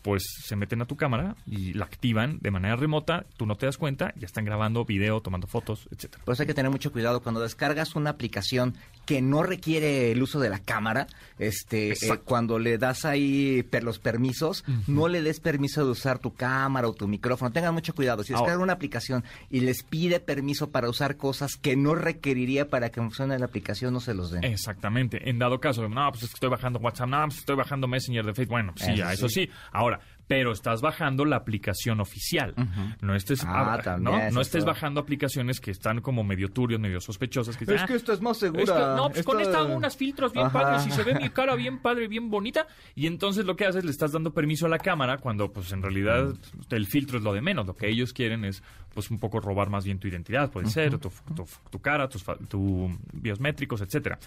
pues 0.08 0.24
se 0.42 0.56
meten 0.56 0.82
a 0.82 0.86
tu 0.86 0.96
cámara 0.96 1.36
y 1.46 1.74
la 1.74 1.84
activan 1.84 2.40
de 2.40 2.50
manera 2.50 2.78
remota, 2.78 3.26
tú 3.36 3.46
no 3.46 3.58
te 3.58 3.66
das 3.66 3.78
cuenta, 3.78 4.14
ya 4.16 4.26
están 4.26 4.46
grabando 4.46 4.86
video, 4.86 5.20
tomando 5.20 5.48
fotos, 5.48 5.90
etcétera. 5.92 6.24
Por 6.24 6.32
eso 6.32 6.44
hay 6.44 6.48
que 6.48 6.54
tener 6.54 6.72
mucho 6.72 6.94
cuidado 6.94 7.22
cuando 7.22 7.42
descargas 7.42 7.94
una 7.94 8.12
aplicación 8.12 8.76
que 9.08 9.22
no 9.24 9.42
requiere 9.42 10.12
el 10.12 10.22
uso 10.22 10.40
de 10.40 10.50
la 10.50 10.60
cámara, 10.60 11.08
este, 11.40 11.94
eh, 11.94 12.20
cuando 12.26 12.60
le 12.60 12.78
das 12.78 13.06
ahí 13.06 13.64
per- 13.64 13.84
los 13.84 14.00
permisos, 14.00 14.66
no 14.86 15.08
le 15.08 15.22
des 15.24 15.40
permiso 15.40 15.86
de 15.86 15.92
usar 15.92 16.20
tu 16.20 16.34
cámara 16.36 16.88
o 16.90 16.94
tu 16.94 17.08
micrófono. 17.08 17.52
Tengan 17.52 17.74
mucho 17.74 17.96
cuidado. 17.96 18.24
Si 18.24 18.34
descargan 18.34 18.60
una 18.62 18.74
aplicación 18.74 19.24
y 19.50 19.62
les 19.62 19.82
pide 19.84 20.20
permiso 20.20 20.70
para 20.72 20.90
usar 20.90 21.16
cosas 21.18 21.56
que 21.56 21.76
no 21.78 21.96
requeriría 21.96 22.70
para 22.70 22.90
que 22.92 23.00
funcione 23.00 23.40
la 23.40 23.46
aplicación, 23.46 23.94
no 23.94 24.02
se 24.02 24.14
los 24.14 24.30
den. 24.30 24.44
Exactamente. 24.44 25.30
En 25.30 25.40
dado 25.40 25.60
caso, 25.62 25.88
no, 25.88 26.12
pues 26.12 26.24
estoy 26.24 26.50
bajando 26.50 26.80
WhatsApp, 26.80 27.08
no, 27.08 27.24
pues 27.28 27.38
estoy 27.40 27.56
bajando 27.56 27.88
Messenger 27.88 28.26
de 28.26 28.34
Facebook. 28.34 28.52
Bueno, 28.52 28.74
sí, 28.76 28.92
Eso 28.92 29.06
a 29.06 29.14
eso 29.14 29.30
sí. 29.30 29.50
Ahora, 29.72 30.02
pero 30.28 30.52
estás 30.52 30.82
bajando 30.82 31.24
la 31.26 31.38
aplicación 31.38 32.00
oficial. 32.02 32.54
No 33.02 33.16
estés, 33.16 33.44
Ah, 33.46 33.80
también, 33.84 34.34
¿no? 34.34 34.42
estés 34.42 34.66
bajando 34.66 35.00
aplicaciones 35.00 35.60
que 35.62 35.72
están 35.72 36.02
como 36.02 36.24
medio 36.24 36.50
turbios, 36.50 36.80
medio 36.82 37.00
sospechosas. 37.00 37.56
Que 37.56 37.66
dicen, 37.66 37.78
Es 37.80 37.86
que 37.88 37.94
"Ah, 37.94 37.96
esto 37.96 38.14
es 38.14 38.22
más 38.22 38.38
segura. 38.38 38.66
que, 38.66 38.80
no, 38.96 39.10
pues 39.10 39.24
con 39.26 39.40
esta 39.40 39.60
hago 39.60 39.76
unos 39.76 39.96
filtros 39.96 40.34
bien 40.34 40.48
Ajá. 40.48 40.62
padres 40.62 40.88
y 40.88 40.92
se 40.92 41.04
ve 41.04 41.16
mi 41.16 41.30
cara 41.30 41.56
bien 41.56 41.80
padre, 41.80 42.08
bien 42.08 42.30
bonita. 42.30 42.68
Y 42.96 43.08
entonces 43.08 43.46
lo 43.46 43.56
que 43.56 43.66
haces, 43.66 43.86
le 43.86 43.92
estás 43.92 44.12
dando 44.12 44.34
permiso 44.34 44.66
a 44.66 44.70
la 44.70 44.80
cámara 44.80 45.18
cuando 45.18 45.52
pues 45.52 45.72
en 45.72 45.82
realidad 45.82 46.34
el 46.70 46.86
filtro 46.88 47.18
es 47.18 47.24
lo 47.24 47.34
de 47.34 47.42
menos. 47.42 47.66
Lo 47.66 47.76
que 47.76 47.88
ellos 47.88 48.12
quieren 48.14 48.44
es 48.44 48.62
pues 48.94 49.10
un 49.12 49.20
poco 49.20 49.40
robar 49.40 49.70
más 49.70 49.86
bien 49.86 50.00
tu 50.00 50.08
identidad, 50.08 50.50
puede 50.52 50.68
ser, 50.70 50.98
tu, 50.98 51.10
tu, 51.36 51.46
tu 51.70 51.80
cara, 51.80 52.10
tus 52.10 52.24
fa- 52.24 52.36
tu 52.50 52.90
biométricos, 53.14 53.80
etcétera. 53.82 54.18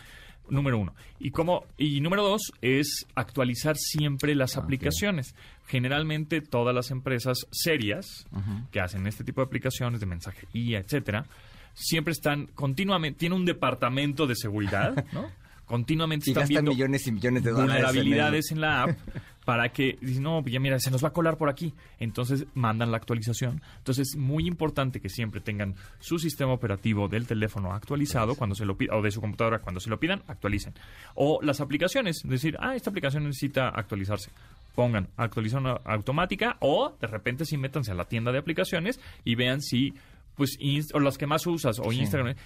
Número 0.50 0.78
uno. 0.78 0.95
Y 1.19 1.30
como, 1.30 1.64
y 1.78 2.00
número 2.00 2.23
dos 2.23 2.52
es 2.61 3.07
actualizar 3.14 3.76
siempre 3.76 4.35
las 4.35 4.57
aplicaciones. 4.57 5.35
Generalmente 5.66 6.40
todas 6.40 6.75
las 6.75 6.90
empresas 6.90 7.47
serias 7.50 8.26
que 8.71 8.80
hacen 8.80 9.07
este 9.07 9.25
tipo 9.25 9.40
de 9.40 9.47
aplicaciones 9.47 10.00
de 10.00 10.07
mensajería, 10.07 10.78
etcétera, 10.78 11.26
siempre 11.75 12.12
están 12.12 12.47
continuamente, 12.47 13.19
tiene 13.19 13.35
un 13.35 13.45
departamento 13.45 14.26
de 14.26 14.35
seguridad, 14.35 15.04
¿no? 15.12 15.30
Continuamente 15.64 16.28
Y 16.28 16.33
están 16.33 16.49
viendo 16.49 16.73
millones 16.73 17.07
y 17.07 17.12
millones 17.12 17.45
de 17.45 17.50
dólares. 17.52 17.76
en 17.76 17.87
vulnerabilidades 17.87 18.50
en 18.50 18.61
la 18.61 18.83
app 18.83 18.90
para 19.44 19.70
que 19.70 19.99
dicen, 20.00 20.23
no, 20.23 20.44
ya 20.44 20.61
mira, 20.61 20.78
se 20.78 20.90
nos 20.90 21.02
va 21.02 21.09
a 21.09 21.12
colar 21.12 21.37
por 21.37 21.49
aquí. 21.49 21.75
Entonces 21.99 22.47
mandan 22.54 22.90
la 22.90 22.99
actualización. 22.99 23.62
Entonces 23.78 24.11
es 24.11 24.16
muy 24.16 24.47
importante 24.47 25.00
que 25.00 25.09
siempre 25.09 25.40
tengan 25.40 25.75
su 25.99 26.18
sistema 26.18 26.52
operativo 26.52 27.09
del 27.09 27.26
teléfono 27.26 27.73
actualizado 27.73 28.35
cuando 28.35 28.54
se 28.54 28.64
lo 28.64 28.76
pidan, 28.76 28.99
o 28.99 29.02
de 29.02 29.11
su 29.11 29.20
computadora 29.20 29.61
cuando 29.61 29.80
se 29.80 29.90
lo 29.90 29.99
pidan, 29.99 30.23
actualicen. 30.26 30.75
O 31.14 31.40
las 31.42 31.61
aplicaciones, 31.61 32.23
decir, 32.25 32.56
ah, 32.61 32.75
esta 32.76 32.90
aplicación 32.90 33.25
necesita 33.25 33.69
actualizarse. 33.69 34.30
Pongan 34.75 35.08
actualización 35.17 35.67
automática 35.84 36.56
o 36.60 36.97
de 37.00 37.06
repente 37.06 37.45
sí 37.45 37.56
métanse 37.56 37.93
a 37.93 37.95
la 37.95 38.04
tienda 38.04 38.32
de 38.32 38.38
aplicaciones 38.38 39.00
y 39.25 39.34
vean 39.34 39.60
si, 39.60 39.95
pues, 40.36 40.58
o 40.95 41.00
las 41.00 41.19
que 41.19 41.26
más 41.26 41.47
usas, 41.47 41.80
o 41.80 41.93
Instagram, 41.93 42.36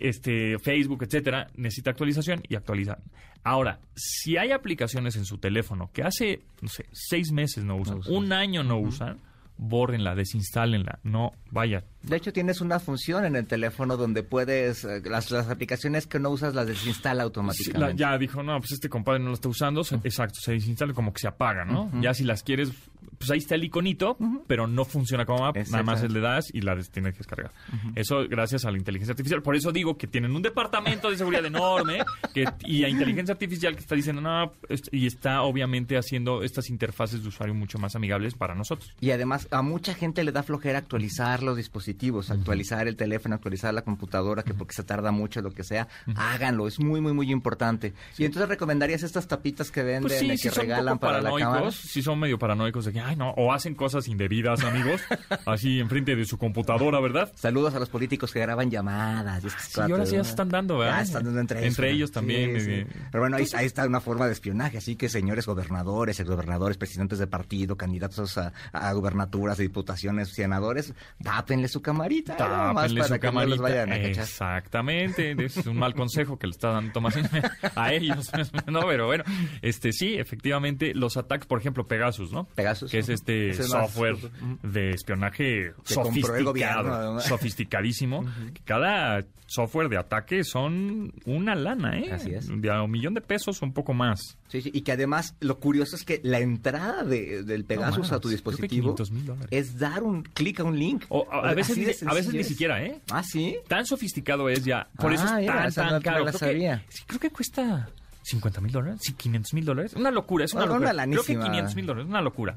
este, 0.00 0.58
Facebook, 0.58 1.02
etcétera, 1.04 1.48
necesita 1.56 1.90
actualización 1.90 2.42
y 2.48 2.54
actualizan. 2.54 2.98
Ahora, 3.42 3.80
si 3.94 4.36
hay 4.36 4.52
aplicaciones 4.52 5.16
en 5.16 5.24
su 5.24 5.38
teléfono 5.38 5.90
que 5.92 6.02
hace, 6.02 6.42
no 6.62 6.68
sé, 6.68 6.86
seis 6.92 7.30
meses 7.30 7.64
no 7.64 7.76
usan, 7.76 8.00
un 8.08 8.32
año 8.32 8.62
no 8.64 8.78
usan, 8.78 9.20
bórrenla, 9.56 10.14
desinstálenla, 10.14 11.00
no, 11.02 11.32
vaya. 11.50 11.84
De 12.06 12.16
hecho, 12.16 12.32
tienes 12.32 12.60
una 12.60 12.80
función 12.80 13.24
en 13.24 13.34
el 13.36 13.46
teléfono 13.46 13.96
donde 13.96 14.22
puedes, 14.22 14.84
eh, 14.84 15.00
las, 15.04 15.30
las 15.30 15.48
aplicaciones 15.48 16.06
que 16.06 16.18
no 16.18 16.30
usas 16.30 16.54
las 16.54 16.66
desinstala 16.66 17.22
Sí, 17.22 17.24
automáticamente. 17.24 17.78
la- 17.80 17.92
ya 18.12 18.18
dijo, 18.18 18.42
no, 18.42 18.58
pues 18.58 18.72
este 18.72 18.88
compadre 18.88 19.20
no 19.20 19.28
lo 19.28 19.34
está 19.34 19.48
usando, 19.48 19.82
se- 19.84 19.96
exacto, 19.96 20.38
se 20.40 20.52
desinstala 20.52 20.92
como 20.92 21.12
que 21.12 21.20
se 21.20 21.28
apaga, 21.28 21.64
¿no? 21.64 21.90
Ya 22.00 22.12
si 22.14 22.24
las 22.24 22.42
quieres, 22.42 22.70
pues 23.18 23.30
ahí 23.30 23.38
está 23.38 23.54
el 23.54 23.64
iconito, 23.64 24.18
pero 24.46 24.66
no 24.66 24.84
funciona 24.84 25.24
como 25.24 25.46
app, 25.46 25.56
nada 25.70 25.82
más 25.82 26.02
le 26.10 26.20
das 26.20 26.46
y 26.52 26.60
la 26.60 26.76
tienes 26.82 27.12
que 27.12 27.18
descargar. 27.18 27.52
Eso 27.94 28.26
gracias 28.28 28.64
a 28.66 28.70
la 28.70 28.76
inteligencia 28.78 29.12
artificial. 29.12 29.40
Por 29.42 29.56
eso 29.56 29.72
digo 29.72 29.96
que 29.96 30.06
tienen 30.06 30.34
un 30.36 30.42
departamento 30.42 31.10
de 31.10 31.16
seguridad 31.16 31.44
enorme 31.46 31.98
que, 32.34 32.44
y 32.66 32.84
a 32.84 32.88
inteligencia 32.88 33.32
artificial 33.32 33.74
que 33.74 33.80
está 33.80 33.94
diciendo, 33.94 34.20
no, 34.20 34.52
y 34.90 35.06
está 35.06 35.42
obviamente 35.42 35.96
haciendo 35.96 36.42
estas 36.42 36.68
interfaces 36.68 37.22
de 37.22 37.28
usuario 37.28 37.54
mucho 37.54 37.78
más 37.78 37.96
amigables 37.96 38.34
para 38.34 38.54
nosotros. 38.54 38.92
Y 39.00 39.10
además, 39.12 39.48
a 39.50 39.62
mucha 39.62 39.94
gente 39.94 40.22
le 40.24 40.32
da 40.32 40.42
flojera 40.42 40.78
actualizar 40.78 41.42
los 41.42 41.56
dispositivos, 41.56 41.93
actualizar 42.30 42.86
el 42.88 42.96
teléfono, 42.96 43.34
actualizar 43.34 43.72
la 43.74 43.82
computadora, 43.82 44.42
que 44.42 44.54
porque 44.54 44.74
se 44.74 44.82
tarda 44.84 45.10
mucho, 45.12 45.40
lo 45.42 45.52
que 45.52 45.64
sea. 45.64 45.88
Háganlo, 46.16 46.66
es 46.68 46.78
muy, 46.80 47.00
muy, 47.00 47.12
muy 47.12 47.30
importante. 47.30 47.94
Y 48.18 48.24
entonces 48.24 48.48
recomendarías 48.48 49.02
estas 49.02 49.26
tapitas 49.26 49.70
que 49.70 49.82
venden, 49.82 50.02
Pues 50.02 50.18
sí, 50.18 50.48
que 50.48 50.50
regalan 50.50 50.98
para 50.98 51.20
la 51.20 51.30
cámara. 51.36 51.70
sí 51.70 52.02
son 52.02 52.18
medio 52.18 52.38
paranoicos 52.38 52.84
de 52.84 52.92
que, 52.92 53.00
ay, 53.00 53.16
no, 53.16 53.30
o 53.30 53.52
hacen 53.52 53.74
cosas 53.74 54.08
indebidas, 54.08 54.62
amigos, 54.64 55.00
así 55.46 55.80
enfrente 55.80 56.16
de 56.16 56.24
su 56.24 56.38
computadora, 56.38 57.00
¿verdad? 57.00 57.32
Saludos 57.34 57.74
a 57.74 57.78
los 57.78 57.88
políticos 57.88 58.32
que 58.32 58.40
graban 58.40 58.70
llamadas. 58.70 59.44
y 59.44 59.46
esas 59.48 59.62
Sí, 59.64 59.80
ahora 59.80 60.06
sí 60.06 60.16
ya 60.16 60.24
se 60.24 60.30
están 60.30 60.48
dando, 60.48 60.78
¿verdad? 60.78 60.96
Ya 60.98 61.02
están 61.02 61.24
dando 61.24 61.40
entre 61.40 61.58
ellos. 61.60 61.68
Entre 61.70 61.90
ellos 61.90 62.10
también. 62.12 62.60
sí. 62.60 62.70
eh, 62.70 62.86
Pero 63.10 63.22
bueno, 63.22 63.36
ahí, 63.36 63.46
ahí 63.54 63.66
está 63.66 63.86
una 63.86 64.00
forma 64.00 64.26
de 64.26 64.32
espionaje. 64.32 64.78
Así 64.78 64.96
que, 64.96 65.08
señores 65.08 65.46
gobernadores, 65.46 66.18
exgobernadores, 66.20 66.76
presidentes 66.76 67.18
de 67.18 67.26
partido, 67.26 67.76
candidatos 67.76 68.38
a, 68.38 68.52
a 68.72 68.92
gubernaturas, 68.92 69.58
diputaciones, 69.58 70.28
senadores, 70.30 70.94
tápenle 71.22 71.68
su 71.68 71.82
camarita. 71.84 72.36
nada 72.36 72.72
más 72.72 72.82
Tápenle 72.92 73.00
para 73.02 73.14
su 73.14 73.20
que 73.20 73.26
no 73.32 73.44
les 73.44 73.56
camarita. 73.56 73.62
vayan 73.62 73.92
a 73.92 74.08
cachar. 74.08 74.24
Exactamente. 74.24 75.36
Es 75.44 75.56
un 75.66 75.76
mal 75.76 75.94
consejo 75.94 76.38
que 76.38 76.46
le 76.46 76.50
está 76.52 76.70
dando 76.70 76.92
Tomás 76.92 77.14
a 77.76 77.92
ellos. 77.92 78.30
No, 78.66 78.80
pero 78.86 79.06
bueno, 79.06 79.24
este 79.62 79.92
sí, 79.92 80.14
efectivamente, 80.14 80.94
los 80.94 81.16
ataques, 81.16 81.46
por 81.46 81.60
ejemplo, 81.60 81.86
Pegasus, 81.86 82.32
¿no? 82.32 82.44
Pegasus. 82.54 82.90
Que 82.90 82.98
es 82.98 83.08
este 83.08 83.50
Es 83.50 83.60
el 83.60 83.68
más- 83.68 83.90
software 83.92 84.16
de 84.62 84.90
espionaje 84.90 85.72
Que 85.86 85.94
compró 85.94 86.36
el 86.36 86.44
gobierno, 86.44 86.82
sofisticado, 86.82 87.14
¿no? 87.14 87.20
sofisticadísimo. 87.20 88.24
que 88.54 88.62
cada 88.64 89.24
software 89.46 89.88
de 89.90 89.98
ataque 89.98 90.42
son 90.42 91.12
una 91.26 91.54
lana, 91.54 91.98
¿eh? 91.98 92.10
Así 92.12 92.32
es. 92.34 92.48
De 92.48 92.70
a 92.70 92.82
un 92.82 92.90
millón 92.90 93.12
de 93.14 93.20
pesos, 93.20 93.60
un 93.62 93.72
poco 93.72 93.92
más. 93.92 94.38
Sí, 94.48 94.62
sí, 94.62 94.70
y 94.72 94.80
que 94.80 94.92
además 94.92 95.36
lo 95.40 95.58
curioso 95.60 95.96
es 95.96 96.04
que 96.04 96.20
la 96.24 96.38
entrada 96.40 97.04
de- 97.04 97.42
del 97.42 97.64
Pegasus 97.64 98.10
No, 98.10 98.16
a 98.16 98.20
tu 98.20 98.28
dispositivo 98.30 98.94
500,000 98.94 99.26
dólares. 99.26 99.48
es 99.50 99.78
dar 99.78 100.02
un 100.02 100.22
clic 100.22 100.60
a 100.60 100.64
un 100.64 100.78
link. 100.78 101.04
O 101.10 101.26
a, 101.30 101.50
a 101.50 101.54
veces, 101.68 102.00
de 102.00 102.06
ni, 102.06 102.10
a 102.10 102.14
veces 102.14 102.32
ni 102.32 102.38
es. 102.40 102.48
siquiera, 102.48 102.82
¿eh? 102.84 103.00
Ah, 103.10 103.22
sí. 103.22 103.56
Tan 103.68 103.84
sofisticado 103.86 104.48
es 104.48 104.64
ya. 104.64 104.88
Por 104.98 105.12
eso 105.12 105.24
Ah, 105.26 105.40
es 105.40 105.40
mira, 105.42 105.62
tan, 105.64 105.72
tan 105.74 105.86
no- 105.86 105.92
no 105.92 106.00
caro. 106.02 106.24
la 106.24 106.30
creo, 106.32 106.38
sabía. 106.38 106.84
Que, 106.88 106.92
sí, 106.96 107.02
creo 107.06 107.20
que 107.20 107.30
cuesta 107.30 107.88
50 108.22 108.60
mil 108.60 108.72
dólares. 108.72 109.00
Sí, 109.02 109.12
500 109.14 109.54
mil 109.54 109.64
dólares. 109.64 109.92
Una 109.94 110.10
locura, 110.10 110.44
es 110.44 110.54
una 110.54 110.66
locura. 110.66 110.92
una 110.92 111.04
creo 111.04 111.22
que 111.24 111.32
lanísima. 111.34 111.44
500 111.44 111.74
mil 111.76 111.86
dólares, 111.86 112.08
una 112.08 112.20
locura. 112.22 112.56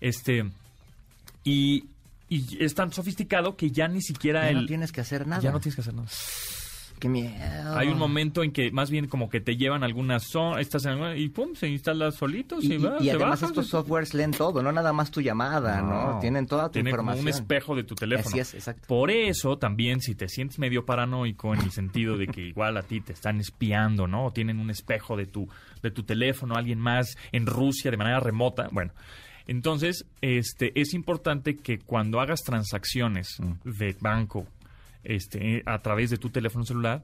Este. 0.00 0.44
Y, 1.44 1.84
y 2.28 2.64
es 2.64 2.74
tan 2.74 2.92
sofisticado 2.92 3.56
que 3.56 3.70
ya 3.70 3.86
ni 3.88 4.00
siquiera 4.02 4.42
Ya 4.44 4.48
el. 4.50 4.56
no 4.62 4.66
tienes 4.66 4.92
que 4.92 5.00
hacer 5.02 5.26
nada. 5.26 5.42
Ya 5.42 5.52
no 5.52 5.60
tienes 5.60 5.74
que 5.76 5.82
hacer 5.82 5.94
nada. 5.94 6.08
Qué 7.04 7.08
miedo. 7.10 7.76
Hay 7.76 7.88
un 7.88 7.98
momento 7.98 8.42
en 8.42 8.50
que 8.50 8.70
más 8.70 8.90
bien 8.90 9.06
como 9.08 9.28
que 9.28 9.40
te 9.40 9.56
llevan 9.56 9.84
algunas 9.84 10.24
zonas, 10.24 10.60
estás 10.60 10.86
en, 10.86 11.18
y 11.18 11.28
pum, 11.28 11.54
se 11.54 11.68
instala 11.68 12.10
solito, 12.12 12.56
Y, 12.60 12.66
se 12.66 12.78
va, 12.78 12.96
y 13.00 13.04
se 13.04 13.10
además 13.10 13.40
baja, 13.40 13.46
estos 13.46 13.66
se- 13.66 13.70
softwares 13.72 14.14
leen 14.14 14.30
todo, 14.30 14.62
no 14.62 14.72
nada 14.72 14.92
más 14.92 15.10
tu 15.10 15.20
llamada, 15.20 15.82
¿no? 15.82 16.18
Tienen 16.20 16.46
toda 16.46 16.68
tu 16.68 16.72
Tiene 16.74 16.90
como 16.90 17.12
información. 17.12 17.24
un 17.26 17.28
espejo 17.28 17.76
de 17.76 17.84
tu 17.84 17.94
teléfono. 17.94 18.28
Así 18.30 18.38
es, 18.38 18.54
exacto. 18.54 18.86
Por 18.88 19.10
eso 19.10 19.58
también 19.58 20.00
si 20.00 20.14
te 20.14 20.28
sientes 20.28 20.58
medio 20.58 20.86
paranoico 20.86 21.52
en 21.54 21.60
el 21.60 21.70
sentido 21.70 22.16
de 22.16 22.26
que 22.26 22.40
igual 22.40 22.76
a 22.76 22.82
ti 22.82 23.00
te 23.00 23.12
están 23.12 23.38
espiando, 23.40 24.06
¿no? 24.06 24.26
O 24.26 24.30
tienen 24.32 24.58
un 24.58 24.70
espejo 24.70 25.16
de 25.16 25.26
tu 25.26 25.46
de 25.82 25.90
tu 25.90 26.02
teléfono, 26.04 26.54
alguien 26.54 26.78
más 26.78 27.14
en 27.32 27.44
Rusia 27.46 27.90
de 27.90 27.98
manera 27.98 28.18
remota, 28.18 28.68
bueno, 28.72 28.92
entonces 29.46 30.06
este 30.22 30.72
es 30.80 30.94
importante 30.94 31.56
que 31.56 31.78
cuando 31.78 32.20
hagas 32.20 32.40
transacciones 32.42 33.28
Mm. 33.38 33.68
de 33.78 33.96
banco 34.00 34.46
este 35.04 35.62
a 35.66 35.80
través 35.80 36.10
de 36.10 36.16
tu 36.16 36.30
teléfono 36.30 36.64
celular 36.64 37.02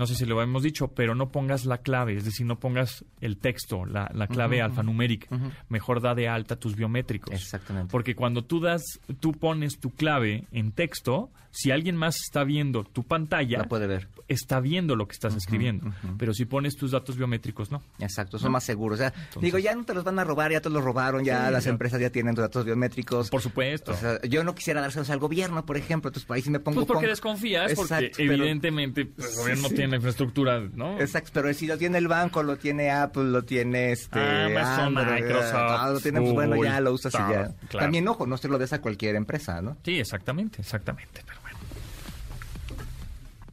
no 0.00 0.06
sé 0.06 0.14
si 0.14 0.24
lo 0.24 0.40
hemos 0.42 0.62
dicho, 0.62 0.88
pero 0.88 1.14
no 1.14 1.30
pongas 1.30 1.66
la 1.66 1.78
clave, 1.78 2.16
es 2.16 2.24
decir, 2.24 2.46
no 2.46 2.58
pongas 2.58 3.04
el 3.20 3.36
texto, 3.36 3.84
la, 3.84 4.10
la 4.14 4.26
clave 4.28 4.62
alfanumérica. 4.62 5.28
Mejor 5.68 6.00
da 6.00 6.14
de 6.14 6.26
alta 6.26 6.56
tus 6.56 6.74
biométricos. 6.74 7.34
Exactamente. 7.34 7.92
Porque 7.92 8.14
cuando 8.16 8.42
tú 8.42 8.60
das, 8.60 8.82
tú 9.20 9.32
pones 9.32 9.78
tu 9.78 9.90
clave 9.90 10.44
en 10.52 10.72
texto, 10.72 11.28
si 11.50 11.70
alguien 11.70 11.96
más 11.96 12.16
está 12.16 12.44
viendo 12.44 12.84
tu 12.84 13.02
pantalla, 13.02 13.58
La 13.58 13.64
puede 13.68 13.86
ver. 13.88 14.08
está 14.28 14.60
viendo 14.60 14.96
lo 14.96 15.06
que 15.06 15.12
estás 15.12 15.34
escribiendo. 15.36 15.92
Pero 16.16 16.32
si 16.32 16.46
pones 16.46 16.76
tus 16.76 16.92
datos 16.92 17.16
biométricos, 17.18 17.70
no. 17.70 17.82
Exacto, 17.98 18.38
son 18.38 18.52
más 18.52 18.64
seguros. 18.64 18.98
O 18.98 19.02
sea, 19.02 19.12
digo, 19.40 19.58
ya 19.58 19.74
no 19.74 19.84
te 19.84 19.92
los 19.92 20.02
van 20.04 20.18
a 20.18 20.24
robar, 20.24 20.50
ya 20.52 20.60
te 20.62 20.70
los 20.70 20.82
robaron, 20.82 21.24
ya 21.24 21.46
Sí, 21.48 21.52
las 21.52 21.64
ya. 21.64 21.70
empresas 21.70 22.00
ya 22.00 22.08
tienen 22.10 22.34
tus 22.34 22.42
datos 22.42 22.64
biométricos. 22.64 23.28
Por 23.28 23.42
supuesto. 23.42 23.92
O 23.92 23.96
sea, 23.96 24.20
yo 24.22 24.44
no 24.44 24.54
quisiera 24.54 24.80
dárselos 24.80 25.10
al 25.10 25.18
gobierno, 25.18 25.66
por 25.66 25.76
ejemplo, 25.76 26.08
entonces 26.08 26.24
por 26.26 26.36
ahí 26.36 26.42
sí 26.42 26.50
me 26.50 26.60
pongo... 26.60 26.76
Pues 26.76 26.86
porque 26.86 27.06
con- 27.06 27.10
desconfías, 27.10 27.74
porque 27.74 28.12
pero- 28.16 28.32
evidentemente 28.34 29.04
pues, 29.06 29.32
el 29.32 29.36
gobierno 29.42 29.68
sí. 29.68 29.74
tiene 29.74 29.89
infraestructura, 29.96 30.60
¿no? 30.60 31.00
Exacto, 31.00 31.30
pero 31.34 31.52
si 31.54 31.66
lo 31.66 31.78
tiene 31.78 31.98
el 31.98 32.08
banco, 32.08 32.42
lo 32.42 32.56
tiene 32.56 32.90
Apple, 32.90 33.24
lo 33.24 33.42
tiene 33.42 33.92
este 33.92 34.18
Amazon, 34.20 34.98
Android, 34.98 35.22
Microsoft, 35.22 35.54
ah, 35.54 35.90
lo 35.92 36.00
tiene, 36.00 36.20
pues 36.20 36.32
bueno, 36.32 36.62
ya 36.62 36.80
lo 36.80 36.92
usas 36.92 37.14
y 37.14 37.18
ya. 37.18 37.54
claro. 37.68 37.84
También, 37.84 38.06
ojo, 38.08 38.26
no 38.26 38.36
se 38.36 38.48
lo 38.48 38.58
des 38.58 38.72
a 38.72 38.80
cualquier 38.80 39.16
empresa, 39.16 39.60
¿no? 39.60 39.76
Sí, 39.84 39.98
exactamente, 39.98 40.60
exactamente. 40.60 41.22
Pero 41.26 41.40
bueno. 41.42 41.58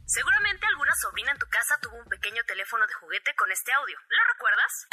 Seguramente 0.05 0.65
alguna 0.65 0.93
sobrina 1.01 1.31
en 1.31 1.37
tu 1.37 1.45
casa 1.47 1.77
tuvo 1.81 1.97
un 1.97 2.05
pequeño 2.09 2.41
teléfono 2.47 2.85
de 2.87 2.93
juguete 2.93 3.31
con 3.35 3.51
este 3.51 3.71
audio. 3.73 3.97
¿Lo 4.09 4.23
recuerdas? 4.33 4.87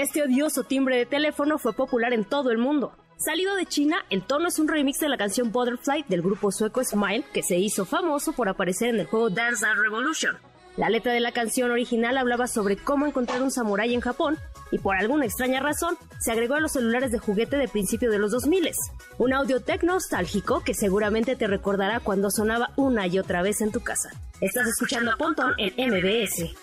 Este 0.00 0.22
odioso 0.22 0.64
timbre 0.64 0.96
de 0.96 1.04
teléfono 1.04 1.58
fue 1.58 1.74
popular 1.74 2.14
en 2.14 2.24
todo 2.24 2.50
el 2.50 2.56
mundo. 2.56 2.96
Salido 3.18 3.54
de 3.54 3.66
China, 3.66 3.98
el 4.08 4.22
tono 4.22 4.48
es 4.48 4.58
un 4.58 4.66
remix 4.66 4.98
de 4.98 5.10
la 5.10 5.18
canción 5.18 5.52
Butterfly 5.52 6.06
del 6.08 6.22
grupo 6.22 6.50
sueco 6.50 6.82
Smile, 6.82 7.26
que 7.34 7.42
se 7.42 7.58
hizo 7.58 7.84
famoso 7.84 8.32
por 8.32 8.48
aparecer 8.48 8.88
en 8.88 9.00
el 9.00 9.06
juego 9.06 9.28
Dance 9.28 9.62
Dance 9.62 9.82
Revolution. 9.82 10.38
La 10.78 10.88
letra 10.88 11.12
de 11.12 11.20
la 11.20 11.32
canción 11.32 11.70
original 11.70 12.16
hablaba 12.16 12.46
sobre 12.46 12.78
cómo 12.78 13.04
encontrar 13.04 13.42
un 13.42 13.50
samurái 13.50 13.92
en 13.92 14.00
Japón, 14.00 14.38
y 14.70 14.78
por 14.78 14.96
alguna 14.96 15.26
extraña 15.26 15.60
razón 15.60 15.98
se 16.18 16.32
agregó 16.32 16.54
a 16.54 16.60
los 16.60 16.72
celulares 16.72 17.12
de 17.12 17.18
juguete 17.18 17.58
de 17.58 17.68
principio 17.68 18.10
de 18.10 18.18
los 18.18 18.30
2000. 18.30 18.70
Un 19.18 19.34
audio 19.34 19.60
tech 19.60 19.82
nostálgico 19.82 20.62
que 20.64 20.72
seguramente 20.72 21.36
te 21.36 21.46
recordará 21.46 22.00
cuando 22.00 22.30
sonaba 22.30 22.70
una 22.76 23.06
y 23.06 23.18
otra 23.18 23.42
vez 23.42 23.60
en 23.60 23.70
tu 23.70 23.80
casa. 23.80 24.08
Estás 24.40 24.66
escuchando 24.66 25.12
a 25.12 25.18
Pontón 25.18 25.52
en 25.58 25.90
MBS. 25.90 26.56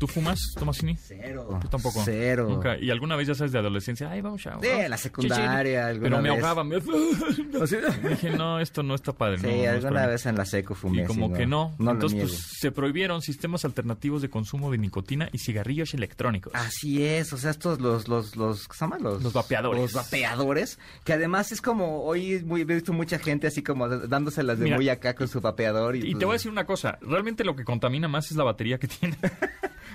¿Tú 0.00 0.06
fumas, 0.06 0.40
Tomasini? 0.58 0.96
Cero. 0.96 1.60
Yo 1.62 1.68
tampoco. 1.68 2.00
Cero. 2.02 2.46
Nunca. 2.48 2.78
Y 2.78 2.90
alguna 2.90 3.16
vez 3.16 3.28
ya 3.28 3.34
sabes 3.34 3.52
de 3.52 3.58
adolescencia, 3.58 4.10
ay, 4.10 4.22
vamos 4.22 4.46
a... 4.46 4.56
De 4.56 4.88
la 4.88 4.96
secundaria, 4.96 5.88
alguna 5.88 6.08
Pero 6.08 6.22
me 6.22 6.30
vez. 6.30 6.38
ahogaba. 6.38 6.64
Me... 6.64 6.76
O 7.60 7.66
sea, 7.66 7.80
Dije, 7.90 8.30
no, 8.30 8.60
esto 8.60 8.82
no 8.82 8.94
está 8.94 9.12
padre. 9.12 9.36
sí, 9.38 9.46
no, 9.46 9.62
no 9.64 9.68
alguna 9.68 9.90
para 9.92 10.06
mí". 10.06 10.12
vez 10.12 10.24
en 10.26 10.36
la 10.36 10.44
seco 10.46 10.74
fumé. 10.74 11.02
Y 11.02 11.04
como 11.04 11.28
sí, 11.28 11.34
que 11.34 11.46
no. 11.46 11.74
No 11.78 11.84
lo 11.84 11.90
Entonces, 11.92 12.18
pues, 12.22 12.32
se 12.58 12.72
prohibieron 12.72 13.20
sistemas 13.20 13.66
alternativos 13.66 14.22
de 14.22 14.30
consumo 14.30 14.70
de 14.72 14.78
nicotina 14.78 15.28
y 15.32 15.38
cigarrillos 15.38 15.92
electrónicos. 15.92 16.54
Así 16.54 17.04
es, 17.04 17.34
o 17.34 17.36
sea, 17.36 17.50
estos 17.50 17.78
los 17.82 18.08
los 18.08 18.36
los 18.36 18.68
¿qué 18.68 18.74
se 18.78 18.80
llama? 18.86 18.98
Los, 18.98 19.22
Los 19.22 19.34
vapeadores. 19.34 19.82
Los 19.82 19.92
vapeadores, 19.92 20.78
que 21.04 21.12
además 21.12 21.52
es 21.52 21.60
como 21.60 22.04
hoy 22.04 22.42
muy, 22.42 22.62
he 22.62 22.64
visto 22.64 22.94
mucha 22.94 23.18
gente 23.18 23.46
así 23.48 23.62
como 23.62 23.86
dándoselas 23.86 24.58
de 24.58 24.64
Mira, 24.64 24.76
muy 24.76 24.88
acá 24.88 25.14
con 25.14 25.28
su 25.28 25.42
vapeador 25.42 25.96
y, 25.96 25.98
Y 25.98 26.02
pues- 26.12 26.18
te 26.20 26.24
voy 26.24 26.32
a 26.32 26.36
decir 26.36 26.50
una 26.50 26.64
cosa, 26.64 26.98
realmente 27.02 27.44
lo 27.44 27.54
que 27.54 27.64
contamina 27.64 28.08
más 28.08 28.30
es 28.30 28.36
la 28.38 28.44
batería 28.44 28.78
que 28.78 28.88
tiene. 28.88 29.18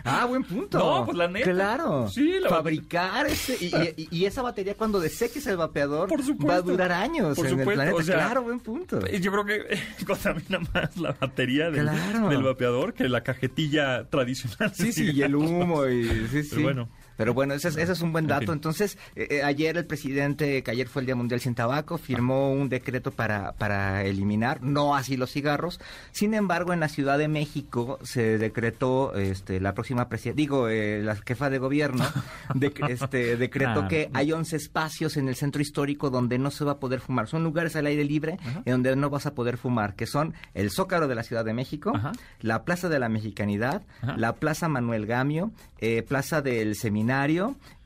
Ah, 0.05 0.25
buen 0.29 0.43
punto. 0.43 0.77
No, 0.77 1.05
pues 1.05 1.17
la 1.17 1.27
neta. 1.27 1.51
Claro. 1.51 2.07
Sí, 2.09 2.35
la 2.39 2.49
Fabricar 2.49 3.27
ese 3.27 3.57
y, 3.59 4.01
y- 4.01 4.07
y 4.11 4.25
esa 4.25 4.41
batería 4.41 4.75
cuando 4.75 4.99
deseques 4.99 5.45
el 5.47 5.57
vapeador 5.57 6.07
Por 6.07 6.21
supuesto. 6.23 6.47
va 6.47 6.55
a 6.55 6.61
durar 6.61 6.91
años 6.91 7.35
Por 7.35 7.45
en 7.47 7.51
supuesto, 7.51 7.71
el 7.71 7.75
planeta. 7.77 7.95
o 7.97 8.03
sea, 8.03 8.15
claro, 8.15 8.43
buen 8.43 8.59
punto. 8.59 8.99
Yo 9.07 9.31
creo 9.31 9.45
que 9.45 9.77
contamina 10.05 10.59
más 10.73 10.95
la 10.97 11.11
batería 11.19 11.69
del, 11.71 11.81
Claro. 11.83 12.29
del 12.29 12.43
vapeador 12.43 12.93
que 12.93 13.09
la 13.09 13.21
cajetilla 13.23 14.07
tradicional. 14.09 14.71
Sí, 14.75 14.91
sí, 14.93 15.11
y 15.11 15.21
el 15.23 15.35
humo 15.35 15.85
y 15.87 16.03
sí, 16.31 16.43
sí. 16.43 16.47
Pero 16.51 16.61
bueno. 16.63 16.89
Pero 17.17 17.33
bueno, 17.33 17.53
ese 17.53 17.69
es, 17.69 17.77
ese 17.77 17.91
es 17.93 18.01
un 18.01 18.11
buen 18.11 18.25
En 18.25 18.29
dato. 18.29 18.41
fin. 18.45 18.51
Entonces, 18.53 18.97
eh, 19.15 19.27
eh, 19.31 19.43
ayer 19.43 19.77
el 19.77 19.85
presidente, 19.85 20.61
que 20.63 20.71
ayer 20.71 20.87
fue 20.87 21.01
el 21.01 21.05
Día 21.05 21.15
Mundial 21.15 21.39
sin 21.39 21.55
Tabaco, 21.55 21.97
firmó 21.97 22.51
un 22.51 22.69
decreto 22.69 23.11
para, 23.11 23.53
para 23.53 24.03
eliminar, 24.03 24.61
no 24.61 24.95
así 24.95 25.17
los 25.17 25.31
cigarros. 25.31 25.79
Sin 26.11 26.33
embargo, 26.33 26.73
en 26.73 26.79
la 26.79 26.89
Ciudad 26.89 27.17
de 27.17 27.27
México 27.27 27.99
se 28.03 28.37
decretó, 28.37 29.13
este, 29.15 29.59
la 29.59 29.73
próxima 29.73 30.09
presidenta, 30.09 30.37
digo, 30.37 30.69
eh, 30.69 31.01
la 31.03 31.15
jefa 31.15 31.49
de 31.49 31.57
gobierno, 31.57 32.05
de, 32.55 32.73
este, 32.89 33.37
decretó 33.37 33.81
Ah. 33.83 33.87
que 33.87 34.09
hay 34.13 34.31
11 34.31 34.55
espacios 34.55 35.17
en 35.17 35.27
el 35.27 35.35
centro 35.35 35.61
histórico 35.61 36.09
donde 36.09 36.37
no 36.37 36.51
se 36.51 36.63
va 36.65 36.73
a 36.73 36.79
poder 36.79 36.99
fumar. 37.01 37.27
Son 37.27 37.43
lugares 37.43 37.75
al 37.75 37.85
aire 37.87 38.03
libre 38.05 38.37
en 38.65 38.71
donde 38.73 38.95
no 38.95 39.09
vas 39.09 39.25
a 39.25 39.33
poder 39.33 39.57
fumar, 39.57 39.95
que 39.95 40.05
son 40.05 40.33
el 40.53 40.71
Zócalo 40.71 41.07
de 41.07 41.15
la 41.15 41.23
Ciudad 41.23 41.43
de 41.43 41.53
México, 41.53 41.91
la 42.41 42.63
Plaza 42.63 42.89
de 42.89 42.99
la 42.99 43.09
Mexicanidad, 43.09 43.81
la 44.17 44.33
Plaza 44.35 44.67
Manuel 44.69 45.05
Gamio, 45.05 45.51
eh, 45.79 46.03
Plaza 46.03 46.41
del 46.41 46.75
Seminario, 46.75 47.04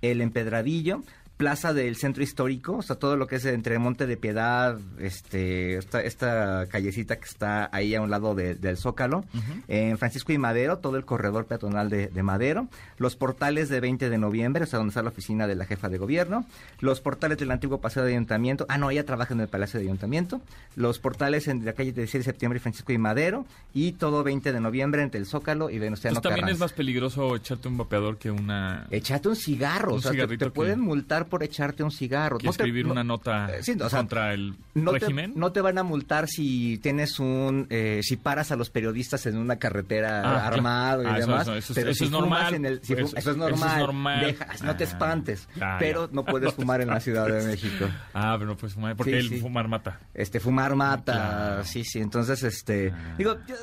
el 0.01 0.21
Empedradillo, 0.21 1.03
Plaza 1.39 1.73
del 1.73 1.95
Centro 1.95 2.21
Histórico, 2.21 2.75
o 2.75 2.81
sea, 2.81 2.97
todo 2.97 3.15
lo 3.15 3.25
que 3.25 3.37
es 3.37 3.45
entre 3.45 3.79
Monte 3.79 4.05
de 4.07 4.17
Piedad, 4.17 4.77
este, 4.99 5.77
esta, 5.77 6.01
esta 6.01 6.65
callecita 6.67 7.15
que 7.15 7.23
está 7.23 7.69
ahí 7.71 7.95
a 7.95 8.01
un 8.01 8.09
lado 8.09 8.35
de- 8.35 8.55
del 8.55 8.75
Zócalo, 8.75 9.23
en 9.69 9.97
Francisco 9.97 10.33
y 10.33 10.37
Madero, 10.37 10.79
todo 10.79 10.97
el 10.97 11.05
corredor 11.05 11.45
peatonal 11.45 11.89
de, 11.89 12.07
de 12.07 12.23
Madero, 12.23 12.67
los 12.97 13.15
portales 13.15 13.69
de 13.69 13.79
20 13.79 14.09
de 14.09 14.17
noviembre, 14.17 14.65
o 14.65 14.67
sea, 14.67 14.79
donde 14.79 14.89
está 14.89 15.01
la 15.01 15.11
oficina 15.11 15.47
de 15.47 15.55
la 15.55 15.63
jefa 15.65 15.87
de 15.87 15.97
gobierno, 15.97 16.45
los 16.81 16.99
portales 16.99 17.37
del 17.37 17.51
antiguo 17.51 17.79
Paseo 17.79 18.03
de 18.03 18.11
Ayuntamiento, 18.11 18.65
ah, 18.67 18.77
no, 18.77 18.91
ella 18.91 19.05
trabaja 19.05 19.33
en 19.33 19.39
el 19.39 19.47
Palacio 19.47 19.79
de 19.79 19.85
Ayuntamiento, 19.85 20.41
los 20.75 20.99
portales 20.99 21.47
en 21.47 21.63
la 21.63 21.71
calle 21.71 21.93
16 21.93 22.25
de 22.25 22.31
septiembre 22.33 22.57
y 22.57 22.59
Francisco 22.59 22.91
y 22.91 22.97
Madero, 22.97 23.45
y 23.73 23.93
todo 23.93 24.25
20 24.25 24.51
de 24.51 24.59
noviembre 24.59 25.03
entre 25.03 25.21
el 25.21 25.25
Zócalo 25.25 25.69
y 25.69 25.79
Venustiano 25.79 26.15
Pues 26.19 26.23
también 26.35 26.49
es 26.49 26.59
más 26.59 26.73
peligroso 26.73 27.33
echarte 27.37 27.69
un 27.69 27.77
vapeador 27.77 28.17
que 28.17 28.29
una... 28.29 28.87
Echate 28.91 29.29
un 29.29 29.37
cigarro, 29.37 29.93
Un 29.93 29.99
o 29.99 30.01
sea, 30.01 30.11
te- 30.11 30.27
te, 30.27 30.37
que- 30.37 30.51
pueden 30.51 30.81
multar 30.81 31.28
por 31.29 31.43
echarte 31.43 31.83
un 31.83 31.91
cigarro. 31.91 32.37
que 32.37 32.47
No 32.47 32.51
te- 32.53 32.63
escribir 32.63 32.85
no- 32.85 32.91
una 32.93 33.03
nota 33.03 33.49
eh, 33.55 33.63
sí, 33.63 33.73
o 33.79 33.89
sea, 33.89 33.99
contra 33.99 34.33
el 34.33 34.55
no 34.73 34.91
te, 34.93 34.99
régimen. 34.99 35.33
no 35.35 35.51
te 35.51 35.61
van 35.61 35.77
a 35.77 35.83
multar 35.83 36.27
si 36.27 36.77
tienes 36.79 37.19
un, 37.19 37.67
eh, 37.69 38.01
si 38.03 38.17
paras 38.17 38.51
a 38.51 38.55
los 38.55 38.69
periodistas 38.69 39.25
en 39.25 39.37
una 39.37 39.57
carretera 39.57 40.21
Ah, 40.23 40.47
armado 40.47 41.01
claro. 41.03 41.17
y 41.17 41.21
Ah, 41.21 41.25
demás. 41.25 41.41
eso- 41.43 41.55
eso 41.55 41.73
es- 41.73 41.75
pero 41.75 41.91
eso 41.91 41.97
si 41.99 42.03
es 42.05 42.09
fumas 42.09 42.21
normal. 42.29 42.53
en 42.55 42.65
el- 42.65 42.83
si 42.83 42.95
fu- 42.95 43.01
Eso- 43.15 43.31
es 43.31 43.37
normal. 43.37 44.35
no 44.63 44.75
te 44.75 44.83
Ah, 44.83 44.87
espantes. 44.87 45.47
ya, 45.55 45.77
pero 45.79 46.07
ya. 46.07 46.13
no 46.13 46.25
puedes 46.25 46.53
fumar 46.55 46.81
en 46.81 46.87
la 46.89 46.99
Ciudad 46.99 47.27
de 47.27 47.45
México. 47.45 47.85
Ah, 48.13 48.35
pero 48.37 48.49
no 48.51 48.57
puedes 48.57 48.73
fumar, 48.73 48.95
porque 48.95 49.11
Sí, 49.11 49.17
el 49.17 49.29
sí. 49.29 49.39
fumar 49.39 49.67
mata. 49.67 49.99
Este, 50.13 50.39
fumar 50.39 50.75
mata. 50.75 51.13
Claro. 51.13 51.63
Sí, 51.63 51.83
sí. 51.83 51.99
Entonces, 51.99 52.41
este, 52.43 52.91
Ah. 52.95 53.15
digo, 53.17 53.35
yo- 53.47 53.55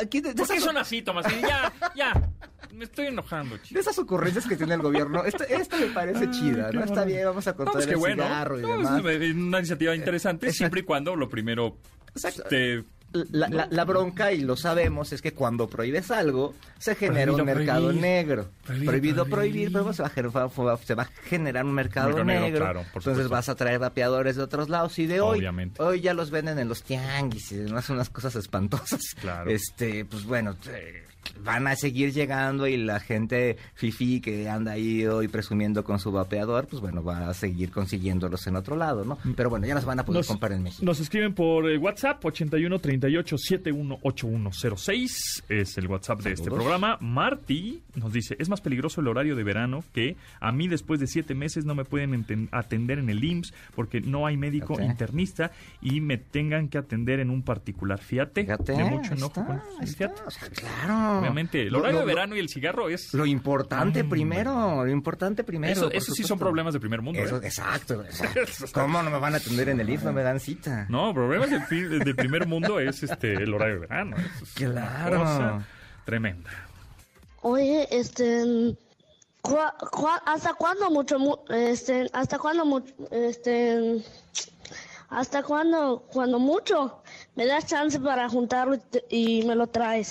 aquí 0.00 0.20
¿Por 0.20 0.48
qué 0.48 0.60
son 0.60 0.76
así, 0.78 1.02
Tomás? 1.02 1.26
Ya, 1.40 1.72
ya. 1.94 2.12
Me 2.74 2.84
estoy 2.84 3.06
enojando, 3.06 3.56
de 3.56 3.62
chico. 3.62 3.80
esas 3.80 3.98
ocurrencias 3.98 4.46
que 4.46 4.56
tiene 4.56 4.74
el 4.74 4.82
gobierno, 4.82 5.24
esta, 5.24 5.44
esta 5.44 5.76
me 5.78 5.86
parece 5.86 6.24
Ah, 6.26 6.30
chida, 6.30 6.70
¿no? 6.72 6.80
Está 6.80 6.94
bueno. 6.94 7.06
bien, 7.06 7.24
vamos 7.26 7.46
a 7.46 7.50
No, 7.50 7.56
contar 7.56 7.72
pues 7.74 7.86
qué 7.86 7.92
el 7.92 7.98
bueno. 7.98 8.22
cigarro 8.24 8.58
y 8.58 8.62
No, 8.62 8.68
demás. 8.76 9.04
es 9.04 9.34
una 9.34 9.58
iniciativa 9.58 9.94
interesante, 9.94 10.46
Exacto. 10.46 10.58
siempre 10.58 10.80
y 10.80 10.82
cuando 10.84 11.16
lo 11.16 11.28
primero 11.28 11.76
Exacto. 12.14 12.42
te... 12.48 12.84
La, 13.30 13.48
la- 13.48 13.68
la 13.70 13.84
bronca, 13.84 14.32
y 14.32 14.40
lo 14.42 14.56
sabemos, 14.56 15.10
es 15.12 15.22
que 15.22 15.32
cuando 15.32 15.68
prohíbes 15.68 16.10
algo, 16.10 16.54
se 16.78 16.94
genera 16.96 17.32
Prohibido 17.32 17.38
un 17.38 17.58
mercado 17.58 17.82
prohibir. 17.84 18.02
negro. 18.02 18.48
Prohibido 18.66 18.90
Prohibido, 18.90 19.26
prohibir. 19.26 19.72
pero 19.72 19.92
se 19.94 20.02
va, 20.02 20.08
a 20.08 20.10
generar, 20.10 20.50
se 20.84 20.94
va 20.94 21.02
a 21.04 21.06
generar 21.24 21.64
un 21.64 21.72
mercado, 21.72 22.08
Mercado 22.08 22.24
negro, 22.26 22.44
negro. 22.44 22.60
claro, 22.60 22.80
entonces 22.80 23.02
supuesto. 23.12 23.28
vas 23.30 23.48
a 23.48 23.54
traer 23.54 23.78
vapeadores 23.78 24.36
de 24.36 24.42
otros 24.42 24.68
lados. 24.68 24.98
Y 24.98 25.06
de 25.06 25.20
hoy, 25.22 25.38
Obviamente. 25.38 25.82
hoy 25.82 26.02
ya 26.02 26.12
los 26.12 26.30
venden 26.30 26.58
en 26.58 26.68
los 26.68 26.82
tianguis 26.82 27.52
y 27.52 27.56
demás, 27.56 27.88
unas 27.88 28.10
cosas 28.10 28.34
espantosas. 28.36 29.00
Claro. 29.18 29.50
Este, 29.50 30.04
pues 30.04 30.24
bueno, 30.24 30.54
eh, 30.68 31.05
van 31.42 31.66
a 31.66 31.76
seguir 31.76 32.12
llegando 32.12 32.66
y 32.66 32.76
la 32.76 33.00
gente 33.00 33.56
fifi 33.74 34.20
que 34.20 34.48
anda 34.48 34.72
ahí 34.72 35.06
hoy 35.06 35.28
presumiendo 35.28 35.84
con 35.84 35.98
su 35.98 36.10
vapeador, 36.12 36.66
pues 36.66 36.80
bueno, 36.80 37.02
va 37.02 37.28
a 37.28 37.34
seguir 37.34 37.70
consiguiéndolos 37.70 38.46
en 38.46 38.56
otro 38.56 38.76
lado, 38.76 39.04
¿no? 39.04 39.18
Pero 39.36 39.50
bueno, 39.50 39.66
ya 39.66 39.74
los 39.74 39.84
van 39.84 40.00
a 40.00 40.04
poder 40.04 40.20
Nos- 40.20 40.26
comprar 40.28 40.52
en 40.52 40.62
México. 40.62 40.84
Nos 40.84 41.00
escriben 41.00 41.34
por 41.34 41.70
eh, 41.70 41.78
WhatsApp 41.78 42.24
81 42.24 42.78
38 42.78 43.36
71 43.38 43.98
8106 44.02 45.44
es 45.48 45.78
el 45.78 45.86
WhatsApp 45.88 46.20
de 46.22 46.32
este 46.32 46.50
programa. 46.50 46.98
Marty 47.00 47.82
nos 47.94 48.12
dice, 48.12 48.36
es 48.38 48.48
más 48.48 48.60
peligroso 48.60 49.00
el 49.00 49.08
horario 49.08 49.36
de 49.36 49.44
verano 49.44 49.84
que 49.92 50.16
a 50.40 50.52
mí 50.52 50.68
después 50.68 51.00
de 51.00 51.06
siete 51.06 51.34
meses 51.34 51.64
no 51.64 51.74
me 51.74 51.84
pueden 51.84 52.26
atender 52.52 52.98
en 52.98 53.10
el 53.10 53.22
IMSS 53.22 53.52
porque 53.74 54.00
no 54.00 54.26
hay 54.26 54.36
médico 54.36 54.80
internista 54.80 55.50
y 55.80 56.00
me 56.00 56.18
tengan 56.18 56.68
que 56.68 56.78
atender 56.78 57.20
en 57.20 57.30
un 57.30 57.42
particular. 57.42 57.98
Fíjate, 58.00 58.42
Fíjate, 58.42 58.72
de 58.72 58.84
mucho 58.84 59.14
enojo. 59.14 59.40
está, 59.40 59.62
está, 59.82 59.86
fíjate. 59.86 60.22
o 60.26 60.30
sea, 60.30 60.48
claro. 60.50 61.15
Obviamente, 61.20 61.62
el 61.62 61.74
horario 61.74 62.00
lo- 62.00 62.06
de 62.06 62.14
verano 62.14 62.36
y 62.36 62.38
el 62.38 62.48
cigarro 62.48 62.88
es... 62.88 63.12
Lo 63.14 63.26
importante 63.26 64.02
Mm, 64.04 64.08
primero, 64.08 64.84
lo 64.84 64.90
importante 64.90 65.44
primero. 65.44 65.72
Eso, 65.72 65.90
eso 65.90 66.12
sí 66.12 66.22
son 66.24 66.38
problemas 66.38 66.74
de 66.74 66.80
primer 66.80 67.00
mundo. 67.02 67.20
Eso, 67.20 67.36
¿eh? 67.36 67.40
exacto. 67.46 68.04
¿Cómo 68.72 69.02
no 69.02 69.10
me 69.10 69.18
van 69.18 69.34
a 69.34 69.36
atender 69.38 69.68
en 69.68 69.80
el 69.80 69.88
IF? 69.90 70.02
No 70.02 70.12
me 70.12 70.22
dan 70.22 70.40
cita. 70.40 70.86
No, 70.88 71.12
problemas 71.14 71.50
del, 71.50 71.98
del 72.00 72.16
primer 72.16 72.46
mundo 72.46 72.78
es 72.80 73.02
este 73.02 73.34
el 73.34 73.52
horario 73.54 73.74
de 73.74 73.80
verano. 73.80 74.16
Eso 74.16 74.44
es 74.44 74.60
una 74.68 74.72
Claro. 74.82 75.18
cosa 75.20 75.66
tremenda. 76.04 76.50
Oye, 77.42 77.86
este, 77.90 78.74
¿cuá- 79.42 79.74
cuá- 79.92 80.22
¿hasta 80.26 80.54
cuándo 80.54 80.90
mucho, 80.90 81.18
mu- 81.18 81.38
este, 81.48 82.08
hasta 82.12 82.38
cuándo, 82.38 82.82
este, 83.12 84.02
hasta 85.10 85.42
cuándo, 85.44 86.04
cuando 86.12 86.38
mucho, 86.40 87.02
me 87.36 87.46
das 87.46 87.66
chance 87.66 88.00
para 88.00 88.28
juntarlo 88.28 88.74
y, 88.74 88.78
te- 88.78 89.04
y 89.10 89.44
me 89.44 89.54
lo 89.54 89.68
traes? 89.68 90.10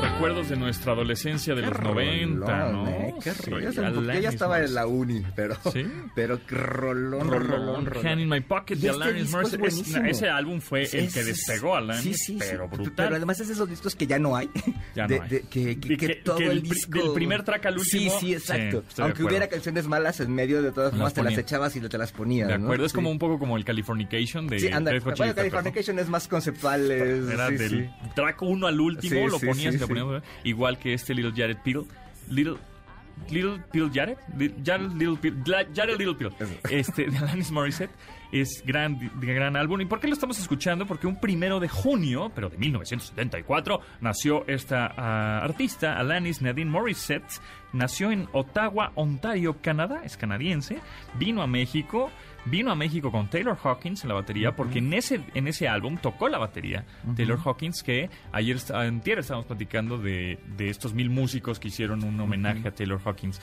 Recuerdos 0.00 0.48
de 0.48 0.56
nuestra 0.56 0.92
adolescencia 0.92 1.54
de 1.54 1.62
los 1.62 1.78
90, 1.80 2.46
Rolón, 2.68 2.84
¿no? 2.84 2.88
eh, 2.90 3.14
Qué 3.22 3.32
rollo. 3.50 3.70
Yo, 3.70 4.20
ya 4.20 4.28
estaba 4.28 4.60
en 4.62 4.74
la 4.74 4.86
uni, 4.86 5.22
pero, 5.34 5.56
¿Sí? 5.72 5.86
pero 6.14 6.38
qué 6.46 6.54
rolón, 6.54 7.28
rolón, 7.28 7.48
Rolón, 7.48 7.86
rolón. 7.86 8.06
Hand 8.06 8.20
in 8.20 8.28
My 8.28 8.40
Pocket 8.40 8.76
de 8.76 8.88
este 8.88 9.02
Alanis 9.02 9.30
Morissette. 9.30 9.64
Es- 9.66 9.94
ese 10.16 10.28
álbum 10.28 10.60
fue 10.60 10.82
el 10.82 11.12
que 11.12 11.24
despegó 11.24 11.74
a 11.74 11.78
Alanis, 11.78 12.02
sí, 12.02 12.14
sí, 12.14 12.36
pero 12.38 12.68
brutal. 12.68 12.92
Pero 12.96 13.16
además 13.16 13.40
es 13.40 13.48
de 13.48 13.54
esos 13.54 13.68
discos 13.68 13.94
que 13.96 14.06
ya 14.06 14.18
no 14.18 14.36
hay. 14.36 14.50
Ya 14.94 15.06
De- 15.06 15.16
no 15.18 15.22
hay. 15.24 15.28
de- 15.30 15.40
que, 15.48 15.78
que- 15.80 15.96
que 15.96 16.14
todo 16.16 16.38
el 16.38 16.50
el 16.50 16.62
disco... 16.62 16.98
del 16.98 17.12
primer 17.12 17.42
track 17.42 17.66
al 17.66 17.78
último, 17.78 18.10
Sí, 18.18 18.26
sí, 18.26 18.34
exacto. 18.34 18.84
Aunque 18.98 19.22
hubiera 19.24 19.48
canciones 19.48 19.86
malas 19.86 20.20
en 20.20 20.32
medio, 20.34 20.62
de 20.62 20.72
todas 20.72 20.90
formas 20.92 21.14
te 21.14 21.22
las 21.22 21.36
echabas 21.38 21.74
y 21.76 21.80
te 21.80 21.98
las 21.98 22.12
ponías, 22.12 22.48
De 22.48 22.54
acuerdo, 22.54 22.84
es 22.86 22.92
como 22.92 23.10
un 23.10 23.18
poco 23.18 23.38
como 23.38 23.56
el 23.56 23.64
Californication 23.64 24.46
de 24.46 24.60
Sí, 24.60 24.68
anda. 24.68 24.92
Californication 24.98 25.98
es 25.98 26.08
más 26.08 26.28
conceptual. 26.28 26.90
Era 26.90 27.50
del 27.50 27.90
track 28.14 28.42
1 28.42 28.66
al 28.66 28.80
último, 28.80 29.28
lo 29.28 29.38
ponías 29.40 29.74
lo 29.94 30.22
igual 30.44 30.78
que 30.78 30.94
este 30.94 31.14
Little 31.14 31.32
Jared 31.34 31.58
Pill. 31.62 31.86
Little 32.28 32.58
Little 33.30 33.62
Pill 33.72 33.90
Jared, 33.92 34.18
Jared 34.64 34.92
Little 34.92 35.16
Pill, 35.16 35.42
Jared 35.74 35.98
Little 35.98 36.14
Pill, 36.14 36.30
este 36.70 37.06
de 37.10 37.16
Alanis 37.16 37.50
Morissette 37.50 37.90
es 38.32 38.62
gran 38.64 38.98
de 38.98 39.34
gran 39.34 39.56
álbum. 39.56 39.80
¿Y 39.80 39.86
por 39.86 40.00
qué 40.00 40.08
lo 40.08 40.14
estamos 40.14 40.38
escuchando? 40.38 40.86
Porque 40.86 41.06
un 41.06 41.18
primero 41.18 41.60
de 41.60 41.68
junio, 41.68 42.30
pero 42.34 42.50
de 42.50 42.58
1974, 42.58 43.80
nació 44.00 44.46
esta 44.46 44.92
ah, 44.96 45.40
artista, 45.42 45.98
Alanis 45.98 46.42
Nadine 46.42 46.70
Morissette. 46.70 47.40
Nació 47.72 48.10
en 48.10 48.28
Ottawa, 48.32 48.92
Ontario, 48.94 49.56
Canadá, 49.60 50.02
es 50.04 50.16
canadiense. 50.16 50.80
Vino 51.18 51.42
a 51.42 51.46
México, 51.46 52.10
vino 52.46 52.70
a 52.70 52.74
México 52.74 53.10
con 53.10 53.28
Taylor 53.28 53.56
Hawkins 53.62 54.02
en 54.04 54.08
la 54.08 54.14
batería, 54.14 54.54
porque 54.56 54.78
en 54.78 54.92
ese, 54.94 55.20
en 55.34 55.48
ese 55.48 55.68
álbum 55.68 55.96
tocó 55.98 56.28
la 56.28 56.38
batería 56.38 56.84
Taylor 57.16 57.38
Hawkins, 57.44 57.82
que 57.82 58.08
ayer, 58.32 58.56
est- 58.56 58.70
antier 58.70 59.18
estábamos 59.18 59.46
platicando 59.46 59.98
de, 59.98 60.38
de 60.56 60.70
estos 60.70 60.94
mil 60.94 61.10
músicos 61.10 61.58
que 61.58 61.68
hicieron 61.68 62.04
un 62.04 62.18
homenaje 62.20 62.68
a 62.68 62.70
Taylor 62.74 63.00
Hawkins 63.04 63.40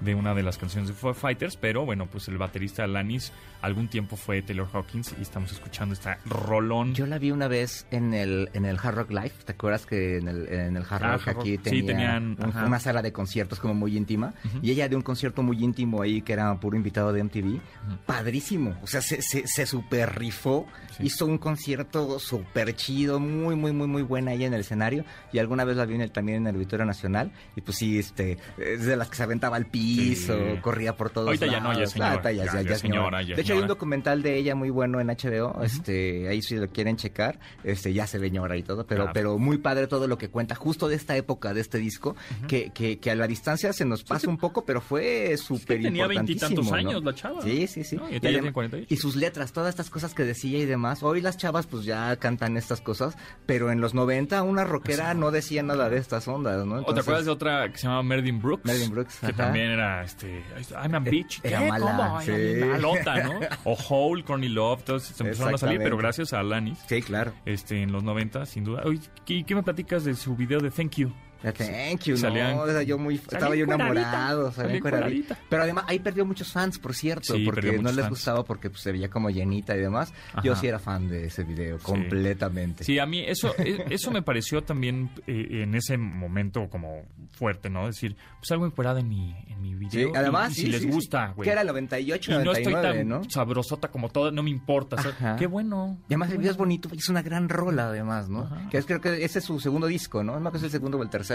de 0.00 0.14
una 0.14 0.34
de 0.34 0.42
las 0.42 0.58
canciones 0.58 0.88
de 0.88 0.94
Foo 0.94 1.14
Fighters, 1.14 1.56
pero 1.56 1.84
bueno, 1.84 2.06
pues 2.06 2.28
el 2.28 2.38
baterista 2.38 2.84
Alanis 2.84 3.32
algún 3.62 3.88
tiempo 3.88 4.16
fue 4.16 4.42
Taylor 4.42 4.68
Hawkins 4.72 5.14
y 5.18 5.22
estamos 5.22 5.50
escuchando 5.52 5.94
esta 5.94 6.18
rolón. 6.26 6.94
Yo 6.94 7.06
la 7.06 7.18
vi 7.18 7.30
una 7.30 7.48
vez 7.48 7.86
en 7.90 8.14
el, 8.14 8.50
en 8.52 8.64
el 8.66 8.78
Hard 8.80 8.94
Rock 8.96 9.10
Live. 9.10 9.32
¿Te 9.44 9.52
acuerdas 9.52 9.86
que 9.86 10.18
en 10.18 10.28
el, 10.28 10.46
en 10.52 10.76
el 10.76 10.82
Hard 10.88 11.02
Ah, 11.04 11.12
Rock 11.16 11.28
aquí 11.28 11.56
Rock. 11.56 11.64
Sí, 11.64 11.82
tenía 11.82 11.84
tenían, 11.84 12.36
un- 12.38 12.64
una 12.64 12.78
sala 12.78 13.02
de 13.02 13.12
conciertos 13.12 13.58
como 13.58 13.74
muy 13.74 13.96
íntima? 13.96 14.34
Y 14.62 14.70
ella 14.70 14.88
dio 14.88 14.98
un 14.98 15.02
concierto 15.02 15.42
muy 15.42 15.62
íntimo 15.64 16.02
ahí 16.02 16.22
que 16.22 16.32
era 16.34 16.54
puro 16.60 16.76
invitado 16.76 17.12
de 17.12 17.24
MTV. 17.24 17.58
Padrísimo. 18.04 18.76
O 18.82 18.86
sea, 18.86 19.00
se, 19.00 19.22
se, 19.22 19.46
se 19.46 19.66
super 19.66 20.16
rifó. 20.18 20.66
Sí. 20.96 21.04
Hizo 21.06 21.26
un 21.26 21.38
concierto 21.38 22.18
súper 22.18 22.74
chido, 22.76 23.18
muy, 23.20 23.54
muy, 23.54 23.72
muy, 23.72 23.86
muy 23.86 24.02
buena 24.02 24.30
ahí 24.32 24.44
en 24.44 24.54
el 24.54 24.60
escenario. 24.60 25.04
Y 25.32 25.38
alguna 25.38 25.64
vez 25.64 25.76
la 25.76 25.84
vi 25.86 25.94
en 25.94 26.00
el, 26.02 26.10
también 26.10 26.38
en 26.38 26.46
el 26.48 26.54
Auditorio 26.56 26.84
Nacional. 26.86 27.32
Y 27.56 27.60
pues 27.60 27.76
sí, 27.78 27.98
este, 27.98 28.38
es 28.58 28.84
de 28.86 28.96
las 28.96 29.08
que 29.08 29.16
se 29.16 29.22
aventaba 29.22 29.56
al 29.56 29.66
piso, 29.66 30.34
Sí. 30.36 30.60
corría 30.60 30.96
por 30.96 31.10
todos 31.10 31.26
Ahorita 31.28 31.46
ya 31.46 31.60
no, 31.60 31.72
ya 31.76 31.84
es 31.84 31.90
señora. 31.90 32.20
Ah, 32.24 32.32
ya, 32.32 32.44
Ya, 32.44 32.52
ya- 32.52 32.60
es 32.60 32.82
De 32.82 33.32
es 33.32 33.38
hecho, 33.38 33.52
hay 33.54 33.60
un 33.60 33.66
documental 33.68 34.22
de 34.22 34.36
ella 34.36 34.54
muy 34.54 34.70
bueno 34.70 35.00
en 35.00 35.08
HBO, 35.10 35.62
este, 35.62 36.28
ahí 36.28 36.42
si 36.42 36.56
lo 36.56 36.68
quieren 36.68 36.96
checar, 36.96 37.38
este, 37.64 37.92
ya 37.92 38.06
se 38.06 38.18
ve 38.18 38.30
ñora 38.30 38.56
y 38.56 38.62
todo, 38.62 38.86
pero, 38.86 39.02
Claro. 39.02 39.12
pero 39.14 39.38
muy 39.38 39.58
padre 39.58 39.86
todo 39.86 40.06
lo 40.08 40.18
que 40.18 40.28
cuenta, 40.28 40.54
justo 40.54 40.88
de 40.88 40.96
esta 40.96 41.16
época, 41.16 41.54
de 41.54 41.60
este 41.60 41.78
disco, 41.78 42.16
que, 42.48 42.70
que, 42.70 42.98
que 42.98 43.10
a 43.10 43.14
la 43.14 43.26
distancia 43.26 43.72
se 43.72 43.84
nos 43.84 44.04
pasa 44.04 44.28
un 44.28 44.36
poco, 44.38 44.64
pero 44.64 44.80
fue 44.80 45.36
súper 45.36 45.82
tenía 45.82 46.04
importantísimo. 46.04 46.48
veintitantos 46.48 46.66
¿no? 46.66 46.74
años 46.74 47.04
la 47.04 47.14
chava. 47.14 47.42
Sí, 47.42 47.66
sí, 47.66 47.84
sí. 47.84 47.96
No, 47.96 48.02
y 48.08 48.12
y, 48.12 48.14
ahorita 48.14 48.28
ya 48.30 48.30
adem- 48.30 48.40
tiene 48.40 48.52
48. 48.52 48.94
y 48.94 48.96
sus 48.96 49.16
letras, 49.16 49.52
todas 49.52 49.70
estas 49.70 49.90
cosas 49.90 50.14
que 50.14 50.24
decía 50.24 50.58
y 50.58 50.64
demás, 50.64 50.85
hoy 51.02 51.20
las 51.20 51.36
chavas 51.36 51.66
pues 51.66 51.84
ya 51.84 52.16
cantan 52.16 52.56
estas 52.56 52.80
cosas, 52.80 53.16
pero 53.46 53.70
en 53.70 53.80
los 53.80 53.94
90 53.94 54.42
una 54.42 54.64
rockera 54.64 55.14
no 55.14 55.30
decía 55.30 55.62
nada 55.62 55.88
de 55.90 55.98
estas 55.98 56.26
ondas, 56.28 56.64
¿no? 56.66 56.74
¿O 56.74 56.76
te 56.76 56.80
Entonces, 56.80 57.02
acuerdas 57.04 57.24
de 57.26 57.30
otra 57.30 57.68
que 57.70 57.78
se 57.78 57.84
llamaba 57.84 58.02
Merlin 58.02 58.40
Brooks? 58.40 58.64
Merlin 58.64 58.90
Brooks, 58.90 59.18
Que 59.20 59.26
ajá. 59.26 59.36
también 59.36 59.70
era, 59.70 60.02
este, 60.04 60.42
I'm 60.82 60.94
a 60.94 60.98
bitch. 61.00 61.40
Era 61.42 61.58
¿Qué? 61.60 61.68
mala, 61.68 61.86
¿Cómo? 61.86 62.20
Sí. 62.22 62.32
Malota, 62.64 63.22
¿no? 63.24 63.40
O 63.64 63.76
Hole, 63.88 64.24
Courtney 64.24 64.48
Love, 64.48 64.82
todos 64.84 65.02
se 65.04 65.22
empezaron 65.22 65.54
a 65.54 65.58
salir, 65.58 65.78
pero 65.78 65.96
gracias 65.96 66.32
a 66.32 66.40
Alanis. 66.40 66.78
Sí, 66.88 67.02
claro. 67.02 67.32
Este, 67.44 67.82
en 67.82 67.92
los 67.92 68.02
90, 68.02 68.46
sin 68.46 68.64
duda. 68.64 68.82
Oye, 68.84 69.00
¿qué, 69.24 69.44
qué 69.44 69.54
me 69.54 69.62
platicas 69.62 70.04
de 70.04 70.14
su 70.14 70.36
video 70.36 70.60
de 70.60 70.70
Thank 70.70 70.96
You? 70.96 71.12
Thank 71.42 72.04
you, 72.04 72.16
Salían- 72.16 72.56
no, 72.56 72.62
o 72.62 72.66
sea, 72.66 72.82
yo 72.82 72.98
muy, 72.98 73.16
estaba 73.16 73.54
yo 73.54 73.64
enamorado, 73.64 74.50
salía 74.52 74.52
salía 74.52 74.76
encueradita. 74.76 75.08
encueradita. 75.08 75.38
Pero 75.48 75.62
además 75.62 75.84
ahí 75.88 75.98
perdió 75.98 76.24
muchos 76.26 76.52
fans, 76.52 76.78
por 76.78 76.94
cierto, 76.94 77.34
Sí, 77.34 77.44
porque 77.44 77.78
no 77.78 77.90
les 77.90 77.96
fans. 78.00 78.08
gustaba 78.10 78.44
porque 78.44 78.70
pues, 78.70 78.82
se 78.82 78.92
veía 78.92 79.08
como 79.10 79.30
llenita 79.30 79.76
y 79.76 79.80
demás. 79.80 80.12
Yo 80.42 80.52
Ajá. 80.52 80.60
sí 80.60 80.66
era 80.66 80.78
fan 80.78 81.08
de 81.08 81.26
ese 81.26 81.44
video, 81.44 81.78
completamente. 81.78 82.84
Sí, 82.84 82.98
a 82.98 83.06
mí 83.06 83.24
eso, 83.26 83.54
e- 83.58 83.84
eso 83.90 84.10
me 84.10 84.22
pareció 84.22 84.62
también 84.62 85.10
eh, 85.26 85.62
en 85.62 85.74
ese 85.74 85.96
momento 85.96 86.68
como 86.68 87.02
fuerte, 87.32 87.70
¿no? 87.70 87.86
decir, 87.86 88.16
pues 88.40 88.50
algo 88.50 88.66
encuerada 88.66 89.00
en 89.00 89.08
mi, 89.08 89.34
en 89.48 89.60
mi 89.62 89.70
Sí, 89.90 89.98
video. 89.98 90.10
y- 90.14 90.16
además, 90.16 90.52
y 90.52 90.54
sí, 90.54 90.60
si 90.62 90.66
les 90.68 90.80
sí, 90.82 90.86
sí. 90.88 90.92
gusta, 90.92 91.32
güey. 91.36 91.44
Que 91.46 91.52
era 91.52 91.60
el 91.60 91.66
98, 91.68 92.30
Y 92.30 92.34
no 92.44 92.52
estoy 92.52 92.72
99, 92.72 92.98
tan 92.98 93.08
¿no? 93.08 93.30
sabrosota 93.30 93.88
como 93.88 94.08
toda, 94.08 94.30
no 94.30 94.42
me 94.42 94.50
importa. 94.50 94.96
o 94.96 95.02
sea, 95.02 95.36
qué 95.36 95.46
bueno. 95.46 95.98
Y 96.08 96.14
además 96.14 96.30
el 96.30 96.38
video 96.38 96.50
es 96.52 96.56
bonito, 96.56 96.88
es 96.96 97.08
una 97.08 97.22
gran 97.22 97.48
rola 97.48 97.88
además, 97.88 98.28
¿no? 98.28 98.40
Ajá. 98.44 98.68
Que 98.70 98.78
es, 98.78 98.86
creo 98.86 99.00
que 99.00 99.24
ese 99.24 99.38
es 99.40 99.44
su 99.44 99.60
segundo 99.60 99.86
disco, 99.86 100.24
¿no? 100.24 100.40
No 100.40 100.50
que 100.50 100.58
es 100.58 100.64
el 100.64 100.70
segundo 100.70 100.98
o 100.98 101.02
el 101.02 101.10
tercero. 101.10 101.25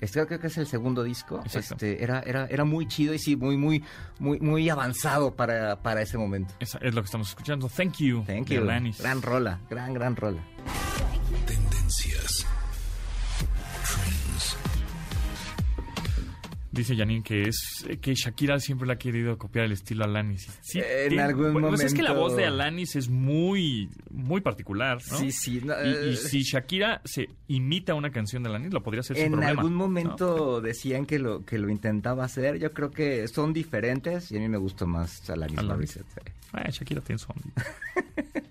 Este, 0.00 0.24
creo 0.26 0.38
que 0.38 0.46
es 0.48 0.58
el 0.58 0.66
segundo 0.66 1.02
disco. 1.02 1.40
Exacto. 1.44 1.74
Este, 1.74 2.02
era, 2.02 2.20
era, 2.20 2.46
era 2.46 2.64
muy 2.64 2.86
chido 2.86 3.14
y 3.14 3.18
sí, 3.18 3.34
muy, 3.36 3.56
muy, 3.56 3.82
muy, 4.18 4.38
muy 4.40 4.68
avanzado 4.68 5.34
para, 5.34 5.82
para 5.82 6.02
ese 6.02 6.18
momento. 6.18 6.54
Esa 6.60 6.78
es 6.78 6.94
lo 6.94 7.02
que 7.02 7.06
estamos 7.06 7.30
escuchando. 7.30 7.68
Thank 7.68 7.96
you. 7.98 8.22
Thank 8.26 8.48
you. 8.48 8.64
Gran 8.64 9.22
rola, 9.22 9.60
gran, 9.70 9.94
gran 9.94 10.16
rola. 10.16 10.42
Tendencias. 11.46 12.45
Dice 16.76 16.94
Janine 16.96 17.22
que 17.22 17.42
es 17.48 17.86
que 18.00 18.14
Shakira 18.14 18.58
siempre 18.60 18.86
le 18.86 18.92
ha 18.92 18.98
querido 18.98 19.38
copiar 19.38 19.64
el 19.64 19.72
estilo 19.72 20.04
a 20.04 20.06
Alanis. 20.06 20.46
Sí, 20.62 20.78
En 20.80 21.08
tiene- 21.08 21.22
algún 21.22 21.52
pues, 21.54 21.64
pues 21.68 21.80
es 21.84 21.94
que 21.94 22.02
la 22.02 22.10
momento- 22.10 22.28
voz 22.28 22.36
de 22.36 22.44
Alanis 22.46 22.96
es 22.96 23.08
muy, 23.08 23.88
muy 24.10 24.40
particular, 24.42 24.98
¿no? 25.10 25.18
Sí, 25.18 25.32
sí. 25.32 25.60
no, 25.64 25.74
Y, 25.84 25.88
y 25.88 26.12
eh, 26.12 26.16
si 26.16 26.42
Shakira 26.42 27.00
se 27.04 27.28
imita 27.48 27.94
una 27.94 28.10
canción 28.10 28.42
de 28.42 28.50
Alanis, 28.50 28.72
lo 28.72 28.82
podría 28.82 29.00
hacer 29.00 29.16
sin 29.16 29.26
en 29.26 29.32
problema. 29.32 29.50
algún 29.52 29.72
¿no? 29.72 29.78
momento 29.78 30.60
decían 30.60 31.06
que 31.06 31.18
lo 31.18 31.44
que 31.44 31.58
lo 31.58 31.70
intentaba 31.70 32.24
hacer. 32.24 32.58
Yo 32.58 32.72
creo 32.72 32.90
que 32.90 33.26
son 33.28 33.52
diferentes 33.52 34.30
y 34.30 34.36
a 34.36 34.40
mí 34.40 34.48
me 34.48 34.58
gusta 34.58 34.84
más 34.86 35.28
Alanis 35.30 35.58
Alanis. 35.58 35.96
Morissette. 35.96 36.32
Ah, 36.52 36.68
Shakira 36.70 37.00
tiene 37.00 37.18
su. 37.18 37.28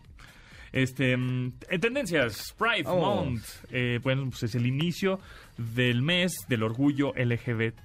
Este, 0.72 1.16
mm, 1.16 1.54
en 1.70 1.80
tendencias, 1.82 2.54
Pride 2.58 2.84
Oh. 2.86 3.24
Month. 3.24 3.46
Eh, 3.72 4.00
bueno, 4.04 4.30
pues 4.30 4.44
es 4.44 4.56
el 4.56 4.66
inicio 4.66 5.22
del 5.58 6.02
mes 6.02 6.34
del 6.50 6.64
orgullo 6.64 7.14
LGBT, 7.16 7.76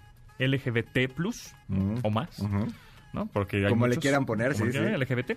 LGBT 0.40 1.08
plus 1.14 1.54
Mm. 1.68 1.94
o 2.02 2.10
más. 2.10 2.42
¿no? 3.12 3.26
Porque 3.26 3.58
hay 3.64 3.68
Como 3.70 3.86
le 3.86 3.96
quieran 3.96 4.24
poner, 4.26 4.54
sí, 4.54 4.64
sí. 4.70 4.78
LGBT. 4.78 5.36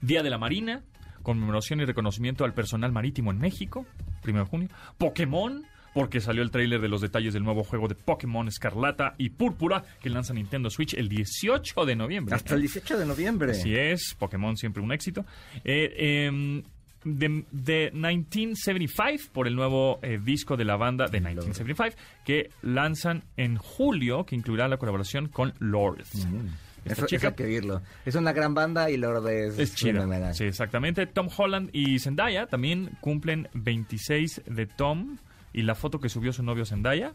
Día 0.00 0.22
de 0.22 0.30
la 0.30 0.38
Marina, 0.38 0.82
conmemoración 1.22 1.80
y 1.80 1.84
reconocimiento 1.84 2.44
al 2.44 2.54
personal 2.54 2.92
marítimo 2.92 3.30
en 3.30 3.38
México, 3.38 3.86
1 4.26 4.38
de 4.40 4.44
junio. 4.44 4.68
Pokémon, 4.98 5.64
porque 5.94 6.20
salió 6.20 6.42
el 6.42 6.50
tráiler 6.50 6.80
de 6.80 6.88
los 6.88 7.00
detalles 7.00 7.34
del 7.34 7.42
nuevo 7.44 7.62
juego 7.64 7.86
de 7.88 7.94
Pokémon 7.94 8.48
Escarlata 8.48 9.14
y 9.18 9.30
Púrpura 9.30 9.84
que 10.00 10.08
lanza 10.10 10.32
Nintendo 10.34 10.70
Switch 10.70 10.94
el 10.94 11.08
18 11.08 11.84
de 11.84 11.96
noviembre. 11.96 12.34
Hasta 12.34 12.54
el 12.54 12.60
18 12.62 12.98
de 12.98 13.06
noviembre. 13.06 13.50
Así 13.52 13.74
es, 13.76 14.14
Pokémon 14.18 14.56
siempre 14.56 14.82
un 14.82 14.92
éxito. 14.92 15.24
Eh, 15.64 16.26
em, 16.26 16.62
de, 17.04 17.44
de 17.50 17.90
1975 17.92 19.32
por 19.32 19.46
el 19.46 19.54
nuevo 19.54 19.98
eh, 20.02 20.18
disco 20.22 20.56
de 20.56 20.64
la 20.64 20.76
banda 20.76 21.06
de 21.06 21.20
1975 21.20 21.96
que 22.24 22.50
lanzan 22.62 23.24
en 23.36 23.56
julio 23.56 24.24
que 24.24 24.36
incluirá 24.36 24.68
la 24.68 24.76
colaboración 24.76 25.28
con 25.28 25.54
Lord. 25.58 26.04
Mm. 26.14 26.48
Eso, 26.84 27.06
chica 27.06 27.16
eso 27.18 27.28
hay 27.28 27.34
que 27.34 27.44
oírlo. 27.44 27.82
Es 28.04 28.14
una 28.16 28.32
gran 28.32 28.54
banda 28.54 28.90
y 28.90 28.96
Lord 28.96 29.28
es, 29.28 29.58
es 29.58 29.76
fenomenal. 29.76 30.34
Sí, 30.34 30.44
exactamente. 30.44 31.06
Tom 31.06 31.28
Holland 31.36 31.70
y 31.72 31.98
Zendaya 32.00 32.46
también 32.46 32.90
cumplen 33.00 33.48
26 33.54 34.42
de 34.46 34.66
Tom 34.66 35.18
y 35.52 35.62
la 35.62 35.74
foto 35.74 36.00
que 36.00 36.08
subió 36.08 36.32
su 36.32 36.42
novio 36.42 36.64
Zendaya. 36.64 37.12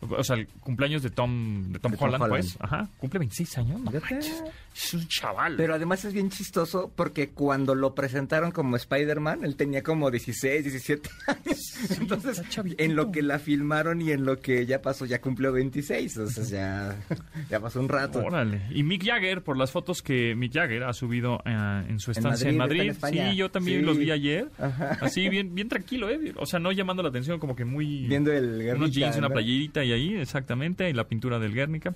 O 0.00 0.22
sea, 0.22 0.36
el 0.36 0.46
cumpleaños 0.48 1.02
de 1.02 1.10
Tom, 1.10 1.72
de 1.72 1.78
Tom, 1.78 1.92
De 1.92 1.96
Tom 1.98 2.06
Holland, 2.08 2.22
Holland. 2.24 2.42
pues. 2.44 2.56
Ajá, 2.60 2.88
cumple 2.98 3.18
26 3.20 3.58
años. 3.58 3.80
no 3.80 3.90
manches. 3.90 4.44
Es 4.74 4.92
un 4.92 5.08
chaval. 5.08 5.54
Pero 5.56 5.74
además 5.74 6.04
es 6.04 6.12
bien 6.12 6.28
chistoso 6.28 6.92
porque 6.94 7.30
cuando 7.30 7.74
lo 7.74 7.94
presentaron 7.94 8.50
como 8.50 8.76
Spider-Man, 8.76 9.42
él 9.42 9.56
tenía 9.56 9.82
como 9.82 10.10
16, 10.10 10.64
17 10.64 11.08
años. 11.28 11.98
Entonces, 11.98 12.38
está 12.38 12.48
chavito. 12.50 12.82
en 12.82 12.94
lo 12.94 13.10
que 13.10 13.22
la 13.22 13.38
filmaron 13.38 14.02
y 14.02 14.10
en 14.12 14.26
lo 14.26 14.38
que 14.38 14.66
ya 14.66 14.82
pasó, 14.82 15.06
ya 15.06 15.20
cumplió 15.22 15.50
26. 15.52 16.16
O 16.18 16.26
sea, 16.28 16.44
ya, 16.44 17.16
ya 17.50 17.58
pasó 17.60 17.80
un 17.80 17.88
rato. 17.88 18.18
Órale. 18.22 18.62
Y 18.70 18.82
Mick 18.82 19.02
Jagger, 19.04 19.42
por 19.42 19.56
las 19.56 19.70
fotos 19.70 20.02
que 20.02 20.34
Mick 20.34 20.52
Jagger 20.52 20.84
ha 20.84 20.92
subido 20.92 21.40
eh, 21.46 21.84
en 21.88 21.98
su 21.98 22.10
estancia 22.10 22.50
en 22.50 22.58
Madrid, 22.58 22.78
Madrid. 22.78 22.90
está 22.90 23.08
en 23.08 23.30
sí, 23.30 23.36
yo 23.36 23.50
también 23.50 23.80
Sí. 23.80 23.86
los 23.86 23.96
vi 23.98 24.10
ayer. 24.10 24.50
Ajá. 24.58 24.98
Así, 25.00 25.26
bien, 25.30 25.54
bien 25.54 25.70
tranquilo, 25.70 26.10
¿eh? 26.10 26.34
O 26.36 26.44
sea, 26.44 26.58
no 26.58 26.70
llamando 26.70 27.02
la 27.02 27.08
atención, 27.08 27.38
como 27.40 27.56
que 27.56 27.64
muy... 27.64 28.06
Viendo 28.06 28.30
el 28.30 28.74
Unos 28.76 28.90
jeans, 28.92 29.16
una 29.16 29.28
¿no? 29.28 29.32
playerita 29.34 29.82
y 29.84 29.92
ahí, 29.96 30.14
exactamente, 30.14 30.88
y 30.88 30.92
la 30.92 31.08
pintura 31.08 31.38
del 31.38 31.52
Guernica, 31.52 31.94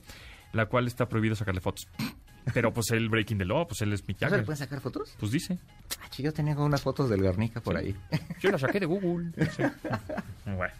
la 0.53 0.67
cual 0.67 0.87
está 0.87 1.09
prohibido 1.09 1.35
sacarle 1.35 1.61
fotos. 1.61 1.89
Pero 2.53 2.73
pues 2.73 2.91
el 2.91 3.09
Breaking 3.09 3.39
the 3.39 3.45
Law, 3.45 3.67
pues 3.67 3.83
él 3.83 3.93
es 3.93 4.07
Mick 4.09 4.21
¿No 4.23 4.31
se 4.31 4.37
le 4.39 4.43
pueden 4.43 4.59
sacar 4.59 4.81
fotos? 4.81 5.15
Pues 5.19 5.31
dice. 5.31 5.59
Ah, 6.01 6.09
yo 6.19 6.33
tenía 6.33 6.57
unas 6.57 6.83
fotos 6.83 7.09
del 7.11 7.23
Guernica 7.23 7.61
por 7.61 7.77
ahí. 7.77 7.95
Yo 8.41 8.51
la 8.51 8.59
saqué 8.59 8.81
de 8.81 8.87
Google. 8.87 9.31
Sí. 9.57 9.63
Bueno. 10.45 10.75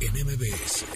En 0.00 0.12
MBS. 0.12 0.86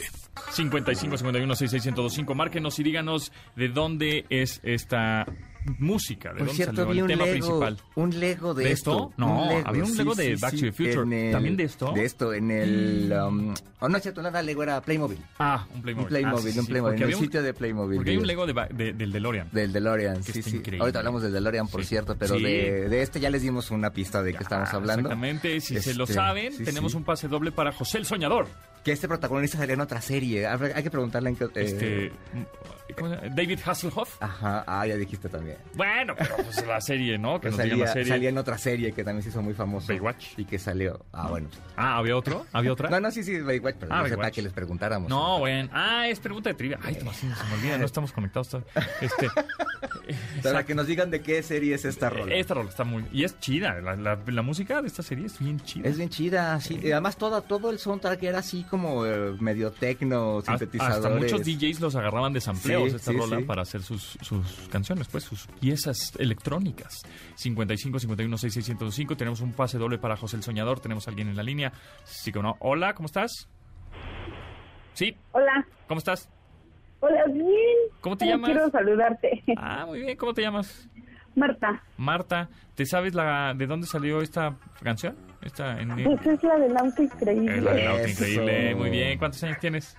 55 0.51 1.17
51 1.19 1.55
66 1.55 1.85
1025. 1.87 2.35
Márquenos 2.35 2.79
y 2.79 2.83
díganos 2.83 3.33
de 3.57 3.69
dónde 3.69 4.27
es 4.29 4.61
esta 4.63 5.27
música, 5.79 6.31
de 6.31 6.39
Por 6.39 6.47
dónde 6.49 6.55
cierto, 6.55 6.77
salió 6.85 6.93
vi 6.93 6.99
el 6.99 7.03
un 7.05 7.09
tema 7.09 7.25
Lego, 7.25 7.33
principal. 7.61 7.79
un 7.95 8.21
Lego 8.21 8.55
de, 8.55 8.65
¿De 8.65 8.73
esto? 8.73 9.13
No, 9.17 9.45
había 9.65 9.85
un 9.85 9.97
Lego 9.97 10.15
de 10.15 10.37
Back 10.37 10.53
to 10.55 10.61
the 10.61 10.73
Future. 10.73 11.27
el- 11.27 11.33
¿También 11.33 11.57
de 11.57 11.65
esto? 11.65 11.93
De 11.93 12.05
esto, 12.05 12.33
en 12.33 12.51
el... 12.51 13.13
um, 13.27 13.55
oh, 13.81 13.89
no 13.89 13.97
es 13.97 14.03
cierto, 14.03 14.23
nada, 14.23 14.43
Lego 14.43 14.63
era 14.63 14.81
Playmobil. 14.81 15.19
Ah, 15.39 15.67
un 15.75 15.83
Playmobil. 15.83 16.05
Un 16.05 16.09
Playmobil, 16.09 16.49
Ah, 16.49 16.53
sí, 16.53 16.59
un 16.59 16.65
sí, 16.67 16.71
Playmobil, 16.71 17.03
en 17.03 17.09
el 17.09 17.15
un- 17.15 17.21
sitio 17.21 17.43
de 17.43 17.55
Playmobil. 17.55 17.97
Porque 17.97 18.11
hay 18.11 18.17
un. 18.17 18.27
Lego 18.27 18.47
de, 18.47 18.55
de- 18.75 18.93
del 18.93 19.13
DeLorean. 19.13 19.49
Del 19.53 19.73
DeLorean, 19.73 20.17
Que 20.23 20.33
sí, 20.33 20.39
está 20.41 20.51
sí. 20.51 20.57
increíble. 20.57 20.81
Ahorita 20.83 20.99
hablamos 20.99 21.23
del 21.23 21.33
DeLorean, 21.33 21.69
por 21.69 21.83
Sí. 21.83 21.89
cierto, 21.89 22.17
pero 22.19 22.37
Sí. 22.37 22.43
de, 22.43 22.89
de 22.89 23.03
este 23.03 23.21
ya 23.21 23.31
les 23.31 23.43
dimos 23.43 23.71
una 23.71 23.91
pista 23.93 24.23
de 24.23 24.33
que 24.35 24.43
estamos 24.43 24.73
hablando. 24.75 25.09
Exactamente, 25.09 25.61
si 25.61 25.81
se 25.81 25.95
lo 25.95 26.05
Este, 26.05 26.15
saben, 26.15 26.53
sí, 26.53 26.65
tenemos 26.65 26.93
sí. 26.93 26.99
un 26.99 27.05
pase 27.05 27.29
doble 27.29 27.53
para 27.53 27.73
José 27.73 27.99
el 27.99 28.07
Soñador. 28.07 28.47
Que 28.85 28.91
este 28.93 29.07
protagonista 29.07 29.59
salía 29.59 29.75
en 29.75 29.81
otra 29.81 30.01
serie. 30.01 30.47
Hay 30.47 30.83
que 30.83 30.91
preguntarle 30.91 31.31
en 31.31 31.37
qué... 31.37 31.45
eh, 31.45 31.51
Este, 31.55 32.13
¿cómo 32.97 33.11
se 33.11 33.17
llama? 33.17 33.29
David 33.35 33.61
Hasselhoff. 33.65 34.17
Ajá, 34.21 34.65
ah, 34.67 34.85
ya 34.87 34.97
dijiste 34.97 35.29
también. 35.29 35.57
Bueno, 35.75 36.15
pero 36.19 36.37
pues 36.39 36.67
la 36.67 36.81
serie, 36.81 37.17
¿no? 37.17 37.41
Que 37.41 37.49
nos 37.49 37.59
salía, 37.59 37.77
la 37.77 37.93
serie. 37.93 38.09
salía 38.09 38.29
en 38.31 38.39
otra 38.39 38.59
serie 38.59 38.91
que 38.93 39.05
también 39.05 39.23
se 39.23 39.29
hizo 39.29 39.41
muy 39.41 39.55
famoso. 39.55 39.87
Baywatch. 39.87 40.37
Y 40.37 40.45
que 40.47 40.59
salió... 40.59 41.05
Ah, 41.13 41.29
bueno. 41.29 41.49
Ah, 41.77 41.97
¿había 41.99 42.17
otro? 42.17 42.45
¿Había 42.53 42.73
otra? 42.73 42.91
No, 42.91 42.99
no, 42.99 43.11
sí, 43.13 43.23
sí, 43.23 43.39
Baywatch, 43.41 43.77
pero 43.79 43.93
Ah, 43.95 43.99
no 43.99 44.03
Baywatch. 44.09 44.35
que 44.35 44.43
les 44.43 44.53
preguntáramos. 44.53 45.09
No, 45.09 45.39
bueno. 45.39 45.69
Ah, 45.73 46.09
es 46.09 46.19
pregunta 46.19 46.51
de 46.51 46.55
trivia. 46.55 46.81
Ay, 46.83 46.97
Tomasín, 46.97 47.33
se 47.37 47.45
me 47.45 47.55
olvida, 47.55 47.79
no 47.79 47.87
estamos 47.87 48.11
conectados 48.13 48.49
todavía. 48.49 48.73
Este, 49.01 49.29
Para 50.43 50.65
que 50.67 50.75
nos 50.75 50.87
digan 50.89 51.11
de 51.11 51.21
qué 51.23 51.43
serie 51.43 51.75
es 51.75 51.85
esta 51.85 52.11
rola. 52.11 52.35
esta 52.35 52.55
rola 52.55 52.69
está 52.69 52.83
muy... 52.85 53.05
Y 53.13 53.25
es 53.25 53.39
chida. 53.39 53.81
La, 53.81 53.95
la- 53.97 54.19
la 54.27 54.43
música 54.43 54.83
de 54.83 54.89
esta 54.89 55.03
serie 55.03 55.27
es 55.27 55.39
bien 55.39 55.61
chida. 55.61 55.89
Es 55.89 55.97
bien 55.97 56.09
chida, 56.09 56.61
sí. 56.61 56.81
Y 56.83 56.91
además 56.93 57.17
todo, 57.17 57.41
todo 57.43 57.71
el 57.71 57.79
soundtrack 57.79 58.23
era 58.25 58.39
así 58.41 58.65
como 58.73 59.05
eh, 59.05 59.37
medio 59.39 59.71
tecno, 59.71 60.39
Hasta- 60.39 60.53
sintetizadores. 60.59 61.05
Hasta 61.05 61.11
muchos 61.19 61.45
DJs 61.45 61.81
los 61.81 61.95
agarraban 61.95 62.33
de 62.33 62.41
sampleos 62.41 62.89
Sí, 62.91 62.97
esta 62.97 63.13
sí, 63.13 63.19
rola 63.19 63.37
sí. 63.37 63.45
para 63.45 63.61
hacer 63.63 63.83
sus, 63.83 64.17
sus 64.23 64.69
canciones, 64.71 65.09
pues 65.09 65.25
sus 65.25 65.47
piezas 65.61 66.15
electrónicas. 66.19 67.03
55 67.35 67.99
51 67.99 68.39
66 68.39 68.69
1025. 68.71 69.17
Tenemos 69.17 69.43
un 69.43 69.53
pase 69.53 69.77
doble 69.77 69.99
para 69.99 70.17
José 70.17 70.37
el 70.37 70.43
Soñador. 70.43 70.81
Tenemos 70.81 71.07
a 71.07 71.11
alguien 71.11 71.29
en 71.29 71.37
la 71.37 71.43
línea. 71.43 71.73
Sí, 72.05 72.33
que 72.33 72.41
no. 72.43 72.57
Hola, 72.61 72.95
¿cómo 72.95 73.07
estás? 73.07 73.47
Sí, 74.95 75.15
Hola, 75.33 75.67
¿cómo 75.87 75.99
estás? 75.99 76.29
hola, 77.01 77.25
bien. 77.27 77.47
¿Cómo 78.01 78.17
te 78.17 78.25
Solo 78.25 78.37
llamas? 78.37 78.51
Quiero 78.51 78.71
saludarte. 78.71 79.45
Ah, 79.57 79.85
muy 79.87 80.01
bien. 80.01 80.17
¿Cómo 80.17 80.33
te 80.35 80.41
llamas? 80.43 80.89
Marta, 81.35 81.83
Marta, 81.97 82.49
¿te 82.75 82.85
sabes 82.87 83.15
la 83.15 83.55
de 83.55 83.67
dónde 83.67 83.87
salió 83.87 84.21
esta 84.21 84.55
canción? 84.83 85.17
Esta 85.43 85.81
en, 85.81 85.89
pues 86.05 86.27
es 86.27 86.43
la 86.43 86.57
del 86.59 86.77
auto 86.77 87.03
increíble. 87.03 87.57
es 87.57 87.63
la 87.63 87.73
del 87.73 87.87
auto 87.89 88.03
Eso. 88.05 88.11
increíble. 88.25 88.75
Muy 88.75 88.91
bien. 88.91 89.19
¿Cuántos 89.19 89.43
años 89.45 89.59
tienes? 89.59 89.97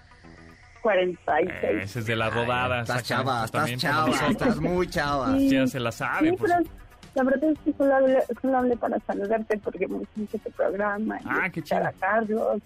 46. 0.81 1.49
Ese 1.83 1.99
es 1.99 2.05
de 2.05 2.15
la 2.15 2.29
rodada. 2.29 2.81
Estás 2.81 3.03
chava, 3.03 3.45
estás 3.45 3.75
chava, 3.77 4.09
estás 4.29 4.59
muy 4.59 4.87
chava. 4.87 5.31
Sí. 5.37 5.49
Ya 5.53 5.67
se 5.67 5.79
la 5.79 5.91
sabe. 5.91 6.29
Sí, 6.29 6.35
pues. 6.37 6.51
pero 6.53 6.69
la 7.15 7.23
verdad 7.23 7.49
es 7.51 7.59
que 7.59 7.73
solo 7.73 7.95
hablé, 7.95 8.19
solo 8.41 8.57
hablé 8.57 8.77
para 8.77 8.99
saludarte 9.01 9.57
porque 9.59 9.87
me 9.87 9.97
gusta 9.99 10.21
este 10.33 10.51
programa. 10.51 11.17
y 11.21 11.25
Ah, 11.27 11.49
qué 11.51 11.61
chido. 11.61 11.85
A 11.85 11.91
Carlos, 11.93 12.61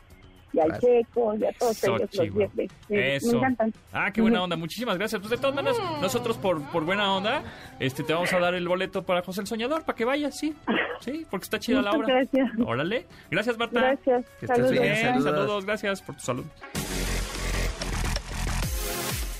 y 0.54 0.60
al. 0.60 0.80
Checo, 0.80 1.36
y 1.36 1.46
a 1.46 1.52
todos 1.54 1.84
ellos 1.84 2.02
los 2.02 2.10
chivo. 2.10 2.38
viernes. 2.38 2.72
Me, 2.90 3.16
Eso. 3.16 3.32
me 3.34 3.38
encantan. 3.38 3.74
Ah, 3.94 4.12
qué 4.12 4.22
buena 4.22 4.44
onda. 4.44 4.56
Muchísimas 4.56 4.98
gracias. 4.98 5.20
Pues 5.20 5.32
de 5.32 5.38
todas 5.38 5.56
maneras, 5.56 5.78
nosotros 6.02 6.38
por, 6.38 6.62
por 6.72 6.84
buena 6.86 7.14
onda, 7.16 7.44
este 7.80 8.04
te 8.04 8.14
vamos 8.14 8.32
a 8.34 8.40
dar 8.40 8.54
el 8.56 8.68
boleto 8.68 9.04
para 9.04 9.22
José 9.22 9.42
el 9.42 9.48
Soñador 9.48 9.84
para 9.84 9.96
que 9.96 10.06
vayas, 10.06 10.38
sí. 10.38 10.54
Sí, 11.00 11.28
porque 11.30 11.44
está 11.44 11.60
chida 11.60 11.80
la 11.84 11.92
obra. 11.92 12.08
gracias. 12.08 12.50
Órale. 12.66 13.06
Gracias, 13.30 13.56
Marta. 13.56 13.80
Gracias. 13.80 14.26
Que 14.40 14.46
estés 14.48 14.48
Saludos. 14.48 14.72
bien, 14.72 14.84
Bien, 14.84 14.98
saludos. 15.06 15.24
saludos. 15.32 15.66
Gracias 15.66 16.02
por 16.02 16.16
tu 16.16 16.22
salud. 16.22 16.46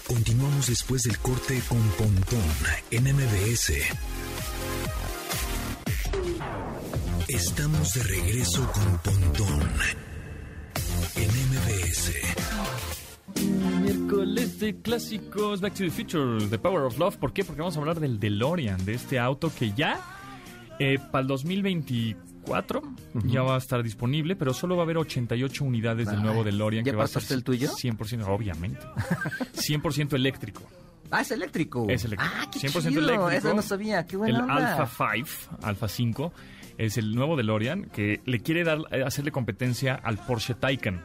Continuamos 0.08 0.68
después 0.68 1.02
del 1.04 1.18
corte 1.18 1.60
con 1.68 1.80
Pontón 1.98 2.44
en 2.92 3.04
MBS. 3.06 3.74
Estamos 7.28 7.94
de 7.96 8.04
regreso 8.04 8.72
con 8.72 8.98
Pontón 9.00 9.60
en 11.18 11.30
MBS. 11.50 12.12
Miércoles 13.82 14.60
de 14.60 14.76
clásicos 14.82 15.62
Back 15.62 15.74
to 15.74 15.84
the 15.84 15.92
Future, 15.92 16.48
The 16.48 16.60
Power 16.60 16.84
of 16.84 16.98
Love. 16.98 17.18
¿Por 17.18 17.34
qué? 17.34 17.44
Porque 17.44 17.62
vamos 17.62 17.76
a 17.76 17.80
hablar 17.80 18.00
del 18.00 18.20
DeLorean, 18.20 18.84
de 18.86 18.94
este 18.94 19.20
auto 19.20 19.52
que 19.54 19.74
ya 19.74 20.00
eh, 20.80 21.00
para 21.12 21.22
el 21.22 21.28
2024 21.28 22.82
ya 23.26 23.42
va 23.42 23.56
a 23.56 23.58
estar 23.58 23.82
disponible, 23.84 24.36
pero 24.36 24.54
solo 24.54 24.76
va 24.76 24.84
a 24.84 24.86
haber 24.86 24.98
88 24.98 25.64
unidades 25.64 26.08
del 26.08 26.22
nuevo 26.22 26.44
DeLorean. 26.44 26.86
¿ya 26.86 26.92
que 26.92 26.98
va 26.98 27.06
a 27.06 27.08
ser 27.08 27.24
el 27.36 27.44
tuyo? 27.44 27.70
100%, 27.72 28.26
obviamente. 28.28 28.82
100% 29.56 30.14
eléctrico. 30.14 30.64
Ah, 31.10 31.22
es 31.22 31.32
eléctrico. 31.32 31.88
Es 31.90 32.04
eléctrico. 32.06 32.34
Ah, 32.36 32.50
qué 32.52 32.60
100% 32.60 32.90
chido. 32.90 33.02
eléctrico. 33.02 33.30
Eso 33.32 33.54
no 33.54 33.62
sabía. 33.62 34.06
Qué 34.06 34.18
buena 34.18 34.38
el 34.40 34.44
onda. 34.44 34.78
Alpha 34.78 35.14
5, 35.16 35.58
Alpha 35.62 35.88
5, 35.88 36.34
es 36.78 36.98
el 36.98 37.16
nuevo 37.16 37.36
DeLorean 37.36 37.86
que 37.86 38.22
le 38.26 38.40
quiere 38.40 38.64
dar 38.64 38.80
eh, 38.92 39.04
hacerle 39.04 39.32
competencia 39.32 39.96
al 39.96 40.18
Porsche 40.18 40.54
Taycan. 40.54 41.04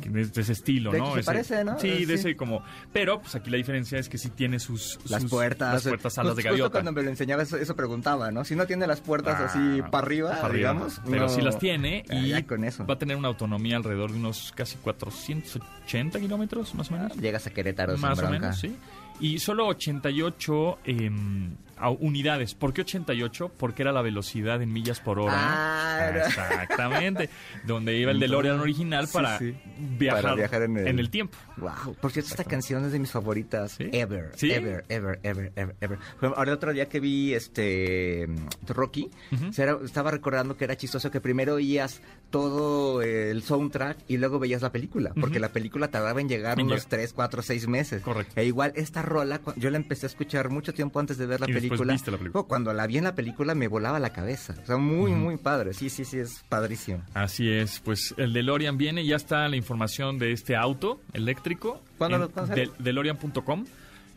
Que 0.00 0.20
es 0.20 0.32
de 0.32 0.40
ese 0.42 0.52
estilo, 0.52 0.92
De 0.92 0.98
¿no? 0.98 1.12
se 1.14 1.20
Ese- 1.20 1.26
parece, 1.26 1.64
¿no? 1.64 1.78
Sí, 1.78 1.88
Eh, 1.88 2.06
de 2.06 2.06
sí. 2.06 2.12
ese 2.28 2.36
como... 2.36 2.62
Pero, 2.92 3.20
pues 3.20 3.34
aquí 3.34 3.50
la 3.50 3.56
diferencia 3.56 3.98
es 3.98 4.08
que 4.08 4.18
sí 4.18 4.30
tiene 4.30 4.58
sus... 4.60 4.98
Las 5.10 5.24
puertas. 5.24 5.72
Las 5.74 5.82
puertas 5.88 6.18
alas 6.18 6.36
de 6.36 6.42
Justo- 6.42 6.48
Justo 6.50 6.62
gaviota. 6.64 6.70
cuando 6.72 6.92
me 6.92 7.02
lo 7.02 7.10
enseñaba 7.10 7.42
eso, 7.42 7.56
eso 7.56 7.74
preguntaba, 7.74 8.30
¿no? 8.30 8.44
Si 8.44 8.54
no 8.54 8.66
tiene 8.66 8.86
las 8.86 9.00
puertas 9.00 9.38
Ah, 9.40 9.44
así 9.46 9.82
para 9.90 10.06
arriba, 10.06 10.30
para 10.30 10.46
arriba, 10.46 10.70
digamos. 10.72 11.00
Pero 11.04 11.22
no- 11.22 11.28
sí 11.28 11.40
las 11.40 11.58
tiene 11.58 12.04
Ah, 12.08 12.14
y 12.38 12.42
con 12.44 12.64
eso. 12.64 12.86
va 12.86 12.94
a 12.94 12.98
tener 12.98 13.16
una 13.16 13.28
autonomía 13.28 13.76
alrededor 13.76 14.12
de 14.12 14.18
unos 14.18 14.52
casi 14.56 14.76
480 14.76 16.20
kilómetros, 16.20 16.74
más 16.74 16.90
o 16.90 16.94
menos. 16.94 17.16
Llegas 17.16 17.46
a 17.46 17.50
Querétaro 17.50 17.96
Más 17.98 18.18
o 18.18 18.22
bronca. 18.22 18.38
menos, 18.38 18.58
sí. 18.60 18.76
Y 19.20 19.38
solo 19.38 19.66
88 19.68 20.78
em, 20.84 21.54
a- 21.76 21.90
unidades. 21.90 22.54
¿Por 22.54 22.72
qué 22.72 22.82
88? 22.82 23.52
Porque 23.56 23.82
era 23.82 23.92
la 23.92 24.02
velocidad 24.02 24.60
en 24.62 24.72
millas 24.72 25.00
por 25.00 25.18
hora. 25.18 25.32
Ah, 25.36 26.10
Exactamente. 26.26 27.28
Donde 27.66 27.96
iba 27.96 28.10
el 28.10 28.20
DeLorean 28.20 28.60
original 28.60 29.08
para, 29.12 29.38
sí. 29.38 29.54
Viajar, 29.98 30.22
Para 30.22 30.34
viajar 30.34 30.62
en 30.62 30.98
el- 30.98 31.10
tiempo. 31.10 31.36
Wow. 31.58 31.94
Por 32.00 32.10
cierto, 32.12 32.30
esta 32.30 32.44
canción 32.44 32.84
es 32.84 32.92
de 32.92 32.98
mis 32.98 33.10
favoritas. 33.10 33.72
¿Sí? 33.72 33.88
Ever, 33.92 34.30
¿Sí? 34.36 34.50
ever, 34.52 34.84
ever, 34.88 35.20
ever, 35.22 35.52
ever, 35.56 35.76
ever. 35.80 35.98
Ahora 36.36 36.50
el 36.50 36.56
otro 36.56 36.72
día 36.72 36.88
que 36.88 37.00
vi 37.00 37.34
este 37.34 38.28
Rocky, 38.68 39.10
era- 39.56 39.78
estaba 39.84 40.10
recordando 40.10 40.56
que 40.56 40.64
era 40.64 40.76
chistoso 40.76 41.10
que 41.10 41.20
primero 41.20 41.54
oías 41.54 42.00
todo 42.30 43.02
el 43.02 43.42
soundtrack 43.42 43.98
y 44.08 44.16
luego 44.16 44.38
veías 44.38 44.62
la 44.62 44.72
película, 44.72 45.12
porque 45.20 45.38
la 45.38 45.50
película 45.50 45.88
tardaba 45.88 46.20
en 46.20 46.28
llegar 46.28 46.58
En 46.58 46.66
unos 46.66 46.78
llegar. 46.84 46.90
3, 46.90 47.12
4, 47.12 47.42
6 47.42 47.68
meses. 47.68 48.02
Correcto. 48.02 48.32
E 48.40 48.44
igual 48.44 48.72
esta 48.76 49.02
rola, 49.02 49.40
yo 49.56 49.70
la 49.70 49.76
empecé 49.76 50.06
a 50.06 50.08
escuchar 50.08 50.48
mucho 50.48 50.72
tiempo 50.72 50.98
antes 51.00 51.18
de 51.18 51.26
ver 51.26 51.40
la 51.40 51.46
después 51.46 51.61
película. 51.70 51.92
viste 51.92 52.10
la 52.10 52.18
película. 52.18 52.44
Cuando 52.44 52.72
la 52.72 52.86
vi 52.86 52.98
en 52.98 53.04
la 53.04 53.14
película 53.14 53.54
me 53.54 53.68
volaba 53.68 53.98
la 54.00 54.10
cabeza. 54.12 54.54
O 54.62 54.66
sea, 54.66 54.76
muy, 54.76 55.12
muy 55.12 55.36
padre. 55.36 55.72
Sí, 55.74 55.90
sí, 55.90 56.04
sí, 56.04 56.18
es 56.18 56.44
padrísimo. 56.48 57.02
Así 57.14 57.48
es, 57.50 57.80
pues 57.80 58.14
el 58.16 58.32
DeLorean 58.32 58.76
viene, 58.78 59.04
ya 59.06 59.16
está 59.16 59.48
la 59.48 59.56
información 59.56 60.18
de 60.18 60.32
este 60.32 60.56
auto 60.56 61.00
eléctrico. 61.12 61.82
¿Cuándo 61.98 62.18
lo- 62.18 62.28
del- 62.46 62.70
DeLorean.com. 62.78 63.64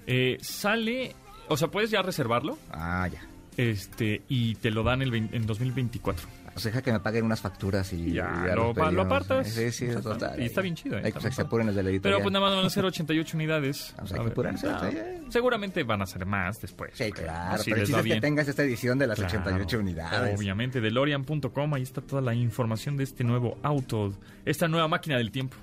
Eh, 0.08 0.38
sale, 0.42 1.16
o 1.48 1.58
sea, 1.58 1.70
puedes 1.70 1.90
ya 1.92 2.02
reservarlo 2.02 2.58
Ah, 2.72 3.08
ya. 3.12 3.22
este 3.58 4.22
y 4.30 4.56
te 4.56 4.70
lo 4.72 4.84
dan 4.84 5.02
el 5.02 5.12
vein- 5.12 5.30
en 5.32 5.46
2024. 5.48 6.28
O 6.56 6.60
sea, 6.60 6.72
deja 6.72 6.82
que 6.82 6.92
me 6.94 7.00
paguen 7.02 7.26
unas 7.26 7.42
facturas 7.42 7.92
y 7.92 8.14
Ya, 8.14 8.46
ya 8.48 8.56
lo, 8.56 8.74
lo 8.74 9.02
apartas. 9.02 9.48
Sí, 9.50 9.72
sí, 9.74 9.86
Exacto. 9.86 10.12
total. 10.14 10.42
Y 10.42 10.46
está 10.46 10.62
bien 10.62 10.74
chido. 10.76 10.96
¿eh? 10.98 11.02
Hay 11.04 11.10
Está 11.10 11.20
que 11.30 11.36
se 11.36 11.42
apuren 11.42 11.68
los 11.68 11.76
de 11.76 11.84
la 11.84 11.88
Pero 11.88 11.96
editorial. 11.96 12.22
pues 12.22 12.32
nada 12.34 12.46
más 12.46 12.56
van 12.56 12.66
a 12.66 12.70
ser 12.70 12.86
88 12.86 13.36
unidades. 13.38 13.94
Vamos, 13.98 14.12
A 14.14 14.16
que 14.16 14.22
apurarse, 14.30 14.68
no, 14.68 15.32
seguramente 15.32 15.84
van 15.84 16.02
a 16.02 16.06
ser 16.06 16.26
más 16.26 16.62
después. 16.62 16.92
Sí, 16.94 17.12
claro. 17.12 17.62
Si 17.62 17.72
pero 17.72 17.82
el 17.82 17.88
chiste 17.88 18.02
es 18.02 18.14
que 18.16 18.22
tengas 18.22 18.48
esta 18.48 18.64
edición 18.64 18.98
de 18.98 19.08
las 19.08 19.20
Claro, 19.20 19.38
88 19.40 19.80
unidades. 19.80 20.40
Obviamente, 20.40 20.80
DeLorean.com, 20.80 21.74
ahí 21.74 21.82
está 21.84 22.00
toda 22.02 22.22
la 22.22 22.34
información 22.34 22.96
de 22.96 23.04
este 23.04 23.24
nuevo 23.26 23.58
auto, 23.62 24.14
esta 24.46 24.68
nueva 24.70 24.88
máquina 24.88 25.18
del 25.18 25.32
tiempo. 25.32 25.58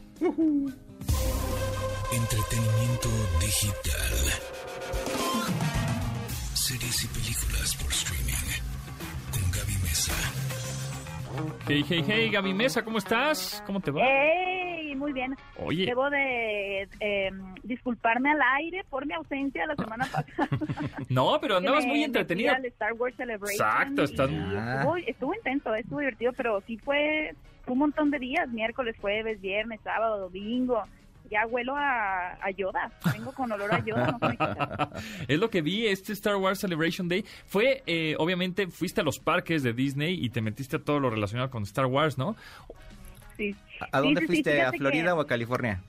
Entretenimiento 2.13 3.09
digital. 3.41 4.13
Series 6.55 7.05
y 7.05 7.07
películas 7.09 7.77
por 7.77 7.91
streaming. 7.91 8.33
Con 9.31 9.51
Gaby 9.51 9.79
Mesa. 9.83 10.13
Hey, 11.67 11.85
hey, 11.89 12.05
hey, 12.07 12.31
Gaby 12.31 12.53
Mesa, 12.55 12.83
¿cómo 12.85 12.99
estás? 12.99 13.63
¿Cómo 13.67 13.81
te 13.81 13.91
va? 13.91 14.03
¡Ey! 14.07 14.95
Muy 14.97 15.13
bien. 15.13 15.35
Oye. 15.59 15.87
Debo 15.87 16.11
de 16.11 16.89
eh, 17.01 17.31
disculparme 17.63 18.31
al 18.31 18.41
aire 18.59 18.85
por 18.91 19.07
mi 19.07 19.15
ausencia 19.15 19.67
la 19.67 19.75
semana 19.77 20.07
pasada. 20.13 20.49
No, 21.09 21.39
pero 21.41 21.57
andabas 21.57 21.87
muy 21.87 22.05
entretenida. 22.05 22.53
Star 22.65 22.93
Wars 22.95 23.17
Celebration. 23.17 23.67
Exacto, 23.67 24.03
estás- 24.03 24.31
y 24.31 24.35
Ah. 24.37 24.77
Estuvo, 24.81 24.97
estuvo 24.97 25.35
intenso, 25.35 25.75
estuvo 25.75 25.99
divertido, 26.01 26.33
pero 26.37 26.61
sí 26.67 26.77
fue 26.79 27.35
un 27.67 27.79
montón 27.79 28.11
de 28.11 28.19
días, 28.19 28.49
miércoles, 28.51 28.95
jueves, 29.01 29.41
viernes, 29.41 29.81
sábado, 29.83 30.19
domingo. 30.21 30.83
Ya 31.33 31.47
huelo 31.47 31.75
a, 31.75 32.33
a 32.35 32.51
Yoda, 32.51 32.93
vengo 33.11 33.33
con 33.33 33.51
olor 33.51 33.73
a 33.73 33.83
Yoda, 33.83 34.19
no 34.21 34.91
es 35.29 35.39
lo 35.39 35.49
que 35.49 35.63
vi, 35.63 35.87
este 35.87 36.13
Star 36.13 36.37
Wars 36.37 36.59
Celebration 36.59 37.09
Day. 37.09 37.25
Fue, 37.47 37.83
eh, 37.87 38.17
obviamente, 38.19 38.67
fuiste 38.67 39.01
a 39.01 39.05
los 39.05 39.19
parques 39.19 39.63
de 39.63 39.73
Disney 39.73 40.23
y 40.23 40.29
te 40.29 40.43
metiste 40.43 40.77
a 40.77 40.79
todo 40.79 41.01
lo 41.01 41.09
relacionado 41.09 41.49
con 41.49 41.63
Star 41.63 41.87
Wars, 41.87 42.19
¿no? 42.19 42.37
Sí. 43.39 43.57
¿A 43.91 44.03
dónde 44.03 44.21
Sí, 44.21 44.27
sí, 44.27 44.37
sí, 44.37 44.43
fuiste? 44.43 44.61
¿A 44.61 44.73
Florida 44.73 45.05
que 45.05 45.11
o 45.13 45.21
a 45.23 45.27
California? 45.27 45.81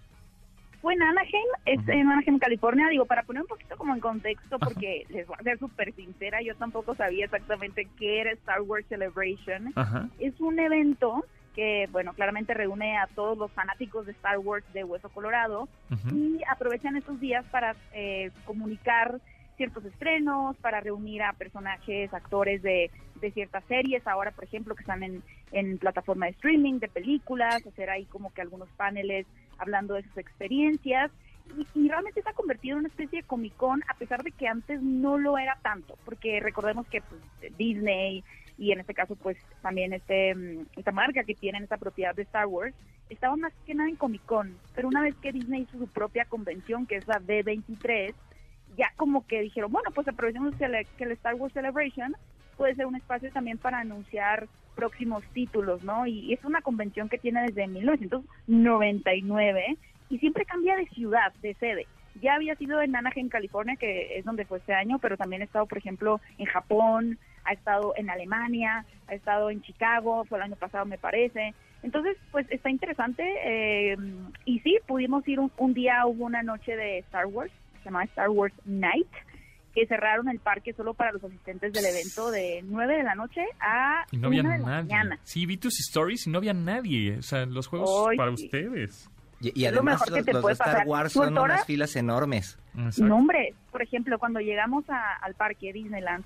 Fue 0.81 0.93
en 0.93 1.01
Anaheim, 1.01 1.49
es 1.65 1.87
en 1.89 2.09
Anaheim, 2.09 2.39
California. 2.39 2.87
Digo, 2.87 3.05
para 3.05 3.23
poner 3.23 3.41
un 3.41 3.49
poquito 3.49 3.75
como 3.75 3.93
en 3.93 3.99
contexto, 3.99 4.59
porque 4.59 5.05
les 5.09 5.27
voy 5.27 5.35
a 5.37 5.43
ser 5.43 5.59
súper 5.59 5.93
sincera, 5.93 6.41
yo 6.41 6.55
tampoco 6.55 6.95
sabía 6.95 7.25
exactamente 7.25 7.85
qué 7.99 8.21
era 8.21 8.31
Star 8.31 8.61
Wars 8.61 8.85
Celebration. 8.87 9.73
Ajá. 9.75 10.07
Es 10.19 10.39
un 10.39 10.57
evento 10.57 11.25
que, 11.53 11.87
bueno, 11.91 12.13
claramente 12.13 12.53
reúne 12.53 12.97
a 12.97 13.07
todos 13.07 13.37
los 13.37 13.51
fanáticos 13.51 14.05
de 14.05 14.11
Star 14.13 14.39
Wars 14.39 14.65
de 14.73 14.83
Hueso 14.83 15.09
Colorado 15.09 15.67
y 16.11 16.41
aprovechan 16.49 16.95
estos 16.95 17.19
días 17.19 17.45
para 17.51 17.75
eh, 17.93 18.31
comunicar 18.45 19.19
ciertos 19.57 19.85
estrenos, 19.85 20.57
para 20.57 20.79
reunir 20.79 21.21
a 21.21 21.33
personajes, 21.33 22.13
actores 22.13 22.61
de, 22.63 22.89
de 23.21 23.31
ciertas 23.31 23.63
series, 23.65 24.05
ahora 24.07 24.31
por 24.31 24.43
ejemplo 24.43 24.75
que 24.75 24.81
están 24.81 25.03
en, 25.03 25.23
en 25.51 25.77
plataforma 25.77 26.25
de 26.25 26.31
streaming, 26.31 26.79
de 26.79 26.87
películas, 26.87 27.65
hacer 27.65 27.89
ahí 27.89 28.05
como 28.05 28.33
que 28.33 28.41
algunos 28.41 28.69
paneles 28.69 29.27
hablando 29.57 29.93
de 29.93 30.03
sus 30.03 30.17
experiencias. 30.17 31.11
Y, 31.45 31.67
y 31.73 31.89
realmente 31.89 32.21
se 32.21 32.29
ha 32.29 32.33
convertido 32.33 32.73
en 32.75 32.79
una 32.79 32.87
especie 32.89 33.21
de 33.21 33.27
Comic 33.27 33.55
Con, 33.55 33.81
a 33.89 33.93
pesar 33.95 34.23
de 34.23 34.31
que 34.31 34.47
antes 34.47 34.81
no 34.81 35.17
lo 35.17 35.37
era 35.37 35.57
tanto, 35.61 35.97
porque 36.05 36.39
recordemos 36.39 36.87
que 36.87 37.01
pues, 37.01 37.21
Disney 37.57 38.23
y 38.57 38.71
en 38.71 38.79
este 38.79 38.93
caso 38.93 39.15
pues 39.15 39.35
también 39.61 39.93
este 39.93 40.35
mm, 40.35 40.65
esta 40.77 40.91
marca 40.91 41.23
que 41.23 41.33
tienen 41.35 41.63
esta 41.63 41.77
propiedad 41.77 42.15
de 42.15 42.21
Star 42.23 42.45
Wars 42.47 42.73
estaba 43.09 43.35
más 43.35 43.51
que 43.65 43.73
nada 43.75 43.89
en 43.89 43.95
Comic 43.97 44.23
Con, 44.25 44.55
pero 44.75 44.87
una 44.87 45.01
vez 45.01 45.15
que 45.21 45.31
Disney 45.31 45.63
hizo 45.63 45.77
su 45.77 45.87
propia 45.87 46.25
convención 46.25 46.85
que 46.85 46.95
es 46.97 47.07
la 47.07 47.19
D23, 47.19 48.13
ya 48.77 48.91
como 48.95 49.25
que 49.27 49.41
dijeron, 49.41 49.71
bueno, 49.71 49.91
pues 49.91 50.07
aprovechemos 50.07 50.55
que, 50.55 50.65
el- 50.65 50.87
que 50.97 51.03
el 51.03 51.11
Star 51.11 51.35
Wars 51.35 51.53
Celebration 51.53 52.15
puede 52.57 52.75
ser 52.75 52.85
un 52.85 52.95
espacio 52.95 53.31
también 53.31 53.57
para 53.57 53.79
anunciar 53.79 54.47
próximos 54.75 55.23
títulos, 55.33 55.83
¿no? 55.83 56.07
Y, 56.07 56.19
y 56.19 56.33
es 56.33 56.43
una 56.45 56.61
convención 56.61 57.09
que 57.09 57.17
tiene 57.19 57.41
desde 57.43 57.67
1999 57.67 59.77
y 60.13 60.19
siempre 60.19 60.45
cambia 60.45 60.75
de 60.75 60.85
ciudad, 60.89 61.33
de 61.41 61.53
sede. 61.55 61.87
Ya 62.21 62.35
había 62.35 62.55
sido 62.55 62.79
en 62.81 62.95
Anaheim, 62.95 63.27
California, 63.29 63.75
que 63.75 64.17
es 64.19 64.23
donde 64.25 64.45
fue 64.45 64.59
este 64.59 64.73
año, 64.73 64.99
pero 64.99 65.17
también 65.17 65.41
ha 65.41 65.45
estado, 65.45 65.65
por 65.65 65.79
ejemplo, 65.79 66.21
en 66.37 66.45
Japón, 66.45 67.17
ha 67.43 67.53
estado 67.53 67.93
en 67.97 68.09
Alemania, 68.11 68.85
ha 69.07 69.15
estado 69.15 69.49
en 69.49 69.61
Chicago, 69.63 70.23
fue 70.25 70.37
el 70.37 70.43
año 70.43 70.55
pasado, 70.55 70.85
me 70.85 70.99
parece. 70.99 71.55
Entonces, 71.81 72.15
pues 72.31 72.45
está 72.51 72.69
interesante. 72.69 73.23
eh, 73.43 73.97
y 74.45 74.59
sí, 74.59 74.77
pudimos 74.87 75.27
ir 75.27 75.39
un, 75.39 75.51
un 75.57 75.73
día, 75.73 76.05
hubo 76.05 76.25
una 76.25 76.43
noche 76.43 76.75
de 76.75 76.99
Star 76.99 77.25
Wars, 77.25 77.51
se 77.79 77.85
llama 77.85 78.03
Star 78.03 78.29
Wars 78.29 78.53
Night, 78.65 79.09
que 79.73 79.87
cerraron 79.87 80.29
el 80.29 80.39
parque 80.39 80.71
solo 80.73 80.93
para 80.93 81.11
los 81.13 81.23
asistentes 81.23 81.73
del 81.73 81.83
evento 81.85 82.29
de 82.29 82.61
9 82.63 82.95
de 82.97 83.03
la 83.03 83.15
noche 83.15 83.41
a 83.59 84.05
Y 84.11 84.17
no 84.17 84.27
había 84.27 84.41
1 84.41 84.51
de 84.51 84.59
la 84.59 84.65
nadie. 84.65 84.83
mañana. 84.83 85.19
Sí, 85.23 85.47
vi 85.47 85.57
tus 85.57 85.79
stories 85.79 86.27
y 86.27 86.29
no 86.29 86.37
había 86.37 86.53
nadie. 86.53 87.17
O 87.17 87.23
sea, 87.23 87.47
los 87.47 87.65
juegos 87.65 87.89
para 88.15 88.35
sí. 88.37 88.45
ustedes. 88.45 89.09
Y, 89.43 89.61
y 89.61 89.65
Es 89.65 89.71
lo 89.73 89.79
además 89.79 89.95
mejor 89.95 90.07
que 90.07 90.19
los, 90.19 90.25
te 90.25 90.33
los 90.33 90.39
de 90.39 90.41
puede 90.41 90.53
Star 90.53 90.71
pasar. 90.71 90.87
Wars 90.87 91.13
¿Tú 91.13 91.19
son 91.23 91.37
unas 91.37 91.65
filas 91.65 91.95
enormes. 91.95 92.57
Exacto. 92.77 93.03
No, 93.05 93.17
hombre, 93.17 93.53
por 93.71 93.81
ejemplo, 93.81 94.17
cuando 94.17 94.39
llegamos 94.39 94.89
a- 94.89 95.15
al 95.21 95.33
parque 95.35 95.73
Disneyland, 95.73 96.23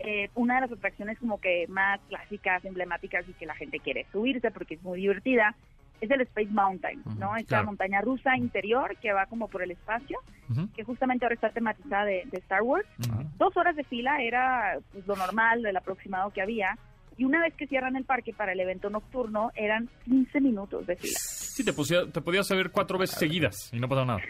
eh, 0.00 0.28
una 0.34 0.56
de 0.56 0.60
las 0.62 0.72
atracciones 0.72 1.18
como 1.18 1.40
que 1.40 1.66
más 1.68 2.00
clásicas, 2.08 2.64
emblemáticas 2.64 3.24
y 3.28 3.32
que 3.34 3.46
la 3.46 3.54
gente 3.54 3.78
quiere 3.80 4.06
subirse 4.12 4.50
porque 4.50 4.74
es 4.74 4.82
muy 4.82 4.98
divertida, 5.00 5.54
es 6.00 6.10
el 6.10 6.20
Space 6.20 6.50
Mountain, 6.50 7.02
¿no? 7.18 7.34
Esta 7.36 7.48
claro. 7.56 7.66
montaña 7.66 8.00
rusa 8.00 8.36
interior 8.36 8.96
que 9.02 9.12
va 9.12 9.26
como 9.26 9.48
por 9.48 9.62
el 9.62 9.72
espacio, 9.72 10.18
Ujú. 10.48 10.68
que 10.72 10.84
justamente 10.84 11.24
ahora 11.24 11.34
está 11.34 11.50
tematizada 11.50 12.04
de, 12.04 12.22
de 12.26 12.38
Star 12.38 12.62
Wars. 12.62 12.86
Ujú. 13.00 13.24
Dos 13.36 13.56
horas 13.56 13.74
de 13.74 13.82
fila 13.84 14.22
era 14.22 14.78
pues, 14.92 15.04
lo 15.08 15.16
normal, 15.16 15.66
el 15.66 15.76
aproximado 15.76 16.30
que 16.30 16.40
había. 16.42 16.78
Y 17.18 17.24
una 17.24 17.40
vez 17.42 17.52
que 17.54 17.66
cierran 17.66 17.96
el 17.96 18.04
parque 18.04 18.32
para 18.32 18.52
el 18.52 18.60
evento 18.60 18.88
nocturno, 18.88 19.50
eran 19.56 19.88
15 20.04 20.40
minutos 20.40 20.86
de 20.86 20.96
fila. 20.96 21.18
Sí, 21.20 21.64
te, 21.64 21.72
pusía- 21.74 22.10
te 22.10 22.20
podías 22.22 22.46
saber 22.46 22.70
cuatro 22.70 22.96
veces 22.98 23.18
seguidas 23.18 23.70
y 23.72 23.78
no 23.80 23.88
pasaba 23.88 24.06
nada. 24.06 24.20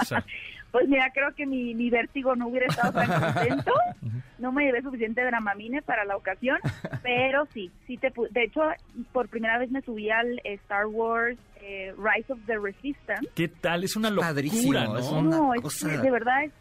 O 0.00 0.04
sea, 0.04 0.24
Pues 0.70 0.86
mira, 0.88 1.10
creo 1.12 1.34
que 1.34 1.46
mi, 1.46 1.74
mi 1.74 1.90
vértigo 1.90 2.36
no 2.36 2.46
hubiera 2.46 2.66
estado 2.66 2.92
tan 2.92 3.08
contento. 3.34 3.72
No 4.38 4.52
me 4.52 4.64
llevé 4.64 4.80
suficiente 4.80 5.22
dramamine 5.22 5.82
para 5.82 6.04
la 6.06 6.16
ocasión, 6.16 6.56
pero 7.02 7.46
sí, 7.52 7.70
sí 7.86 7.98
te 7.98 8.10
pu- 8.10 8.30
De 8.30 8.44
hecho, 8.44 8.62
por 9.12 9.28
primera 9.28 9.58
vez 9.58 9.70
me 9.70 9.82
subí 9.82 10.08
al 10.10 10.40
Star 10.44 10.86
Wars 10.86 11.36
eh, 11.60 11.92
Rise 11.98 12.32
of 12.32 12.38
the 12.46 12.56
Resistance. 12.56 13.28
¿qué 13.34 13.48
tal? 13.48 13.84
Es 13.84 13.96
una 13.96 14.08
locura, 14.08 14.28
Padrísimo, 14.28 14.72
¿no? 14.72 14.98
es 14.98 15.10
una 15.10 15.36
No, 15.36 15.54
es 15.54 15.60
cosa- 15.60 15.88
de 15.88 16.10
verdad 16.10 16.44
es- 16.44 16.52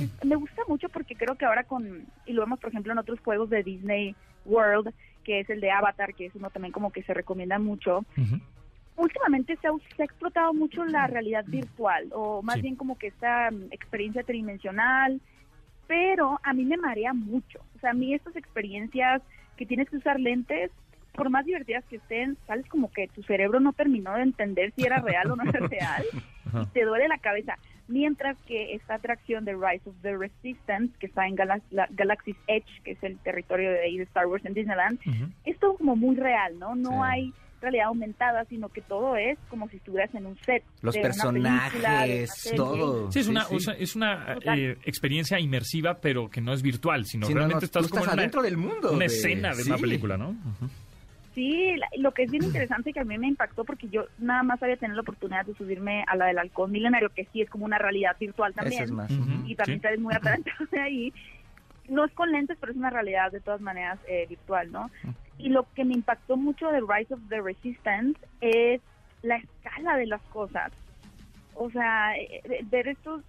es- 0.00 0.24
me 0.24 0.36
gusta 0.36 0.62
mucho 0.66 0.88
porque 0.88 1.14
creo 1.14 1.34
que 1.34 1.44
ahora 1.44 1.64
con, 1.64 2.06
y 2.24 2.32
lo 2.32 2.40
vemos 2.40 2.58
por 2.58 2.70
ejemplo 2.70 2.92
en 2.92 2.98
otros 3.00 3.20
juegos 3.20 3.50
de 3.50 3.62
Disney 3.62 4.16
World, 4.46 4.94
que 5.26 5.40
es 5.40 5.50
el 5.50 5.60
de 5.60 5.72
Avatar, 5.72 6.14
que 6.14 6.26
es 6.26 6.34
uno 6.36 6.50
también 6.50 6.70
como 6.72 6.92
que 6.92 7.02
se 7.02 7.12
recomienda 7.12 7.58
mucho, 7.58 8.04
Ujú. 8.16 8.36
últimamente 8.94 9.56
se 9.60 9.66
ha, 9.66 9.72
se 9.96 10.02
ha 10.02 10.04
explotado 10.04 10.54
mucho 10.54 10.84
la 10.84 11.08
realidad 11.08 11.44
virtual, 11.48 12.08
o 12.12 12.42
más 12.42 12.54
Sí. 12.56 12.62
bien 12.62 12.76
como 12.76 12.96
que 12.96 13.08
esta 13.08 13.50
mm, 13.50 13.72
experiencia 13.72 14.22
tridimensional, 14.22 15.20
pero 15.88 16.38
a 16.44 16.52
mí 16.52 16.64
me 16.64 16.76
marea 16.76 17.12
mucho. 17.12 17.58
O 17.74 17.78
sea, 17.80 17.90
a 17.90 17.94
mí 17.94 18.14
estas 18.14 18.36
experiencias 18.36 19.20
que 19.56 19.66
tienes 19.66 19.90
que 19.90 19.96
usar 19.96 20.20
lentes, 20.20 20.70
por 21.12 21.28
más 21.28 21.44
divertidas 21.44 21.84
que 21.86 21.96
estén, 21.96 22.38
sales 22.46 22.66
como 22.68 22.90
que 22.92 23.08
tu 23.08 23.22
cerebro 23.24 23.58
no 23.58 23.72
terminó 23.72 24.14
de 24.14 24.22
entender 24.22 24.72
si 24.76 24.84
era 24.84 25.00
real 25.00 25.30
o 25.30 25.36
no 25.36 25.42
era 25.42 25.66
real, 25.68 26.04
y 26.62 26.66
te 26.66 26.84
duele 26.84 27.08
la 27.08 27.18
cabeza. 27.18 27.58
Mientras 27.88 28.36
que 28.46 28.74
esta 28.74 28.94
atracción 28.94 29.44
de 29.44 29.52
Rise 29.54 29.88
of 29.88 29.94
the 30.02 30.16
Resistance, 30.16 30.92
que 30.98 31.06
está 31.06 31.26
en 31.26 31.36
Galax- 31.36 31.62
la- 31.70 31.88
Galaxy's 31.90 32.36
Edge, 32.48 32.66
que 32.84 32.92
es 32.92 33.02
el 33.02 33.18
territorio 33.18 33.70
de, 33.70 33.80
ahí 33.82 33.96
de 33.98 34.04
Star 34.04 34.26
Wars 34.26 34.44
en 34.44 34.54
Disneyland, 34.54 34.98
es 35.44 35.58
todo 35.58 35.76
como 35.76 35.94
muy 35.96 36.16
real, 36.16 36.58
¿no? 36.58 36.74
No 36.74 36.90
Sí. 36.90 36.96
hay 37.02 37.34
realidad 37.60 37.86
aumentada, 37.86 38.44
sino 38.44 38.68
que 38.68 38.82
todo 38.82 39.16
es 39.16 39.38
como 39.48 39.68
si 39.68 39.76
estuvieras 39.78 40.14
en 40.14 40.26
un 40.26 40.36
set. 40.44 40.62
Los 40.82 40.94
de 40.94 41.00
una 41.00 41.08
película, 41.10 41.32
de 41.32 41.40
una 41.40 41.60
personajes, 41.70 42.52
todo. 42.54 43.12
Sí, 43.12 43.18
es 43.20 43.28
una, 43.28 43.44
sí. 43.44 43.56
es 43.78 43.96
una 43.96 44.36
eh, 44.56 44.76
experiencia 44.84 45.40
inmersiva, 45.40 45.94
pero 45.94 46.28
que 46.28 46.40
no 46.40 46.52
es 46.52 46.62
virtual, 46.62 47.06
sino 47.06 47.26
Sí, 47.26 47.32
no, 47.32 47.38
realmente 47.38 47.62
no, 47.62 47.64
estás 47.64 47.84
tú 47.84 47.88
como 47.90 48.04
estás 48.04 48.18
en 48.18 48.30
una, 48.30 48.42
del 48.42 48.56
mundo 48.58 48.90
una 48.90 48.98
de- 49.00 49.06
escena 49.06 49.54
de 49.54 49.62
una 49.62 49.78
película, 49.78 50.16
¿no? 50.18 50.36
Sí, 51.36 51.76
lo 51.98 52.12
que 52.12 52.22
es 52.22 52.30
bien 52.30 52.44
interesante 52.44 52.94
que 52.94 53.00
a 53.00 53.04
mí 53.04 53.18
me 53.18 53.28
impactó 53.28 53.62
porque 53.66 53.88
yo 53.90 54.06
nada 54.16 54.42
más 54.42 54.62
había 54.62 54.78
tenido 54.78 54.96
la 54.96 55.02
oportunidad 55.02 55.44
de 55.44 55.52
subirme 55.54 56.02
a 56.08 56.16
la 56.16 56.24
del 56.24 56.38
halcón 56.38 56.72
milenario, 56.72 57.10
que 57.10 57.26
sí 57.30 57.42
es 57.42 57.50
como 57.50 57.66
una 57.66 57.76
realidad 57.76 58.16
virtual 58.18 58.54
también. 58.54 58.84
Es 58.84 58.90
más. 58.90 59.10
Y 59.44 59.54
también 59.54 59.82
Sí. 59.82 60.00
muy 60.00 60.14
atarantado 60.14 60.64
de 60.72 60.80
ahí. 60.80 61.12
No 61.90 62.06
es 62.06 62.12
con 62.12 62.32
lentes, 62.32 62.56
pero 62.58 62.72
es 62.72 62.78
una 62.78 62.88
realidad 62.88 63.30
de 63.32 63.40
todas 63.40 63.60
maneras 63.60 63.98
eh, 64.08 64.24
virtual, 64.30 64.72
¿no? 64.72 64.90
Y 65.36 65.50
lo 65.50 65.66
que 65.74 65.84
me 65.84 65.92
impactó 65.92 66.38
mucho 66.38 66.68
de 66.70 66.80
Rise 66.80 67.12
of 67.12 67.20
the 67.28 67.42
Resistance 67.42 68.18
es 68.40 68.80
la 69.20 69.36
escala 69.36 69.98
de 69.98 70.06
las 70.06 70.22
cosas. 70.32 70.72
O 71.54 71.68
sea, 71.70 72.16
eh, 72.16 72.40
ver 72.70 72.88
estos 72.88 73.22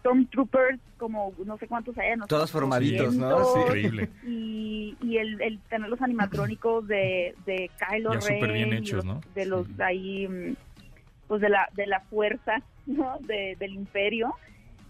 Stormtroopers, 0.00 0.80
como 0.96 1.32
no 1.44 1.56
sé 1.58 1.66
cuántos 1.68 1.96
hay. 1.98 2.16
no 2.16 2.24
sé 2.24 2.28
Todos 2.28 2.50
formaditos, 2.50 3.14
¿no? 3.14 3.44
Sí. 3.44 3.60
Increíble. 3.60 4.08
Y, 4.26 4.96
y 5.02 5.16
el, 5.18 5.40
el 5.40 5.58
tener 5.68 5.88
los 5.88 6.00
animatrónicos 6.02 6.86
de, 6.88 7.34
de 7.46 7.70
Kylo 7.78 8.14
Ya 8.14 8.20
Ren. 8.20 8.36
súper 8.38 8.52
bien 8.52 8.72
hechos, 8.72 9.04
los- 9.04 9.04
¿no? 9.04 9.20
De 9.34 9.46
los 9.46 9.66
ahí, 9.80 10.26
mm, 10.28 10.56
pues 11.28 11.40
de 11.40 11.48
la, 11.48 11.68
de 11.74 11.86
la 11.86 12.00
fuerza, 12.00 12.62
¿no? 12.86 13.18
De, 13.20 13.56
del 13.58 13.74
imperio. 13.74 14.34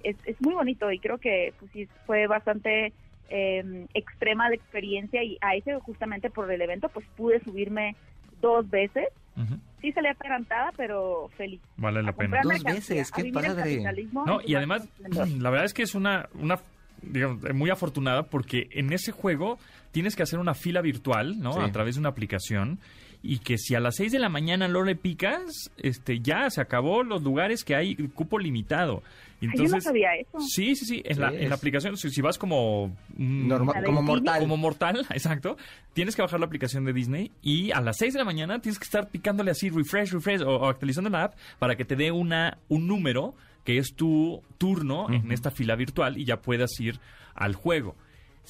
Es, 0.02 0.16
es 0.24 0.40
muy 0.40 0.54
bonito 0.54 0.90
y 0.92 0.98
creo 1.00 1.18
que 1.18 1.52
pues 1.58 1.70
sí 1.72 1.88
fue 2.06 2.26
bastante 2.28 2.92
eh, 3.30 3.86
extrema 3.94 4.48
la 4.48 4.54
experiencia 4.54 5.22
y 5.22 5.36
a 5.40 5.54
ese 5.56 5.74
justamente 5.80 6.30
por 6.30 6.50
el 6.50 6.62
evento 6.62 6.88
pues 6.88 7.04
pude 7.16 7.42
subirme 7.42 7.96
dos 8.40 8.68
veces. 8.70 9.08
Ujú. 9.36 9.58
Sí 9.80 9.92
salí 9.92 10.08
atarantada, 10.08 10.72
pero 10.76 11.28
feliz. 11.36 11.60
Vale 11.76 12.02
la 12.02 12.12
pena. 12.12 12.40
Dos 12.42 12.62
veces, 12.62 13.12
a 13.12 13.16
qué 13.16 13.32
padre. 13.32 13.54
capitalismo 13.54 14.24
No, 14.26 14.40
y 14.44 14.54
además, 14.54 14.88
la 15.38 15.50
verdad 15.50 15.66
es 15.66 15.74
que 15.74 15.82
es 15.82 15.94
una, 15.94 16.28
una 16.34 16.56
digamos, 17.02 17.42
muy 17.54 17.70
afortunada 17.70 18.24
porque 18.24 18.68
en 18.72 18.92
ese 18.92 19.12
juego 19.12 19.58
tienes 19.92 20.16
que 20.16 20.22
hacer 20.22 20.38
una 20.38 20.54
fila 20.54 20.80
virtual, 20.80 21.38
¿no? 21.38 21.52
Sí. 21.52 21.60
A 21.60 21.72
través 21.72 21.94
de 21.94 22.00
una 22.00 22.08
aplicación 22.08 22.78
y 23.22 23.38
que 23.38 23.58
si 23.58 23.74
a 23.74 23.80
las 23.80 23.96
6 23.96 24.12
de 24.12 24.18
la 24.18 24.28
mañana 24.28 24.68
no 24.68 24.82
le 24.84 24.94
picas, 24.94 25.70
este 25.78 26.20
ya 26.20 26.50
se 26.50 26.60
acabó 26.60 27.02
los 27.02 27.22
lugares 27.22 27.64
que 27.64 27.74
hay 27.74 27.96
cupo 28.14 28.38
limitado. 28.38 29.02
Ay, 29.40 29.48
Entonces, 29.52 29.70
yo 29.70 29.76
no 29.76 29.80
sabía 29.80 30.14
eso. 30.16 30.40
Sí, 30.40 30.74
sí, 30.74 30.84
sí. 30.84 31.02
En, 31.04 31.20
la, 31.20 31.32
en 31.32 31.52
aplicación, 31.52 31.96
si, 31.96 32.10
si 32.10 32.20
vas 32.20 32.38
como... 32.38 32.96
mm, 33.16 33.50
como 33.84 34.02
mortal. 34.02 34.40
como 34.40 34.56
mortal, 34.56 35.06
exacto. 35.10 35.56
Tienes 35.92 36.16
que 36.16 36.22
bajar 36.22 36.40
la 36.40 36.46
aplicación 36.46 36.84
de 36.84 36.92
Disney 36.92 37.30
y 37.42 37.70
a 37.72 37.80
las 37.80 37.98
6 37.98 38.14
de 38.14 38.18
la 38.18 38.24
mañana 38.24 38.60
tienes 38.60 38.78
que 38.78 38.84
estar 38.84 39.08
picándole 39.08 39.50
así 39.50 39.70
refresh, 39.70 40.12
refresh 40.12 40.42
o, 40.42 40.56
o 40.56 40.66
actualizando 40.66 41.10
la 41.10 41.24
app 41.24 41.34
para 41.58 41.76
que 41.76 41.84
te 41.84 41.96
dé 41.96 42.10
una 42.10 42.58
un 42.68 42.86
número 42.86 43.34
que 43.64 43.78
es 43.78 43.94
tu 43.94 44.42
turno 44.56 45.12
en 45.12 45.30
esta 45.30 45.50
fila 45.50 45.76
virtual 45.76 46.16
y 46.16 46.24
ya 46.24 46.40
puedas 46.40 46.70
ir 46.80 47.00
al 47.34 47.54
juego. 47.54 47.96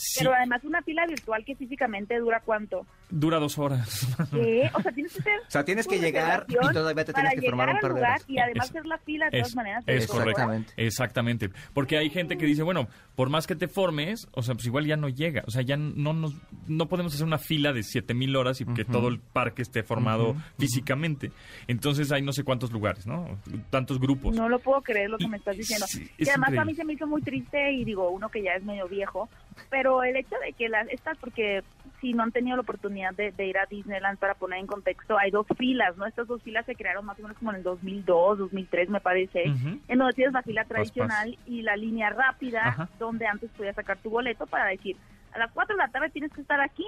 Sí, 0.00 0.20
Pero 0.20 0.32
además 0.32 0.62
una 0.62 0.80
fila 0.82 1.04
virtual 1.06 1.44
que 1.44 1.56
físicamente 1.56 2.16
dura 2.18 2.40
cuánto. 2.44 2.86
dura 3.10 3.38
dos 3.38 3.58
horas. 3.58 4.06
¿Qué? 4.30 4.70
O 4.74 4.80
sea, 4.80 4.92
tienes 4.92 5.12
que 5.14 5.30
O 5.48 5.50
sea, 5.50 5.64
tienes 5.64 5.86
que 5.88 5.98
llegar 5.98 6.46
y 6.48 6.54
todavía 6.72 7.04
te 7.04 7.12
para 7.12 7.30
tienes 7.30 7.40
que 7.44 7.48
formar 7.50 7.66
llegar 7.68 7.74
un 7.76 7.80
par 7.80 7.90
de 7.94 7.96
lugar 8.00 8.10
horas. 8.12 8.24
Y 8.30 8.38
además 8.38 8.64
Es- 8.66 8.70
hacer 8.70 8.86
la 8.86 8.98
fila 8.98 9.24
de 9.26 9.30
todas 9.32 9.48
es, 9.48 9.56
maneras. 9.56 9.84
es 9.86 10.06
correcto. 10.06 10.30
Exactamente. 10.30 10.72
Exactamente. 10.76 11.50
Porque 11.74 11.98
hay 11.98 12.10
gente 12.10 12.36
que 12.38 12.46
dice, 12.46 12.62
bueno, 12.62 12.86
por 13.16 13.28
más 13.28 13.46
que 13.48 13.56
te 13.56 13.66
formes, 13.66 14.28
o 14.32 14.42
sea, 14.42 14.54
pues 14.54 14.66
igual 14.66 14.86
ya 14.86 14.96
no 14.96 15.08
llega. 15.08 15.42
O 15.46 15.50
sea, 15.50 15.62
ya 15.62 15.76
no 15.76 16.12
nos, 16.12 16.34
no 16.68 16.86
podemos 16.88 17.12
hacer 17.14 17.26
una 17.26 17.38
fila 17.38 17.72
de 17.72 17.82
7000 17.82 18.36
horas 18.36 18.60
y 18.60 18.66
que 18.66 18.84
todo 18.84 19.08
el 19.08 19.18
parque 19.18 19.62
esté 19.62 19.82
formado 19.82 20.36
físicamente. 20.58 21.32
Entonces 21.66 22.12
hay 22.12 22.22
no 22.22 22.32
sé 22.32 22.44
cuántos 22.44 22.70
lugares, 22.72 23.06
¿no? 23.06 23.38
Tantos 23.70 23.98
grupos. 23.98 24.36
No 24.36 24.48
lo 24.48 24.58
puedo 24.58 24.80
creer 24.82 25.10
lo 25.10 25.18
que 25.18 25.24
Y- 25.24 25.28
me 25.28 25.38
estás 25.38 25.56
diciendo. 25.56 25.86
sí, 25.88 26.08
y 26.18 26.22
es 26.22 26.28
además 26.28 26.56
a 26.58 26.64
mí 26.64 26.74
se 26.74 26.84
me 26.84 26.92
hizo 26.92 27.06
muy 27.06 27.22
triste 27.22 27.72
y 27.72 27.84
digo, 27.84 28.10
uno 28.10 28.28
que 28.28 28.42
ya 28.42 28.52
es 28.52 28.62
medio 28.64 28.86
viejo, 28.88 29.28
pero 29.70 30.02
el 30.02 30.16
hecho 30.16 30.36
de 30.44 30.52
que 30.52 30.68
las 30.68 30.88
estas, 30.88 31.16
porque 31.18 31.62
si 32.00 32.12
no 32.12 32.22
han 32.22 32.32
tenido 32.32 32.56
la 32.56 32.62
oportunidad 32.62 33.12
de, 33.14 33.32
de 33.32 33.46
ir 33.46 33.58
a 33.58 33.66
Disneyland 33.66 34.18
para 34.18 34.34
poner 34.34 34.58
en 34.60 34.66
contexto, 34.66 35.18
hay 35.18 35.30
dos 35.30 35.46
filas, 35.56 35.96
¿no? 35.96 36.06
Estas 36.06 36.28
dos 36.28 36.42
filas 36.42 36.64
se 36.66 36.74
crearon 36.76 37.04
más 37.04 37.18
o 37.18 37.22
menos 37.22 37.36
como 37.38 37.50
en 37.50 37.56
el 37.58 37.62
2002, 37.64 38.38
2003 38.38 38.88
me 38.90 39.00
parece, 39.00 39.50
Ujú. 39.50 39.78
en 39.88 39.98
donde 39.98 40.14
tienes 40.14 40.32
la 40.32 40.42
fila 40.42 40.62
pas. 40.62 40.68
tradicional 40.68 41.36
y 41.46 41.62
la 41.62 41.76
línea 41.76 42.10
rápida, 42.10 42.68
Ajá. 42.68 42.88
donde 42.98 43.26
antes 43.26 43.50
podías 43.50 43.74
sacar 43.74 43.98
tu 43.98 44.10
boleto 44.10 44.46
para 44.46 44.66
decir, 44.66 44.96
a 45.32 45.38
las 45.38 45.52
4 45.52 45.76
de 45.76 45.82
la 45.82 45.88
tarde 45.90 46.10
tienes 46.10 46.32
que 46.32 46.40
estar 46.40 46.60
aquí 46.60 46.86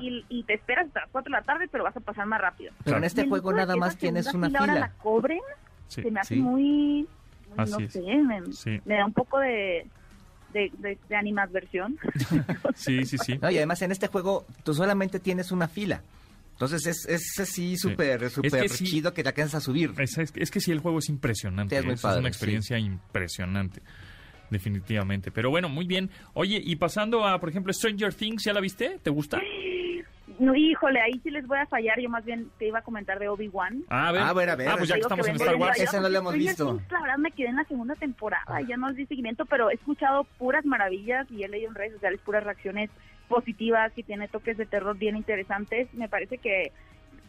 y, 0.00 0.24
y 0.28 0.44
te 0.44 0.54
esperas 0.54 0.86
hasta 0.86 1.00
las 1.00 1.10
4 1.10 1.30
de 1.30 1.38
la 1.38 1.42
tarde, 1.44 1.68
pero 1.70 1.84
vas 1.84 1.96
a 1.96 2.00
pasar 2.00 2.26
más 2.26 2.40
rápido. 2.40 2.72
Pero 2.84 2.96
en 2.96 3.04
este 3.04 3.28
juego 3.28 3.52
nada 3.52 3.76
más 3.76 3.96
tienes 3.98 4.32
una 4.32 4.46
ahora 4.46 4.60
fila. 4.60 4.74
la 4.80 4.92
cobren, 5.02 5.40
Sí. 5.88 6.02
se 6.02 6.10
me 6.10 6.20
hace 6.20 6.34
sí. 6.36 6.40
muy, 6.40 7.06
Así 7.56 7.72
no 7.72 7.78
es. 7.80 7.92
sé, 7.92 8.00
me, 8.00 8.52
Sí. 8.52 8.80
me 8.86 8.94
da 8.94 9.04
un 9.04 9.12
poco 9.12 9.38
de, 9.40 9.86
de, 10.52 10.70
de, 10.78 10.98
de 11.08 11.16
animadversión. 11.16 11.98
Sí, 12.74 13.04
sí, 13.04 13.16
sí. 13.18 13.38
No, 13.40 13.50
y 13.50 13.56
además 13.56 13.82
en 13.82 13.92
este 13.92 14.06
juego 14.08 14.46
tú 14.64 14.74
solamente 14.74 15.20
tienes 15.20 15.52
una 15.52 15.68
fila. 15.68 16.02
Entonces 16.52 16.86
es, 16.86 17.06
es 17.08 17.38
así 17.40 17.76
súper, 17.76 18.30
súper 18.30 18.68
sí. 18.68 18.84
chido 18.84 19.12
que 19.14 19.22
te 19.22 19.30
alcanzas 19.30 19.56
a 19.56 19.60
subir. 19.64 19.92
Es, 19.98 20.16
es- 20.18 20.32
es 20.36 20.50
que 20.50 20.60
sí, 20.60 20.70
el 20.70 20.78
juego 20.80 20.98
es 20.98 21.08
impresionante. 21.08 21.74
Sí, 21.74 21.78
es 21.80 21.84
muy 21.84 21.94
es 21.94 22.00
padre, 22.00 22.20
una 22.20 22.28
sí. 22.28 22.32
experiencia 22.32 22.78
impresionante. 22.78 23.82
Definitivamente. 24.50 25.30
Pero 25.30 25.50
bueno, 25.50 25.68
muy 25.68 25.86
bien. 25.86 26.10
Oye, 26.34 26.60
y 26.62 26.76
pasando 26.76 27.26
a, 27.26 27.40
por 27.40 27.48
ejemplo, 27.48 27.72
Stranger 27.72 28.12
Things, 28.14 28.44
¿ya 28.44 28.52
la 28.52 28.60
viste? 28.60 28.98
¿Te 29.02 29.10
gusta? 29.10 29.40
No, 30.42 30.56
híjole, 30.56 31.00
ahí 31.00 31.20
sí 31.22 31.30
les 31.30 31.46
voy 31.46 31.58
a 31.58 31.66
fallar. 31.66 32.00
Yo 32.00 32.08
más 32.08 32.24
bien 32.24 32.50
te 32.58 32.66
iba 32.66 32.80
a 32.80 32.82
comentar 32.82 33.16
de 33.20 33.28
Obi-Wan. 33.28 33.84
Ah, 33.88 34.08
a 34.08 34.12
ver. 34.12 34.22
A 34.22 34.32
ver, 34.32 34.50
a 34.50 34.56
ver. 34.56 34.68
Ah, 34.68 34.74
pues 34.76 34.88
ya 34.88 34.96
que 34.96 35.02
estamos 35.02 35.28
en 35.28 35.36
Star 35.36 35.54
Wars. 35.54 35.78
Esa 35.78 36.00
no 36.00 36.08
la 36.08 36.18
hemos 36.18 36.34
visto. 36.34 36.66
Things, 36.66 36.90
la 36.90 37.00
verdad 37.00 37.18
me 37.18 37.30
quedé 37.30 37.48
en 37.50 37.56
la 37.56 37.64
segunda 37.64 37.94
temporada 37.94 38.60
y 38.60 38.66
ya 38.66 38.76
no 38.76 38.92
di 38.92 39.06
seguimiento, 39.06 39.46
pero 39.46 39.70
he 39.70 39.74
escuchado 39.74 40.24
puras 40.38 40.64
maravillas 40.64 41.30
y 41.30 41.44
he 41.44 41.48
leído 41.48 41.68
en 41.68 41.76
redes 41.76 41.92
sociales 41.92 42.20
puras 42.24 42.42
reacciones 42.42 42.90
positivas 43.28 43.92
y 43.94 44.02
tiene 44.02 44.26
toques 44.26 44.56
de 44.56 44.66
terror 44.66 44.98
bien 44.98 45.16
interesantes. 45.16 45.86
Me 45.94 46.08
parece 46.08 46.38
que 46.38 46.72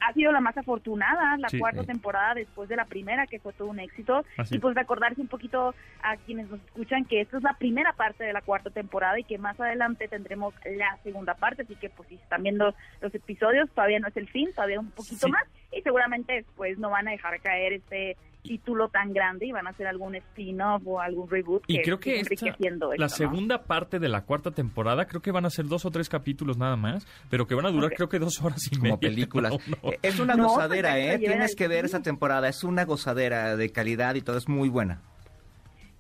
ha 0.08 0.14
sido 0.14 0.32
la 0.32 0.42
más 0.42 0.58
afortunada 0.58 1.38
la 1.38 1.50
Sí. 1.50 1.60
cuarta 1.60 1.84
temporada 1.84 2.34
después 2.34 2.68
de 2.70 2.76
la 2.76 2.86
primera, 2.86 3.28
que 3.28 3.40
fue 3.40 3.54
todo 3.54 3.68
un 3.70 3.80
éxito. 3.80 4.26
Así 4.38 4.56
y 4.56 4.58
es. 4.58 4.62
pues 4.62 4.76
recordarse 4.76 5.22
un 5.22 5.28
poquito 5.28 5.74
a 6.02 6.18
quienes 6.18 6.50
nos 6.50 6.60
escuchan 6.62 7.06
que 7.06 7.22
esta 7.22 7.38
es 7.38 7.44
la 7.44 7.54
primera 7.54 7.94
parte 7.94 8.24
de 8.24 8.34
la 8.34 8.42
cuarta 8.42 8.70
temporada 8.70 9.20
y 9.20 9.24
que 9.24 9.38
más 9.38 9.60
adelante 9.60 10.08
tendremos 10.08 10.54
la 10.66 10.98
segunda 11.04 11.34
parte. 11.36 11.64
Así 11.64 11.76
que 11.76 11.90
pues 11.90 12.10
si 12.10 12.16
están 12.16 12.44
viendo 12.44 12.74
los 13.02 13.14
episodios, 13.16 13.70
todavía 13.72 14.00
no 14.00 14.08
es 14.08 14.18
el 14.18 14.28
fin, 14.30 14.52
todavía 14.54 14.80
un 14.80 14.92
poquito 14.92 15.26
Sí. 15.28 15.32
más. 15.32 15.44
Y 15.72 15.82
seguramente 15.82 16.34
después 16.34 16.78
no 16.78 16.90
van 16.90 17.08
a 17.08 17.12
dejar 17.12 17.40
caer 17.42 17.74
este 17.74 18.18
título 18.44 18.90
tan 18.90 19.14
grande 19.14 19.48
y 19.48 19.52
van 19.52 19.66
a 19.68 19.72
hacer 19.72 19.88
algún 19.88 20.16
spin-off 20.16 20.84
o 20.86 21.00
algún 21.00 21.30
reboot 21.30 21.64
Y 21.68 21.78
que 21.78 21.82
creo 21.84 22.00
que 22.00 22.20
esta, 22.20 22.34
enriqueciendo 22.34 22.92
la 22.96 23.10
segunda 23.10 23.64
parte 23.64 24.00
de 24.00 24.10
la 24.10 24.22
cuarta 24.22 24.52
temporada, 24.52 25.06
creo 25.06 25.22
que 25.22 25.32
van 25.32 25.46
a 25.46 25.50
ser 25.50 25.66
dos 25.66 25.86
o 25.86 25.92
tres 25.92 26.10
capítulos 26.10 26.58
nada 26.58 26.76
más, 26.76 27.08
pero 27.30 27.48
que 27.48 27.56
van 27.56 27.66
a 27.66 27.72
durar 27.72 27.92
creo 27.94 28.10
que 28.10 28.20
dos 28.20 28.42
horas 28.42 28.62
y 28.72 28.76
media. 28.76 28.92
como 28.92 29.00
películas. 29.00 29.54
uno. 29.68 29.78
Eh, 29.94 30.00
Es 30.02 30.20
una 30.20 30.36
No, 30.36 30.50
gozadera, 30.50 30.92
pues, 30.92 31.16
¿eh? 31.16 31.20
Tienes 31.20 31.56
que 31.56 31.68
ver 31.68 31.86
esa 31.86 32.02
temporada. 32.02 32.50
Es 32.50 32.64
una 32.64 32.86
gozadera 32.86 33.56
de 33.56 33.70
calidad 33.72 34.16
y 34.16 34.22
todo. 34.22 34.38
Es 34.38 34.50
muy 34.50 34.70
buena. 34.70 35.02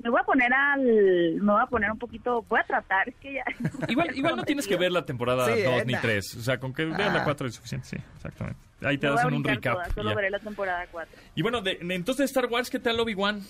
Me 0.03 0.09
voy 0.09 0.19
a 0.19 0.23
poner 0.23 0.53
al... 0.53 0.81
Me 0.83 1.51
voy 1.53 1.61
a 1.61 1.65
poner 1.67 1.89
un 1.91 1.97
poquito... 1.97 2.41
Voy 2.49 2.59
a 2.59 2.63
tratar, 2.63 3.07
es 3.09 3.15
que 3.15 3.33
ya... 3.35 3.43
Igual, 3.87 4.15
igual 4.17 4.35
no 4.35 4.43
tienes 4.43 4.67
que 4.67 4.75
ver 4.75 4.91
la 4.91 5.05
temporada 5.05 5.45
Sí, 5.45 5.61
2 5.63 5.73
eh, 5.81 5.83
ni 5.85 5.93
nah. 5.93 6.01
3. 6.01 6.35
O 6.35 6.41
sea, 6.41 6.59
con 6.59 6.73
que 6.73 6.85
veas 6.85 7.13
la 7.13 7.21
Ah. 7.21 7.23
4 7.23 7.47
es 7.47 7.55
suficiente. 7.55 7.87
Sí, 7.87 7.95
exactamente. 8.15 8.59
Ahí 8.83 8.97
te 8.97 9.07
Me 9.07 9.13
voy 9.13 9.19
a 9.19 9.21
hacen 9.23 9.33
un 9.35 9.43
recap. 9.43 9.91
solo 9.93 10.09
ya. 10.09 10.15
veré 10.15 10.29
la 10.29 10.39
temporada 10.39 10.85
4. 10.91 11.17
Y 11.35 11.41
bueno, 11.41 11.61
de, 11.61 11.75
de- 11.81 11.95
entonces 11.95 12.17
de 12.19 12.25
Star 12.25 12.45
Wars, 12.51 12.69
¿qué 12.69 12.79
tal 12.79 12.99
Obi-Wan? 12.99 13.41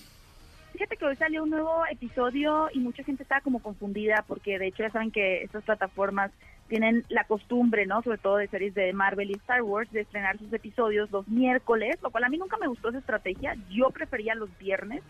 Fíjate 0.72 0.96
que 0.96 1.04
hoy 1.04 1.16
salió 1.16 1.42
un 1.44 1.50
nuevo 1.50 1.84
episodio 1.90 2.68
y 2.72 2.78
mucha 2.80 3.04
gente 3.04 3.22
estaba 3.22 3.40
como 3.40 3.60
confundida 3.62 4.24
porque 4.26 4.58
de 4.58 4.66
hecho 4.68 4.82
ya 4.82 4.90
saben 4.90 5.12
que 5.12 5.42
estas 5.42 5.62
plataformas 5.62 6.32
tienen 6.68 7.04
la 7.08 7.24
costumbre, 7.24 7.86
¿no? 7.86 8.02
Sobre 8.02 8.18
todo 8.18 8.36
de 8.38 8.48
series 8.48 8.74
de 8.74 8.92
Marvel 8.92 9.30
y 9.30 9.34
Star 9.34 9.62
Wars, 9.62 9.90
de 9.92 10.00
estrenar 10.00 10.36
sus 10.38 10.52
episodios 10.52 11.10
los 11.12 11.28
miércoles, 11.28 11.96
lo 12.02 12.10
cual 12.10 12.24
a 12.24 12.28
mí 12.28 12.38
nunca 12.38 12.56
me 12.56 12.66
gustó 12.66 12.88
esa 12.88 12.98
estrategia. 12.98 13.54
Yo 13.70 13.90
prefería 13.90 14.34
los 14.34 14.48
viernes. 14.58 15.02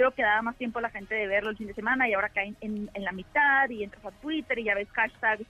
Creo 0.00 0.12
que 0.12 0.22
daba 0.22 0.40
más 0.40 0.56
tiempo 0.56 0.78
a 0.78 0.82
la 0.82 0.88
gente 0.88 1.14
de 1.14 1.26
verlo 1.26 1.50
el 1.50 1.58
fin 1.58 1.66
de 1.66 1.74
semana 1.74 2.08
y 2.08 2.14
ahora 2.14 2.30
caen 2.30 2.56
en, 2.62 2.88
en 2.94 3.04
la 3.04 3.12
mitad 3.12 3.68
y 3.68 3.84
entras 3.84 4.02
a 4.06 4.10
Twitter 4.12 4.58
y 4.58 4.64
ya 4.64 4.74
ves 4.74 4.88
hashtag 4.92 5.40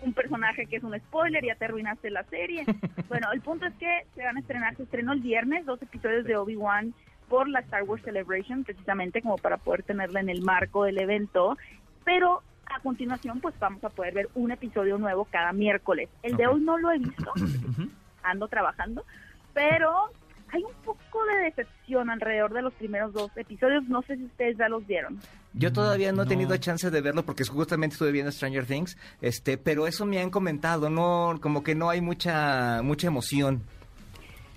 un 0.00 0.12
personaje 0.12 0.66
que 0.66 0.74
es 0.74 0.82
un 0.82 0.98
spoiler 0.98 1.44
y 1.44 1.46
ya 1.46 1.54
te 1.54 1.66
arruinaste 1.66 2.10
la 2.10 2.24
serie. 2.24 2.64
Bueno, 3.08 3.30
el 3.32 3.42
punto 3.42 3.64
es 3.64 3.74
que 3.74 4.06
se 4.16 4.24
van 4.24 4.38
a 4.38 4.40
estrenar, 4.40 4.74
se 4.74 4.82
estrenó 4.82 5.12
el 5.12 5.20
viernes 5.20 5.64
dos 5.66 5.80
episodios 5.80 6.24
de 6.24 6.36
Obi-Wan 6.36 6.94
por 7.28 7.48
la 7.48 7.60
Star 7.60 7.84
Wars 7.84 8.02
Celebration, 8.02 8.64
precisamente 8.64 9.22
como 9.22 9.38
para 9.38 9.56
poder 9.56 9.84
tenerla 9.84 10.18
en 10.18 10.30
el 10.30 10.42
marco 10.42 10.82
del 10.82 10.98
evento, 10.98 11.56
pero 12.04 12.42
a 12.66 12.80
continuación 12.80 13.40
pues 13.40 13.56
vamos 13.60 13.84
a 13.84 13.90
poder 13.90 14.14
ver 14.14 14.28
un 14.34 14.50
episodio 14.50 14.98
nuevo 14.98 15.26
cada 15.26 15.52
miércoles. 15.52 16.08
El 16.24 16.36
de 16.36 16.48
hoy 16.48 16.60
no 16.60 16.76
lo 16.76 16.90
he 16.90 16.98
visto, 16.98 17.32
ando 18.24 18.48
trabajando, 18.48 19.04
pero 19.54 20.10
hay 20.52 20.62
un 20.62 20.74
poco 20.84 21.24
de 21.26 21.44
decepción 21.44 22.10
alrededor 22.10 22.52
de 22.52 22.62
los 22.62 22.74
primeros 22.74 23.12
dos 23.12 23.30
episodios, 23.36 23.84
no 23.88 24.02
sé 24.02 24.16
si 24.16 24.24
ustedes 24.24 24.56
ya 24.58 24.68
los 24.68 24.86
vieron. 24.86 25.18
Yo 25.54 25.72
todavía 25.72 26.12
no 26.12 26.22
he 26.22 26.26
tenido 26.26 26.56
chance 26.58 26.90
de 26.90 27.00
verlo 27.00 27.24
porque 27.24 27.44
justamente 27.44 27.94
estuve 27.94 28.12
viendo 28.12 28.30
Stranger 28.30 28.66
Things, 28.66 28.98
este, 29.20 29.56
pero 29.56 29.86
eso 29.86 30.04
me 30.04 30.20
han 30.20 30.30
comentado, 30.30 30.90
no, 30.90 31.38
como 31.40 31.62
que 31.64 31.74
no 31.74 31.88
hay 31.88 32.02
mucha, 32.02 32.82
mucha 32.82 33.06
emoción. 33.06 33.62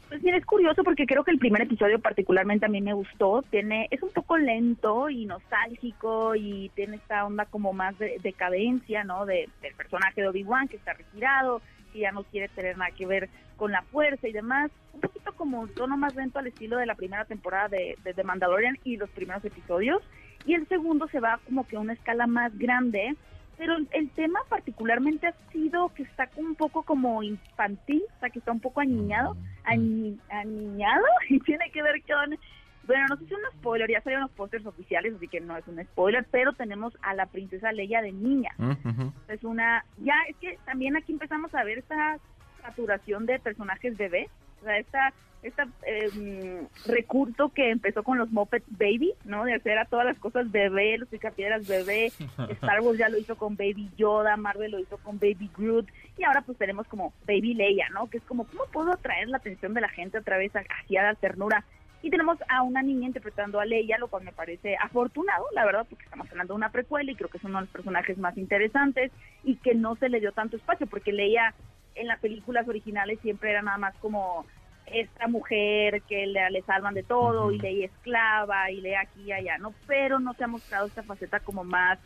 Pues 0.09 0.21
bien, 0.21 0.35
es 0.35 0.45
curioso 0.45 0.83
porque 0.83 1.05
creo 1.05 1.23
que 1.23 1.31
el 1.31 1.39
primer 1.39 1.63
episodio 1.63 1.99
particularmente 1.99 2.65
a 2.65 2.69
mí 2.69 2.79
me 2.79 2.93
gustó. 2.93 3.43
Tiene, 3.49 3.87
es 3.89 4.01
un 4.03 4.11
poco 4.11 4.37
lento 4.37 5.09
y 5.09 5.25
nostálgico 5.25 6.35
y 6.35 6.69
tiene 6.75 6.97
esta 6.97 7.25
onda 7.25 7.45
como 7.45 7.73
más 7.73 7.97
de 7.97 8.17
decadencia, 8.21 9.03
¿no? 9.03 9.25
De, 9.25 9.49
del 9.61 9.73
personaje 9.73 10.21
de 10.21 10.27
Obi-Wan 10.27 10.67
que 10.67 10.77
está 10.77 10.93
retirado, 10.93 11.61
que 11.95 12.01
ya 12.01 12.11
no 12.11 12.25
quiere 12.25 12.49
tener 12.49 12.77
nada 12.77 12.91
que 12.91 13.05
ver 13.07 13.29
con 13.55 13.71
la 13.71 13.81
fuerza 13.83 14.27
y 14.27 14.33
demás. 14.33 14.69
Un 14.91 14.99
poquito 14.99 15.31
como 15.33 15.61
un 15.61 15.69
tono 15.69 15.95
más 15.95 16.13
lento 16.13 16.39
al 16.39 16.47
estilo 16.47 16.77
de 16.77 16.85
la 16.85 16.95
primera 16.95 17.23
temporada 17.23 17.69
de, 17.69 17.95
de 18.03 18.13
The 18.13 18.23
Mandalorian 18.25 18.77
y 18.83 18.97
los 18.97 19.09
primeros 19.11 19.43
episodios. 19.45 20.01
Y 20.45 20.55
el 20.55 20.67
segundo 20.67 21.07
se 21.07 21.21
va 21.21 21.39
como 21.45 21.65
que 21.65 21.77
a 21.77 21.79
una 21.79 21.93
escala 21.93 22.27
más 22.27 22.55
grande. 22.57 23.15
Pero 23.57 23.77
el- 23.91 24.11
tema 24.11 24.41
particularmente 24.49 25.27
ha 25.27 25.35
sido 25.53 25.87
que 25.93 26.03
está 26.03 26.29
un 26.35 26.55
poco 26.55 26.83
como 26.83 27.23
infantil, 27.23 28.03
o 28.17 28.19
sea, 28.19 28.29
que 28.29 28.39
está 28.39 28.51
un 28.51 28.59
poco 28.59 28.81
aniñado, 28.81 29.37
ani- 29.63 30.19
aniñado, 30.29 31.05
y 31.29 31.39
tiene 31.39 31.71
que 31.71 31.81
ver 31.81 32.01
con 32.03 32.37
Bueno, 32.85 33.05
no 33.09 33.17
sé 33.17 33.25
si 33.25 33.33
es 33.33 33.39
un 33.39 33.59
spoiler, 33.59 33.89
ya 33.89 34.01
salieron 34.01 34.23
los 34.23 34.31
pósters 34.31 34.65
oficiales, 34.65 35.15
así 35.15 35.27
que 35.27 35.39
no 35.39 35.57
es 35.57 35.67
un 35.67 35.83
spoiler, 35.83 36.25
pero 36.29 36.53
tenemos 36.53 36.97
a 37.01 37.13
la 37.13 37.25
princesa 37.25 37.71
Leia 37.71 38.01
de 38.01 38.11
niña. 38.11 38.51
Ujú. 38.59 39.11
Es 39.27 39.43
una, 39.43 39.85
ya 39.99 40.15
es 40.29 40.35
que 40.37 40.59
también 40.65 40.95
aquí 40.95 41.11
empezamos 41.11 41.53
a 41.55 41.63
ver 41.63 41.79
esta 41.79 42.19
saturación 42.61 43.25
de 43.25 43.39
personajes 43.39 43.97
bebés, 43.97 44.29
o 44.61 44.65
sea, 44.65 44.77
esta, 44.77 45.13
esta 45.43 45.67
em, 45.85 46.67
recurso 46.85 47.49
que 47.49 47.69
empezó 47.69 48.03
con 48.03 48.17
los 48.17 48.31
Muppets 48.31 48.65
Baby, 48.69 49.13
¿no? 49.25 49.45
De 49.45 49.53
hacer 49.53 49.77
a 49.77 49.85
todas 49.85 50.05
las 50.05 50.17
cosas 50.17 50.51
bebé, 50.51 50.97
los 50.97 51.09
picapiedras 51.09 51.67
bebé, 51.67 52.07
Star 52.49 52.81
Wars 52.81 52.97
ya 52.97 53.09
lo 53.09 53.17
hizo 53.17 53.35
con 53.35 53.55
Baby 53.55 53.89
Yoda, 53.97 54.37
Marvel 54.37 54.71
lo 54.71 54.79
hizo 54.79 54.97
con 54.97 55.19
Baby 55.19 55.49
Groot, 55.55 55.87
y 56.17 56.23
ahora 56.23 56.41
pues 56.41 56.57
tenemos 56.57 56.87
como 56.87 57.13
Baby 57.27 57.53
Leia, 57.53 57.89
¿no? 57.89 58.07
Que 58.09 58.17
es 58.17 58.23
como, 58.23 58.45
¿cómo 58.45 58.65
puedo 58.71 58.91
atraer 58.91 59.27
la 59.27 59.37
atención 59.37 59.73
de 59.73 59.81
la 59.81 59.89
gente 59.89 60.17
otra 60.17 60.37
vez 60.37 60.51
hacia 60.55 61.03
la 61.03 61.15
ternura? 61.15 61.63
Y 62.05 62.11
tenemos 62.11 62.37
a 62.49 62.61
una 62.61 62.83
niña 62.83 63.07
interpretando 63.07 63.59
a 63.59 63.65
Leia, 63.65 63.97
lo 63.97 64.09
cual 64.09 64.23
me 64.23 64.31
parece 64.31 64.77
afortunado, 64.77 65.43
la 65.55 65.65
verdad, 65.65 65.87
porque 65.89 66.03
estamos 66.03 66.29
hablando 66.29 66.53
de 66.53 66.57
una 66.57 66.71
precuela 66.71 67.11
y 67.11 67.15
creo 67.15 67.31
que 67.31 67.39
es 67.39 67.43
uno 67.43 67.57
de 67.57 67.61
los 67.65 67.71
personajes 67.71 68.19
más 68.19 68.37
interesantes 68.37 69.11
y 69.43 69.55
que 69.55 69.73
no 69.73 69.95
se 69.95 70.09
le 70.09 70.19
dio 70.19 70.31
tanto 70.31 70.55
espacio, 70.55 70.85
porque 70.85 71.11
Leia 71.11 71.55
en 71.95 72.05
las 72.05 72.19
películas 72.19 72.67
originales 72.67 73.19
siempre 73.21 73.49
era 73.49 73.63
nada 73.63 73.79
más 73.79 73.95
como 73.95 74.45
esta 74.85 75.27
mujer 75.27 76.03
que 76.03 76.27
le, 76.27 76.47
le 76.51 76.61
salvan 76.61 76.93
de 76.93 77.01
todo 77.01 77.51
y 77.51 77.57
Leia 77.57 77.87
esclava 77.87 78.69
y 78.69 78.81
Leia 78.81 79.01
aquí 79.01 79.23
y 79.23 79.31
allá, 79.31 79.57
¿no? 79.57 79.73
Pero 79.87 80.19
no 80.19 80.35
se 80.35 80.43
ha 80.43 80.47
mostrado 80.47 80.85
esta 80.85 81.01
faceta 81.01 81.39
como 81.39 81.63
más, 81.63 81.97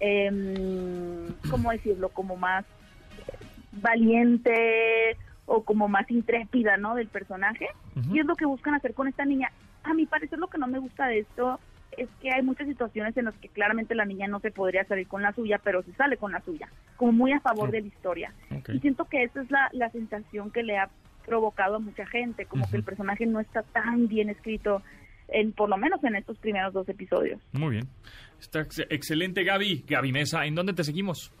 em, 0.00 1.28
¿cómo 1.48 1.70
decirlo? 1.70 2.08
Como 2.08 2.34
más 2.34 2.64
valiente 3.70 5.16
o 5.46 5.62
como 5.64 5.88
más 5.88 6.10
intrépida, 6.10 6.76
¿no? 6.76 6.94
Del 6.94 7.08
personaje. 7.08 7.66
Y 8.12 8.18
es 8.20 8.26
lo 8.26 8.34
que 8.34 8.44
buscan 8.46 8.74
hacer 8.74 8.94
con 8.94 9.08
esta 9.08 9.24
niña. 9.24 9.50
A 9.84 9.94
mi 9.94 10.04
parecer 10.06 10.38
lo 10.38 10.48
que 10.48 10.58
no 10.58 10.66
me 10.66 10.78
gusta 10.78 11.06
de 11.06 11.20
esto 11.20 11.58
es 11.96 12.08
que 12.20 12.30
hay 12.30 12.42
muchas 12.42 12.66
situaciones 12.66 13.16
en 13.16 13.24
las 13.26 13.34
que 13.36 13.48
claramente 13.48 13.94
la 13.94 14.04
niña 14.04 14.26
no 14.26 14.40
se 14.40 14.50
podría 14.50 14.84
salir 14.84 15.06
con 15.08 15.22
la 15.22 15.32
suya, 15.32 15.58
pero 15.62 15.82
se 15.82 15.92
sale 15.94 16.16
con 16.18 16.32
la 16.32 16.40
suya, 16.42 16.68
como 16.96 17.12
muy 17.12 17.32
a 17.32 17.40
favor 17.40 17.70
de 17.70 17.80
la 17.80 17.86
historia. 17.86 18.32
Y 18.68 18.80
siento 18.80 19.04
que 19.06 19.22
esa 19.22 19.40
es 19.40 19.50
la, 19.50 19.68
la 19.72 19.88
sensación 19.90 20.50
que 20.50 20.62
le 20.62 20.76
ha 20.76 20.90
provocado 21.24 21.76
a 21.76 21.78
mucha 21.78 22.04
gente, 22.06 22.44
como 22.46 22.68
que 22.68 22.76
el 22.76 22.82
personaje 22.84 23.24
no 23.26 23.40
está 23.40 23.62
tan 23.62 24.08
bien 24.08 24.28
escrito, 24.28 24.82
en 25.28 25.52
por 25.52 25.68
lo 25.68 25.76
menos 25.76 26.02
en 26.04 26.16
estos 26.16 26.36
primeros 26.38 26.72
dos 26.74 26.88
episodios. 26.88 27.40
Muy 27.52 27.70
bien. 27.76 27.88
Está 28.38 28.60
ex- 28.60 28.86
excelente, 28.90 29.42
Gaby. 29.42 29.84
Gaby 29.88 30.12
Mesa, 30.12 30.44
¿en 30.44 30.54
dónde 30.54 30.72
te 30.74 30.84
seguimos? 30.84 31.32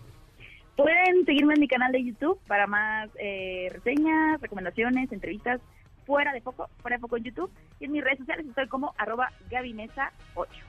Pueden 0.76 1.24
seguirme 1.24 1.54
en 1.54 1.60
mi 1.60 1.68
canal 1.68 1.90
de 1.90 2.04
YouTube 2.04 2.38
para 2.46 2.66
más 2.66 3.08
eh, 3.18 3.70
reseñas, 3.72 4.40
recomendaciones, 4.40 5.10
entrevistas 5.10 5.60
fuera 6.04 6.32
de 6.32 6.42
foco, 6.42 6.68
fuera 6.82 6.98
de 6.98 7.00
foco 7.00 7.16
en 7.16 7.24
YouTube. 7.24 7.50
Y 7.80 7.86
en 7.86 7.92
mis 7.92 8.04
redes 8.04 8.18
sociales 8.18 8.46
estoy 8.46 8.68
como 8.68 8.94
arroba 8.98 9.32
gabimesa 9.50 10.12
8. 10.34 10.65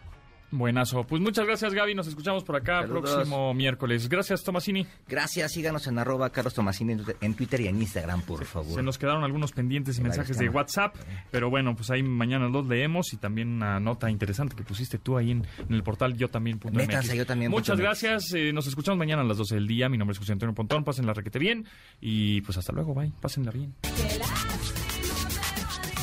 Buenazo. 0.50 1.04
Pues 1.04 1.22
muchas 1.22 1.46
gracias, 1.46 1.74
Gaby. 1.74 1.94
Nos 1.96 2.08
escuchamos 2.08 2.44
por 2.44 2.56
acá 2.56 2.82
Saludos. 2.82 3.12
próximo 3.12 3.54
miércoles. 3.54 4.08
Gracias, 4.08 4.44
Tomasini. 4.44 4.88
Gracias, 5.08 5.52
síganos 5.52 5.86
en 5.88 6.00
arroba 6.00 6.30
Carlos 6.30 6.54
Tomasini 6.54 6.96
en 7.22 7.34
Twitter- 7.36 7.62
y 7.62 7.68
en 7.68 7.82
Instagram, 7.82 8.22
por 8.22 8.46
favor. 8.46 8.74
Se 8.76 8.82
nos 8.82 8.98
quedaron 8.98 9.24
algunos 9.24 9.52
pendientes 9.52 9.98
y 10.00 10.02
mensajes 10.02 10.38
de. 10.38 10.48
WhatsApp, 10.50 10.96
pero 11.32 11.50
bueno, 11.50 11.76
pues 11.76 11.90
ahí 11.92 12.02
mañana 12.02 12.48
los 12.48 12.66
leemos 12.68 13.12
y 13.14 13.18
también 13.18 13.50
una 13.50 13.80
nota 13.80 14.10
interesante 14.10 14.56
que 14.56 14.64
pusiste 14.64 14.98
tú 14.98 15.18
ahí 15.18 15.32
en, 15.32 15.46
en 15.68 15.76
el 15.76 15.84
portal 15.84 16.16
yo 16.18 16.30
también. 16.30 16.60
Métanse, 16.72 17.16
yo 17.18 17.26
también 17.26 17.52
Muchas 17.52 17.78
gracias. 17.78 18.34
eh, 18.34 18.54
nos 18.54 18.66
escuchamos 18.68 18.98
mañana 18.98 19.22
a 19.22 19.26
las 19.26 19.38
12 19.38 19.56
del 19.56 19.68
día. 19.68 19.90
Mi 19.90 19.98
nombre 19.98 20.14
es 20.14 20.20
José 20.20 20.32
Antonio 20.32 20.56
Pontón. 20.56 20.84
Pásenla 20.84 21.14
requete 21.14 21.40
bien 21.40 21.66
y 22.00 22.42
pues 22.42 22.58
hasta 22.58 22.72
luego. 22.74 22.94
Bye. 22.94 23.12
Pásenla 23.22 23.52
bien. 23.52 23.74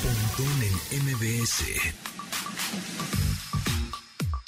Pontón 0.03 0.63
en 0.93 1.05
MBS. 1.07 2.14